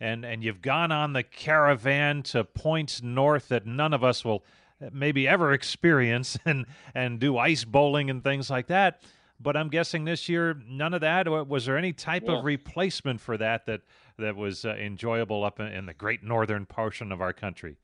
and 0.00 0.24
and 0.24 0.42
you've 0.42 0.62
gone 0.62 0.92
on 0.92 1.12
the 1.12 1.22
caravan 1.22 2.22
to 2.24 2.44
points 2.44 3.02
north 3.02 3.48
that 3.48 3.66
none 3.66 3.92
of 3.92 4.04
us 4.04 4.24
will 4.24 4.44
uh, 4.80 4.90
maybe 4.92 5.26
ever 5.26 5.52
experience, 5.52 6.38
and 6.44 6.66
and 6.94 7.18
do 7.18 7.36
ice 7.38 7.64
bowling 7.64 8.10
and 8.10 8.22
things 8.22 8.50
like 8.50 8.68
that. 8.68 9.02
But 9.40 9.56
I'm 9.56 9.68
guessing 9.68 10.04
this 10.04 10.28
year 10.28 10.60
none 10.66 10.94
of 10.94 11.00
that. 11.02 11.28
Was 11.48 11.66
there 11.66 11.76
any 11.76 11.92
type 11.92 12.24
yeah. 12.26 12.38
of 12.38 12.44
replacement 12.44 13.20
for 13.20 13.36
that 13.36 13.66
that 13.66 13.82
that 14.18 14.36
was 14.36 14.64
uh, 14.64 14.70
enjoyable 14.70 15.44
up 15.44 15.60
in, 15.60 15.66
in, 15.66 15.86
the 15.86 15.94
great 15.94 16.24
northern 16.24 16.66
portion 16.66 17.12
of 17.12 17.20
our 17.20 17.32
country? 17.32 17.76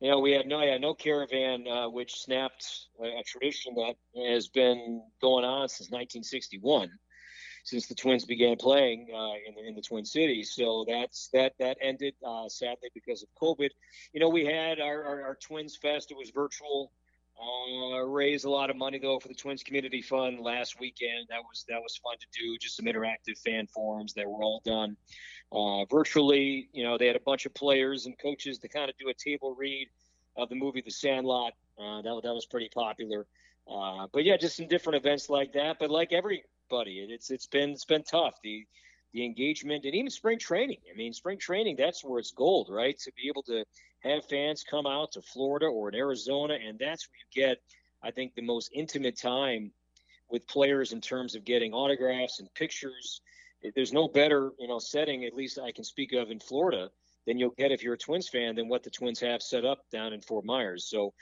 You 0.00 0.10
know, 0.10 0.20
we 0.20 0.32
had 0.32 0.46
no, 0.46 0.62
yeah, 0.62 0.78
no 0.78 0.94
caravan, 0.94 1.66
uh, 1.68 1.88
which 1.88 2.14
snapped 2.14 2.86
a 3.02 3.22
tradition 3.26 3.74
that 3.74 3.94
has 4.28 4.48
been 4.48 5.02
going 5.20 5.44
on 5.44 5.68
since 5.68 5.90
1961 5.90 6.90
since 7.66 7.88
the 7.88 7.94
Twins 7.96 8.24
began 8.24 8.56
playing 8.56 9.08
uh, 9.12 9.32
in, 9.46 9.54
the, 9.56 9.68
in 9.68 9.74
the 9.74 9.82
Twin 9.82 10.04
Cities. 10.04 10.52
So 10.54 10.84
that's 10.88 11.28
that 11.32 11.52
that 11.58 11.76
ended 11.82 12.14
uh, 12.24 12.48
sadly 12.48 12.90
because 12.94 13.24
of 13.24 13.28
COVID. 13.42 13.70
You 14.12 14.20
know, 14.20 14.28
we 14.28 14.46
had 14.46 14.80
our, 14.80 15.02
our, 15.02 15.22
our 15.22 15.34
Twins 15.34 15.76
Fest. 15.76 16.12
It 16.12 16.16
was 16.16 16.30
virtual. 16.30 16.92
Uh, 17.38 18.00
raised 18.04 18.46
a 18.46 18.50
lot 18.50 18.70
of 18.70 18.76
money 18.76 18.98
though 18.98 19.20
for 19.20 19.28
the 19.28 19.34
Twins 19.34 19.62
Community 19.62 20.00
Fund 20.00 20.38
last 20.40 20.80
weekend. 20.80 21.26
That 21.28 21.40
was 21.40 21.66
that 21.68 21.80
was 21.82 22.00
fun 22.02 22.14
to 22.18 22.40
do. 22.40 22.56
Just 22.56 22.76
some 22.76 22.86
interactive 22.86 23.36
fan 23.44 23.66
forums 23.66 24.14
that 24.14 24.26
were 24.26 24.42
all 24.42 24.62
done 24.64 24.96
uh, 25.52 25.84
virtually. 25.90 26.70
You 26.72 26.84
know, 26.84 26.96
they 26.96 27.08
had 27.08 27.16
a 27.16 27.20
bunch 27.26 27.44
of 27.46 27.52
players 27.52 28.06
and 28.06 28.16
coaches 28.16 28.58
to 28.60 28.68
kind 28.68 28.88
of 28.88 28.96
do 28.96 29.08
a 29.08 29.14
table 29.14 29.54
read 29.58 29.88
of 30.36 30.48
the 30.48 30.54
movie 30.54 30.82
The 30.82 30.90
Sandlot. 30.90 31.52
Uh, 31.78 32.00
that 32.00 32.20
that 32.22 32.32
was 32.32 32.46
pretty 32.46 32.70
popular. 32.72 33.26
Uh, 33.68 34.06
but 34.12 34.24
yeah, 34.24 34.36
just 34.36 34.56
some 34.56 34.68
different 34.68 34.96
events 34.96 35.28
like 35.28 35.52
that. 35.52 35.78
But 35.80 35.90
like 35.90 36.12
every 36.12 36.44
buddy. 36.68 36.98
It's 36.98 37.30
it's 37.30 37.46
been 37.46 37.70
it's 37.70 37.84
been 37.84 38.02
tough. 38.02 38.34
The 38.42 38.66
the 39.12 39.24
engagement 39.24 39.84
and 39.84 39.94
even 39.94 40.10
spring 40.10 40.38
training. 40.38 40.78
I 40.92 40.96
mean, 40.96 41.12
spring 41.12 41.38
training 41.38 41.76
that's 41.76 42.04
where 42.04 42.18
it's 42.18 42.32
gold, 42.32 42.68
right? 42.70 42.98
To 42.98 43.12
be 43.12 43.28
able 43.28 43.42
to 43.44 43.64
have 44.00 44.24
fans 44.26 44.64
come 44.68 44.86
out 44.86 45.12
to 45.12 45.22
Florida 45.22 45.66
or 45.66 45.88
in 45.88 45.94
Arizona, 45.94 46.54
and 46.54 46.78
that's 46.78 47.08
where 47.08 47.18
you 47.18 47.48
get, 47.48 47.58
I 48.02 48.10
think, 48.10 48.34
the 48.34 48.42
most 48.42 48.70
intimate 48.74 49.18
time 49.18 49.72
with 50.28 50.46
players 50.46 50.92
in 50.92 51.00
terms 51.00 51.34
of 51.34 51.44
getting 51.44 51.72
autographs 51.72 52.40
and 52.40 52.52
pictures. 52.54 53.20
There's 53.74 53.92
no 53.92 54.06
better, 54.06 54.52
you 54.58 54.68
know, 54.68 54.78
setting, 54.78 55.24
at 55.24 55.34
least 55.34 55.58
I 55.58 55.72
can 55.72 55.84
speak 55.84 56.12
of 56.12 56.30
in 56.30 56.38
Florida, 56.38 56.90
than 57.26 57.38
you'll 57.38 57.54
get 57.56 57.72
if 57.72 57.82
you're 57.82 57.94
a 57.94 57.98
Twins 57.98 58.28
fan 58.28 58.54
than 58.54 58.68
what 58.68 58.82
the 58.82 58.90
Twins 58.90 59.20
have 59.20 59.42
set 59.42 59.64
up 59.64 59.88
down 59.90 60.12
in 60.12 60.20
Fort 60.20 60.44
Myers. 60.44 60.88
So 60.88 61.14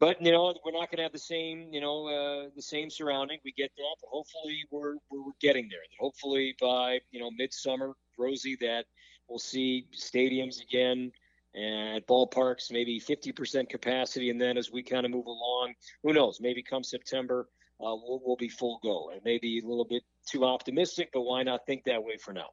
but 0.00 0.20
you 0.20 0.32
know 0.32 0.54
we're 0.64 0.72
not 0.72 0.90
going 0.90 0.98
to 0.98 1.02
have 1.02 1.12
the 1.12 1.18
same 1.18 1.68
you 1.72 1.80
know 1.80 2.06
uh, 2.06 2.48
the 2.54 2.62
same 2.62 2.90
surrounding. 2.90 3.38
We 3.44 3.52
get 3.52 3.70
that, 3.76 3.96
but 4.00 4.08
hopefully 4.10 4.58
we're 4.70 4.96
we're 5.10 5.32
getting 5.40 5.68
there. 5.68 5.80
Hopefully 5.98 6.54
by 6.60 7.00
you 7.10 7.20
know 7.20 7.30
midsummer, 7.30 7.92
Rosie, 8.18 8.56
that 8.60 8.84
we'll 9.28 9.38
see 9.38 9.86
stadiums 9.94 10.62
again 10.62 11.12
at 11.54 12.06
ballparks, 12.08 12.72
maybe 12.72 12.98
50% 13.00 13.68
capacity, 13.68 14.30
and 14.30 14.40
then 14.40 14.58
as 14.58 14.72
we 14.72 14.82
kind 14.82 15.06
of 15.06 15.12
move 15.12 15.26
along, 15.26 15.74
who 16.02 16.12
knows? 16.12 16.40
Maybe 16.40 16.62
come 16.62 16.82
September, 16.82 17.48
uh, 17.80 17.94
we'll, 17.94 18.20
we'll 18.24 18.36
be 18.36 18.48
full 18.48 18.80
go. 18.82 19.10
And 19.12 19.20
maybe 19.24 19.60
a 19.60 19.66
little 19.66 19.84
bit 19.84 20.02
too 20.26 20.44
optimistic, 20.44 21.10
but 21.12 21.22
why 21.22 21.44
not 21.44 21.64
think 21.64 21.84
that 21.84 22.02
way 22.02 22.16
for 22.16 22.32
now? 22.32 22.48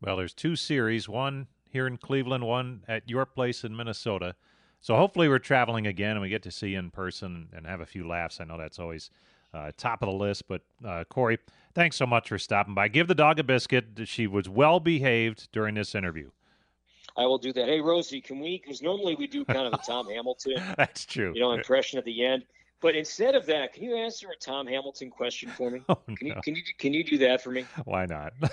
Well, 0.00 0.16
there's 0.16 0.32
two 0.32 0.56
series, 0.56 1.08
one 1.08 1.48
here 1.68 1.86
in 1.86 1.98
Cleveland, 1.98 2.44
one 2.44 2.84
at 2.88 3.08
your 3.08 3.26
place 3.26 3.64
in 3.64 3.76
Minnesota. 3.76 4.34
So 4.80 4.96
hopefully 4.96 5.28
we're 5.28 5.38
traveling 5.38 5.86
again 5.86 6.12
and 6.12 6.20
we 6.20 6.28
get 6.28 6.42
to 6.44 6.50
see 6.50 6.70
you 6.70 6.78
in 6.78 6.90
person 6.90 7.48
and 7.52 7.66
have 7.66 7.80
a 7.80 7.86
few 7.86 8.06
laughs. 8.06 8.40
I 8.40 8.44
know 8.44 8.58
that's 8.58 8.78
always 8.78 9.10
uh, 9.54 9.72
top 9.76 10.02
of 10.02 10.08
the 10.08 10.14
list. 10.14 10.46
But 10.48 10.62
uh, 10.84 11.04
Cory, 11.04 11.38
thanks 11.74 11.96
so 11.96 12.06
much 12.06 12.28
for 12.28 12.38
stopping 12.38 12.74
by. 12.74 12.88
Give 12.88 13.08
the 13.08 13.14
dog 13.14 13.38
a 13.38 13.44
biscuit. 13.44 13.86
She 14.04 14.26
was 14.26 14.48
well 14.48 14.80
behaved 14.80 15.48
during 15.52 15.74
this 15.74 15.94
interview. 15.94 16.30
I 17.16 17.26
will 17.26 17.38
do 17.38 17.52
that. 17.52 17.66
Hey 17.66 17.80
Rosie, 17.80 18.20
can 18.20 18.38
we? 18.38 18.60
Because 18.62 18.80
normally 18.80 19.16
we 19.16 19.26
do 19.26 19.44
kind 19.44 19.66
of 19.66 19.72
a 19.72 19.78
Tom 19.78 20.08
Hamilton. 20.08 20.62
That's 20.78 21.04
true. 21.04 21.32
You 21.34 21.40
know, 21.40 21.52
impression 21.52 21.98
at 21.98 22.04
the 22.04 22.24
end. 22.24 22.44
But 22.80 22.94
instead 22.94 23.34
of 23.34 23.44
that, 23.46 23.72
can 23.72 23.82
you 23.82 23.96
answer 23.96 24.28
a 24.30 24.36
Tom 24.36 24.68
Hamilton 24.68 25.10
question 25.10 25.50
for 25.50 25.70
me? 25.70 25.82
Oh, 25.88 25.96
can 26.16 26.28
no. 26.28 26.34
you 26.36 26.42
can 26.42 26.54
you 26.54 26.62
can 26.78 26.94
you 26.94 27.02
do 27.02 27.18
that 27.18 27.42
for 27.42 27.50
me? 27.50 27.66
Why 27.84 28.06
not? 28.06 28.32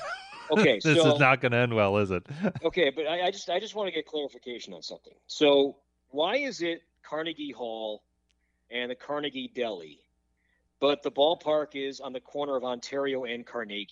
Okay, 0.52 0.80
this 0.84 1.02
so, 1.02 1.16
is 1.16 1.20
not 1.20 1.42
going 1.42 1.54
to 1.54 1.58
end 1.58 1.74
well, 1.74 1.98
is 1.98 2.12
it? 2.12 2.24
okay, 2.64 2.92
but 2.92 3.08
I, 3.08 3.24
I 3.24 3.32
just 3.32 3.50
I 3.50 3.60
just 3.60 3.74
want 3.74 3.88
to 3.88 3.92
get 3.92 4.06
clarification 4.06 4.76
on 4.76 4.84
something. 4.84 5.16
So 5.26 5.76
why 6.16 6.38
is 6.38 6.62
it 6.62 6.82
Carnegie 7.04 7.52
Hall 7.52 8.02
and 8.72 8.90
the 8.90 8.96
Carnegie 8.96 9.52
Deli, 9.54 10.00
but 10.80 11.04
the 11.04 11.12
ballpark 11.12 11.76
is 11.76 12.00
on 12.00 12.14
the 12.14 12.20
corner 12.20 12.56
of 12.56 12.64
Ontario 12.64 13.26
and 13.26 13.46
Carnegie? 13.46 13.90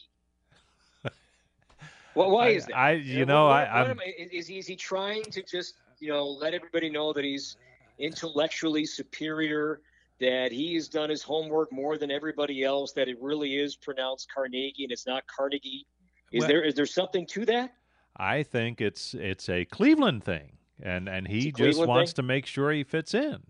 well, 2.15 2.31
why 2.31 2.49
is 2.57 2.65
that? 2.67 2.77
I, 2.77 2.91
you 2.93 3.25
know, 3.25 3.47
what, 3.47 3.67
I, 3.67 3.83
what 3.83 3.97
I, 3.99 4.13
is, 4.31 4.49
is 4.49 4.65
he 4.65 4.75
trying 4.75 5.23
to 5.25 5.43
just, 5.43 5.75
you 5.99 6.09
know, 6.09 6.25
let 6.25 6.53
everybody 6.53 6.89
know 6.89 7.11
that 7.13 7.25
he's 7.25 7.57
intellectually 7.99 8.85
superior, 8.85 9.81
that 10.19 10.51
he 10.51 10.75
has 10.75 10.87
done 10.87 11.09
his 11.09 11.21
homework 11.21 11.71
more 11.71 11.97
than 11.97 12.09
everybody 12.09 12.63
else, 12.63 12.93
that 12.93 13.07
it 13.09 13.21
really 13.21 13.57
is 13.57 13.75
pronounced 13.75 14.31
Carnegie 14.33 14.83
and 14.83 14.91
it's 14.91 15.05
not 15.05 15.27
Carnegie? 15.27 15.85
Is 16.31 16.39
Well- 16.39 16.47
there 16.47 16.63
is 16.63 16.73
there 16.73 16.85
something 16.85 17.25
to 17.27 17.45
that? 17.47 17.73
I 18.15 18.43
think 18.43 18.79
it's 18.79 19.13
it's 19.15 19.49
a 19.49 19.65
Cleveland 19.65 20.23
thing, 20.23 20.57
and 20.81 21.07
and 21.07 21.27
he 21.27 21.51
just 21.51 21.55
Cleveland 21.55 21.89
wants 21.89 22.11
thing? 22.11 22.15
to 22.15 22.23
make 22.23 22.45
sure 22.45 22.71
he 22.71 22.83
fits 22.83 23.13
in. 23.13 23.41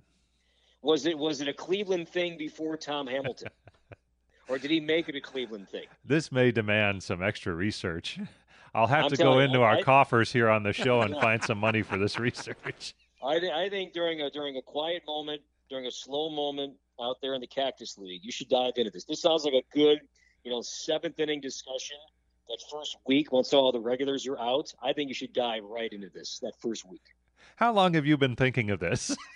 Was 0.82 1.06
it 1.06 1.18
was 1.18 1.42
it 1.42 1.48
a 1.48 1.54
Cleveland 1.54 2.10
thing 2.10 2.38
before 2.38 2.76
Tom 2.78 3.08
Hamilton, 3.08 3.50
or 4.50 4.58
did 4.58 4.72
he 4.72 4.80
make 4.80 5.08
it 5.10 5.16
a 5.16 5.22
Cleveland 5.22 5.70
thing? 5.70 5.86
This 6.04 6.32
may 6.32 6.52
demand 6.52 7.02
some 7.04 7.24
extra 7.24 7.54
research. 7.54 8.20
I'll 8.76 8.88
have 8.88 9.06
I'm 9.06 9.10
to 9.12 9.18
go 9.18 9.24
telling 9.24 9.40
you, 9.40 9.46
into 9.46 9.62
our 9.62 9.78
I- 9.78 9.82
coffers 9.84 10.32
here 10.32 10.50
on 10.50 10.64
the 10.64 10.74
show 10.74 11.02
and 11.02 11.16
find 11.18 11.44
some 11.46 11.60
money 11.60 11.84
for 11.84 11.98
this 11.98 12.18
research. 12.20 12.96
I, 13.24 13.40
th- 13.40 13.54
I 13.54 13.70
think 13.70 13.94
during 13.94 14.22
a 14.22 14.30
during 14.30 14.58
a 14.58 14.62
quiet 14.62 15.04
moment, 15.08 15.42
during 15.70 15.86
a 15.86 15.92
slow 15.92 16.30
moment 16.30 16.74
out 17.02 17.18
there 17.22 17.36
in 17.36 17.42
the 17.42 17.48
Cactus 17.48 17.98
League, 17.98 18.22
you 18.24 18.32
should 18.32 18.50
dive 18.50 18.74
into 18.76 18.92
this. 18.92 19.06
This 19.06 19.22
sounds 19.22 19.46
like 19.46 19.54
a 19.54 19.64
good, 19.78 20.00
you 20.44 20.52
know, 20.52 20.62
seventh 20.62 21.20
inning 21.20 21.40
discussion. 21.40 21.98
That 22.50 22.60
first 22.72 22.98
week, 23.08 23.32
once 23.32 23.54
all 23.54 23.72
the 23.72 23.80
regulars 23.80 24.28
are 24.28 24.38
out, 24.40 24.74
I 24.84 24.94
think 24.94 25.08
you 25.10 25.14
should 25.16 25.34
dive 25.34 25.64
right 25.64 25.92
into 25.92 26.10
this. 26.10 26.40
That 26.40 26.54
first 26.60 26.86
week. 26.90 27.02
How 27.56 27.72
long 27.72 27.94
have 27.94 28.06
you 28.06 28.18
been 28.18 28.36
thinking 28.36 28.70
of 28.72 28.80
this? 28.80 29.16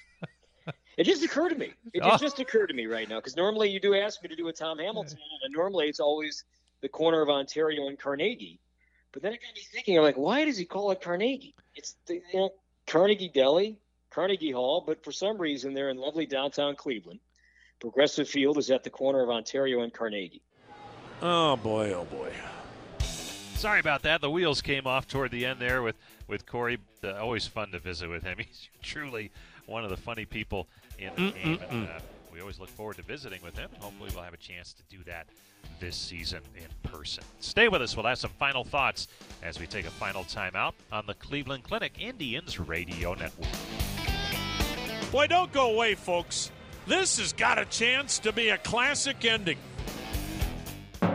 It 0.98 1.04
just 1.04 1.24
occurred 1.24 1.50
to 1.50 1.56
me. 1.56 1.74
It 1.94 2.02
Oh. 2.04 2.10
just, 2.10 2.24
just 2.24 2.40
occurred 2.40 2.68
to 2.68 2.74
me 2.74 2.88
right 2.88 3.08
now 3.08 3.18
because 3.20 3.38
normally 3.38 3.70
you 3.70 3.80
do 3.80 3.94
ask 3.96 4.22
me 4.24 4.30
to 4.30 4.36
do 4.36 4.48
a 4.48 4.52
Tom 4.54 4.80
Hamilton, 4.80 5.18
and 5.44 5.54
normally 5.54 5.88
it's 5.88 6.00
always 6.00 6.44
the 6.82 6.90
corner 6.90 7.22
of 7.22 7.30
Ontario 7.30 7.88
and 7.88 8.00
Carnegie. 8.00 8.60
But 9.12 9.22
then 9.22 9.32
it 9.34 9.40
got 9.42 9.54
me 9.56 9.62
thinking. 9.72 9.96
I'm 9.96 10.04
like, 10.04 10.18
why 10.18 10.44
does 10.44 10.58
he 10.58 10.66
call 10.66 10.90
it 10.90 11.00
Carnegie? 11.00 11.54
It's 11.76 11.96
the 12.08 12.16
you 12.16 12.40
know, 12.40 12.50
Carnegie 12.88 13.30
Deli, 13.30 13.78
Carnegie 14.10 14.50
Hall, 14.52 14.84
but 14.86 15.04
for 15.04 15.12
some 15.12 15.38
reason 15.38 15.76
they're 15.76 15.90
in 15.92 15.98
lovely 15.98 16.26
downtown 16.26 16.76
Cleveland. 16.76 17.20
Progressive 17.80 18.28
Field 18.28 18.58
is 18.58 18.72
at 18.72 18.84
the 18.84 18.90
corner 18.90 19.22
of 19.22 19.30
Ontario 19.30 19.82
and 19.84 19.94
Carnegie. 19.94 20.42
Oh 21.22 21.56
boy, 21.58 21.94
oh 21.94 22.06
boy. 22.06 22.34
Sorry 23.58 23.80
about 23.80 24.04
that. 24.04 24.22
The 24.22 24.30
wheels 24.30 24.62
came 24.62 24.86
off 24.86 25.08
toward 25.08 25.32
the 25.32 25.46
end 25.46 25.60
there 25.60 25.82
with 25.82 25.96
with 26.28 26.46
Cory. 26.46 26.78
Uh, 27.04 27.14
always 27.14 27.48
fun 27.48 27.72
to 27.72 27.80
visit 27.80 28.10
with 28.10 28.24
him. 28.24 28.38
He's 28.38 28.70
truly 28.82 29.32
one 29.66 29.84
of 29.84 29.90
the 29.90 29.98
funny 29.98 30.26
people 30.26 30.68
in 31.00 31.12
the 31.16 31.32
game. 31.32 31.60
And, 31.70 31.88
uh, 31.88 32.00
we 32.32 32.40
always 32.42 32.58
always 32.58 32.60
look 32.60 32.70
forward 32.70 32.98
to 32.98 33.02
visiting 33.02 33.42
with 33.44 33.58
him. 33.58 33.70
Hopefully, 33.80 34.12
we'll 34.14 34.24
have 34.24 34.34
a 34.34 34.38
chance 34.38 34.74
to 34.74 34.84
do 34.96 35.04
that 35.06 35.28
this 35.80 35.96
season 35.96 36.42
in 36.56 36.92
person. 36.92 37.24
Stay 37.40 37.68
with 37.68 37.82
us. 37.82 37.98
We'll 37.98 38.06
have 38.06 38.18
some 38.18 38.32
final 38.38 38.64
thoughts 38.64 39.08
as 39.44 39.60
we 39.60 39.68
take 39.68 39.86
a 39.86 39.92
final 39.92 40.24
timeout 40.24 40.74
on 40.92 41.06
the 41.08 41.14
Cleveland 41.16 41.64
Clinic 41.64 41.94
Indians 42.00 42.60
Radio 42.60 43.16
Network. 43.16 43.50
Boy, 45.12 45.28
don't 45.28 45.52
go 45.52 45.72
away, 45.72 45.96
folks. 45.96 46.52
This 46.86 47.20
has 47.20 47.34
got 47.34 47.60
a 47.60 47.66
chance 47.66 48.20
to 48.20 48.32
be 48.32 48.50
a 48.50 48.58
classic 48.58 49.26
ending. 49.26 49.58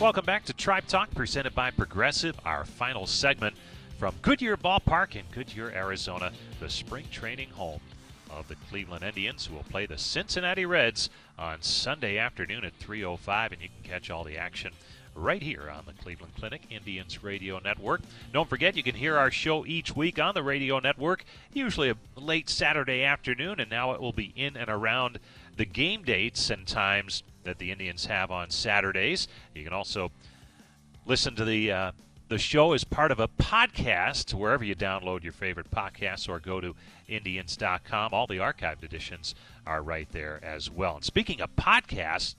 Welcome 0.00 0.24
back 0.26 0.44
to 0.44 0.52
Tribe 0.52 0.86
Talk, 0.86 1.12
presented 1.12 1.56
by 1.56 1.72
Progressive. 1.72 2.38
Our 2.44 2.64
final 2.64 3.04
segment 3.04 3.56
from 3.98 4.14
Goodyear 4.22 4.56
Ballpark 4.56 5.16
in 5.16 5.24
Goodyear, 5.32 5.70
Arizona, 5.70 6.30
the 6.60 6.70
spring 6.70 7.06
training 7.10 7.50
home 7.50 7.80
of 8.30 8.46
the 8.46 8.54
Cleveland 8.70 9.02
Indians, 9.02 9.46
who 9.46 9.56
will 9.56 9.64
play 9.64 9.86
the 9.86 9.98
Cincinnati 9.98 10.64
Reds 10.64 11.10
on 11.36 11.62
Sunday 11.62 12.16
afternoon 12.16 12.64
at 12.64 12.78
3:05, 12.78 13.50
and 13.50 13.60
you 13.60 13.68
can 13.68 13.90
catch 13.90 14.08
all 14.08 14.22
the 14.22 14.38
action 14.38 14.72
right 15.16 15.42
here 15.42 15.68
on 15.68 15.82
the 15.84 16.00
Cleveland 16.00 16.34
Clinic 16.38 16.62
Indians 16.70 17.24
Radio 17.24 17.58
Network. 17.58 18.02
Don't 18.32 18.48
forget, 18.48 18.76
you 18.76 18.84
can 18.84 18.94
hear 18.94 19.18
our 19.18 19.32
show 19.32 19.66
each 19.66 19.96
week 19.96 20.20
on 20.20 20.32
the 20.32 20.44
radio 20.44 20.78
network, 20.78 21.24
usually 21.52 21.90
a 21.90 21.96
late 22.14 22.48
Saturday 22.48 23.02
afternoon, 23.02 23.58
and 23.58 23.68
now 23.68 23.90
it 23.90 24.00
will 24.00 24.12
be 24.12 24.32
in 24.36 24.56
and 24.56 24.70
around 24.70 25.18
the 25.56 25.64
game 25.64 26.04
dates 26.04 26.50
and 26.50 26.68
times 26.68 27.24
that 27.48 27.58
the 27.58 27.72
Indians 27.72 28.06
have 28.06 28.30
on 28.30 28.50
Saturdays. 28.50 29.26
You 29.54 29.64
can 29.64 29.72
also 29.72 30.10
listen 31.06 31.34
to 31.36 31.44
the 31.44 31.72
uh, 31.72 31.92
the 32.28 32.38
show 32.38 32.74
as 32.74 32.84
part 32.84 33.10
of 33.10 33.18
a 33.18 33.28
podcast 33.28 34.34
wherever 34.34 34.62
you 34.62 34.74
download 34.74 35.22
your 35.22 35.32
favorite 35.32 35.70
podcasts 35.70 36.28
or 36.28 36.38
go 36.38 36.60
to 36.60 36.76
Indians.com. 37.08 38.12
All 38.12 38.26
the 38.26 38.36
archived 38.36 38.82
editions 38.82 39.34
are 39.66 39.82
right 39.82 40.08
there 40.12 40.38
as 40.42 40.70
well. 40.70 40.96
And 40.96 41.04
speaking 41.04 41.40
of 41.40 41.56
podcasts, 41.56 42.34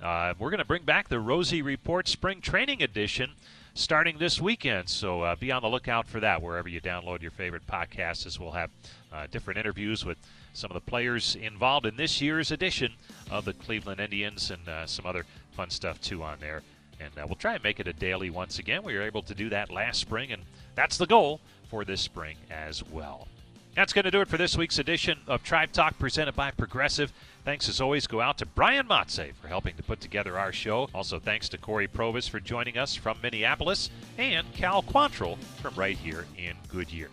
uh, 0.00 0.34
we're 0.38 0.50
going 0.50 0.58
to 0.58 0.64
bring 0.64 0.84
back 0.84 1.08
the 1.08 1.18
Rosie 1.18 1.60
Report 1.60 2.06
Spring 2.06 2.40
Training 2.40 2.82
Edition 2.82 3.32
starting 3.74 4.18
this 4.18 4.40
weekend. 4.40 4.88
So 4.88 5.22
uh, 5.22 5.34
be 5.34 5.50
on 5.50 5.62
the 5.62 5.68
lookout 5.68 6.06
for 6.06 6.20
that 6.20 6.40
wherever 6.40 6.68
you 6.68 6.80
download 6.80 7.20
your 7.20 7.30
favorite 7.32 7.66
podcasts, 7.66 8.26
as 8.26 8.38
we'll 8.38 8.52
have 8.52 8.70
uh, 9.12 9.26
different 9.30 9.58
interviews 9.58 10.04
with 10.04 10.18
some 10.52 10.70
of 10.70 10.74
the 10.74 10.90
players 10.90 11.36
involved 11.36 11.86
in 11.86 11.96
this 11.96 12.20
year's 12.20 12.50
edition 12.50 12.92
of 13.30 13.44
the 13.44 13.52
Cleveland 13.52 14.00
Indians 14.00 14.50
and 14.50 14.68
uh, 14.68 14.86
some 14.86 15.06
other 15.06 15.24
fun 15.52 15.70
stuff 15.70 16.00
too 16.00 16.22
on 16.22 16.38
there. 16.40 16.62
And 17.00 17.10
uh, 17.18 17.26
we'll 17.26 17.36
try 17.36 17.54
and 17.54 17.62
make 17.62 17.80
it 17.80 17.88
a 17.88 17.92
daily 17.92 18.30
once 18.30 18.58
again. 18.58 18.82
We 18.82 18.94
were 18.94 19.02
able 19.02 19.22
to 19.22 19.34
do 19.34 19.48
that 19.50 19.70
last 19.70 20.00
spring, 20.00 20.32
and 20.32 20.42
that's 20.74 20.96
the 20.96 21.06
goal 21.06 21.40
for 21.68 21.84
this 21.84 22.00
spring 22.00 22.36
as 22.50 22.82
well. 22.84 23.26
That's 23.74 23.94
going 23.94 24.04
to 24.04 24.10
do 24.10 24.20
it 24.20 24.28
for 24.28 24.36
this 24.36 24.56
week's 24.56 24.78
edition 24.78 25.20
of 25.26 25.42
Tribe 25.42 25.72
Talk 25.72 25.98
presented 25.98 26.36
by 26.36 26.50
Progressive. 26.50 27.10
Thanks 27.44 27.68
as 27.70 27.80
always 27.80 28.06
go 28.06 28.20
out 28.20 28.36
to 28.38 28.46
Brian 28.46 28.86
Motze 28.86 29.34
for 29.40 29.48
helping 29.48 29.74
to 29.76 29.82
put 29.82 30.00
together 30.00 30.38
our 30.38 30.52
show. 30.52 30.90
Also 30.94 31.18
thanks 31.18 31.48
to 31.48 31.58
Cory 31.58 31.88
Provus 31.88 32.28
for 32.28 32.38
joining 32.38 32.76
us 32.76 32.94
from 32.94 33.16
Minneapolis 33.22 33.88
and 34.18 34.52
Cal 34.52 34.82
Quantrill 34.82 35.38
from 35.62 35.74
right 35.74 35.96
here 35.96 36.26
in 36.36 36.54
Goodyear. 36.68 37.08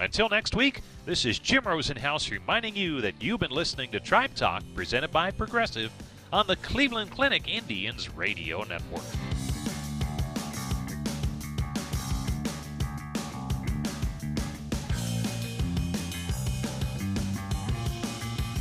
Until 0.00 0.30
next 0.30 0.56
week, 0.56 0.80
this 1.04 1.26
is 1.26 1.38
Jim 1.38 1.62
Rosenhaus 1.64 2.30
reminding 2.30 2.74
you 2.74 3.02
that 3.02 3.22
you've 3.22 3.40
been 3.40 3.50
listening 3.50 3.90
to 3.90 4.00
Tribe 4.00 4.34
Talk 4.34 4.62
presented 4.74 5.12
by 5.12 5.30
Progressive 5.30 5.92
on 6.32 6.46
the 6.46 6.56
Cleveland 6.56 7.10
Clinic 7.10 7.46
Indians 7.46 8.08
Radio 8.16 8.64
Network. 8.64 9.02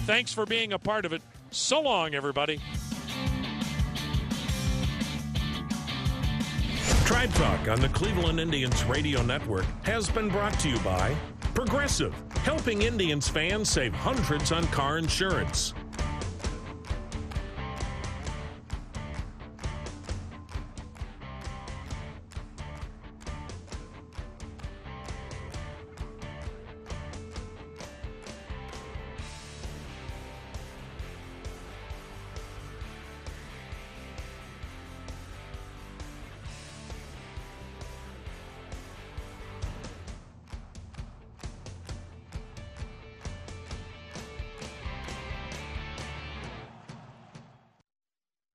Thanks 0.06 0.34
for 0.34 0.46
being 0.46 0.74
a 0.74 0.80
part 0.80 1.06
of 1.06 1.14
it. 1.14 1.22
So 1.52 1.80
long, 1.80 2.16
everybody. 2.16 2.60
Tribe 7.10 7.34
Talk 7.34 7.68
on 7.68 7.82
the 7.82 7.90
Cleveland 7.90 8.40
Indians 8.40 8.84
Radio 8.84 9.24
Network 9.24 9.66
has 9.82 10.08
been 10.08 10.30
brought 10.30 10.60
to 10.60 10.70
you 10.70 10.78
by 10.82 11.16
Progressive, 11.56 12.14
helping 12.44 12.84
Indians 12.84 13.28
fans 13.28 13.68
save 13.68 13.96
hundreds 13.96 14.52
on 14.52 14.64
car 14.68 15.00
insurance. 15.00 15.74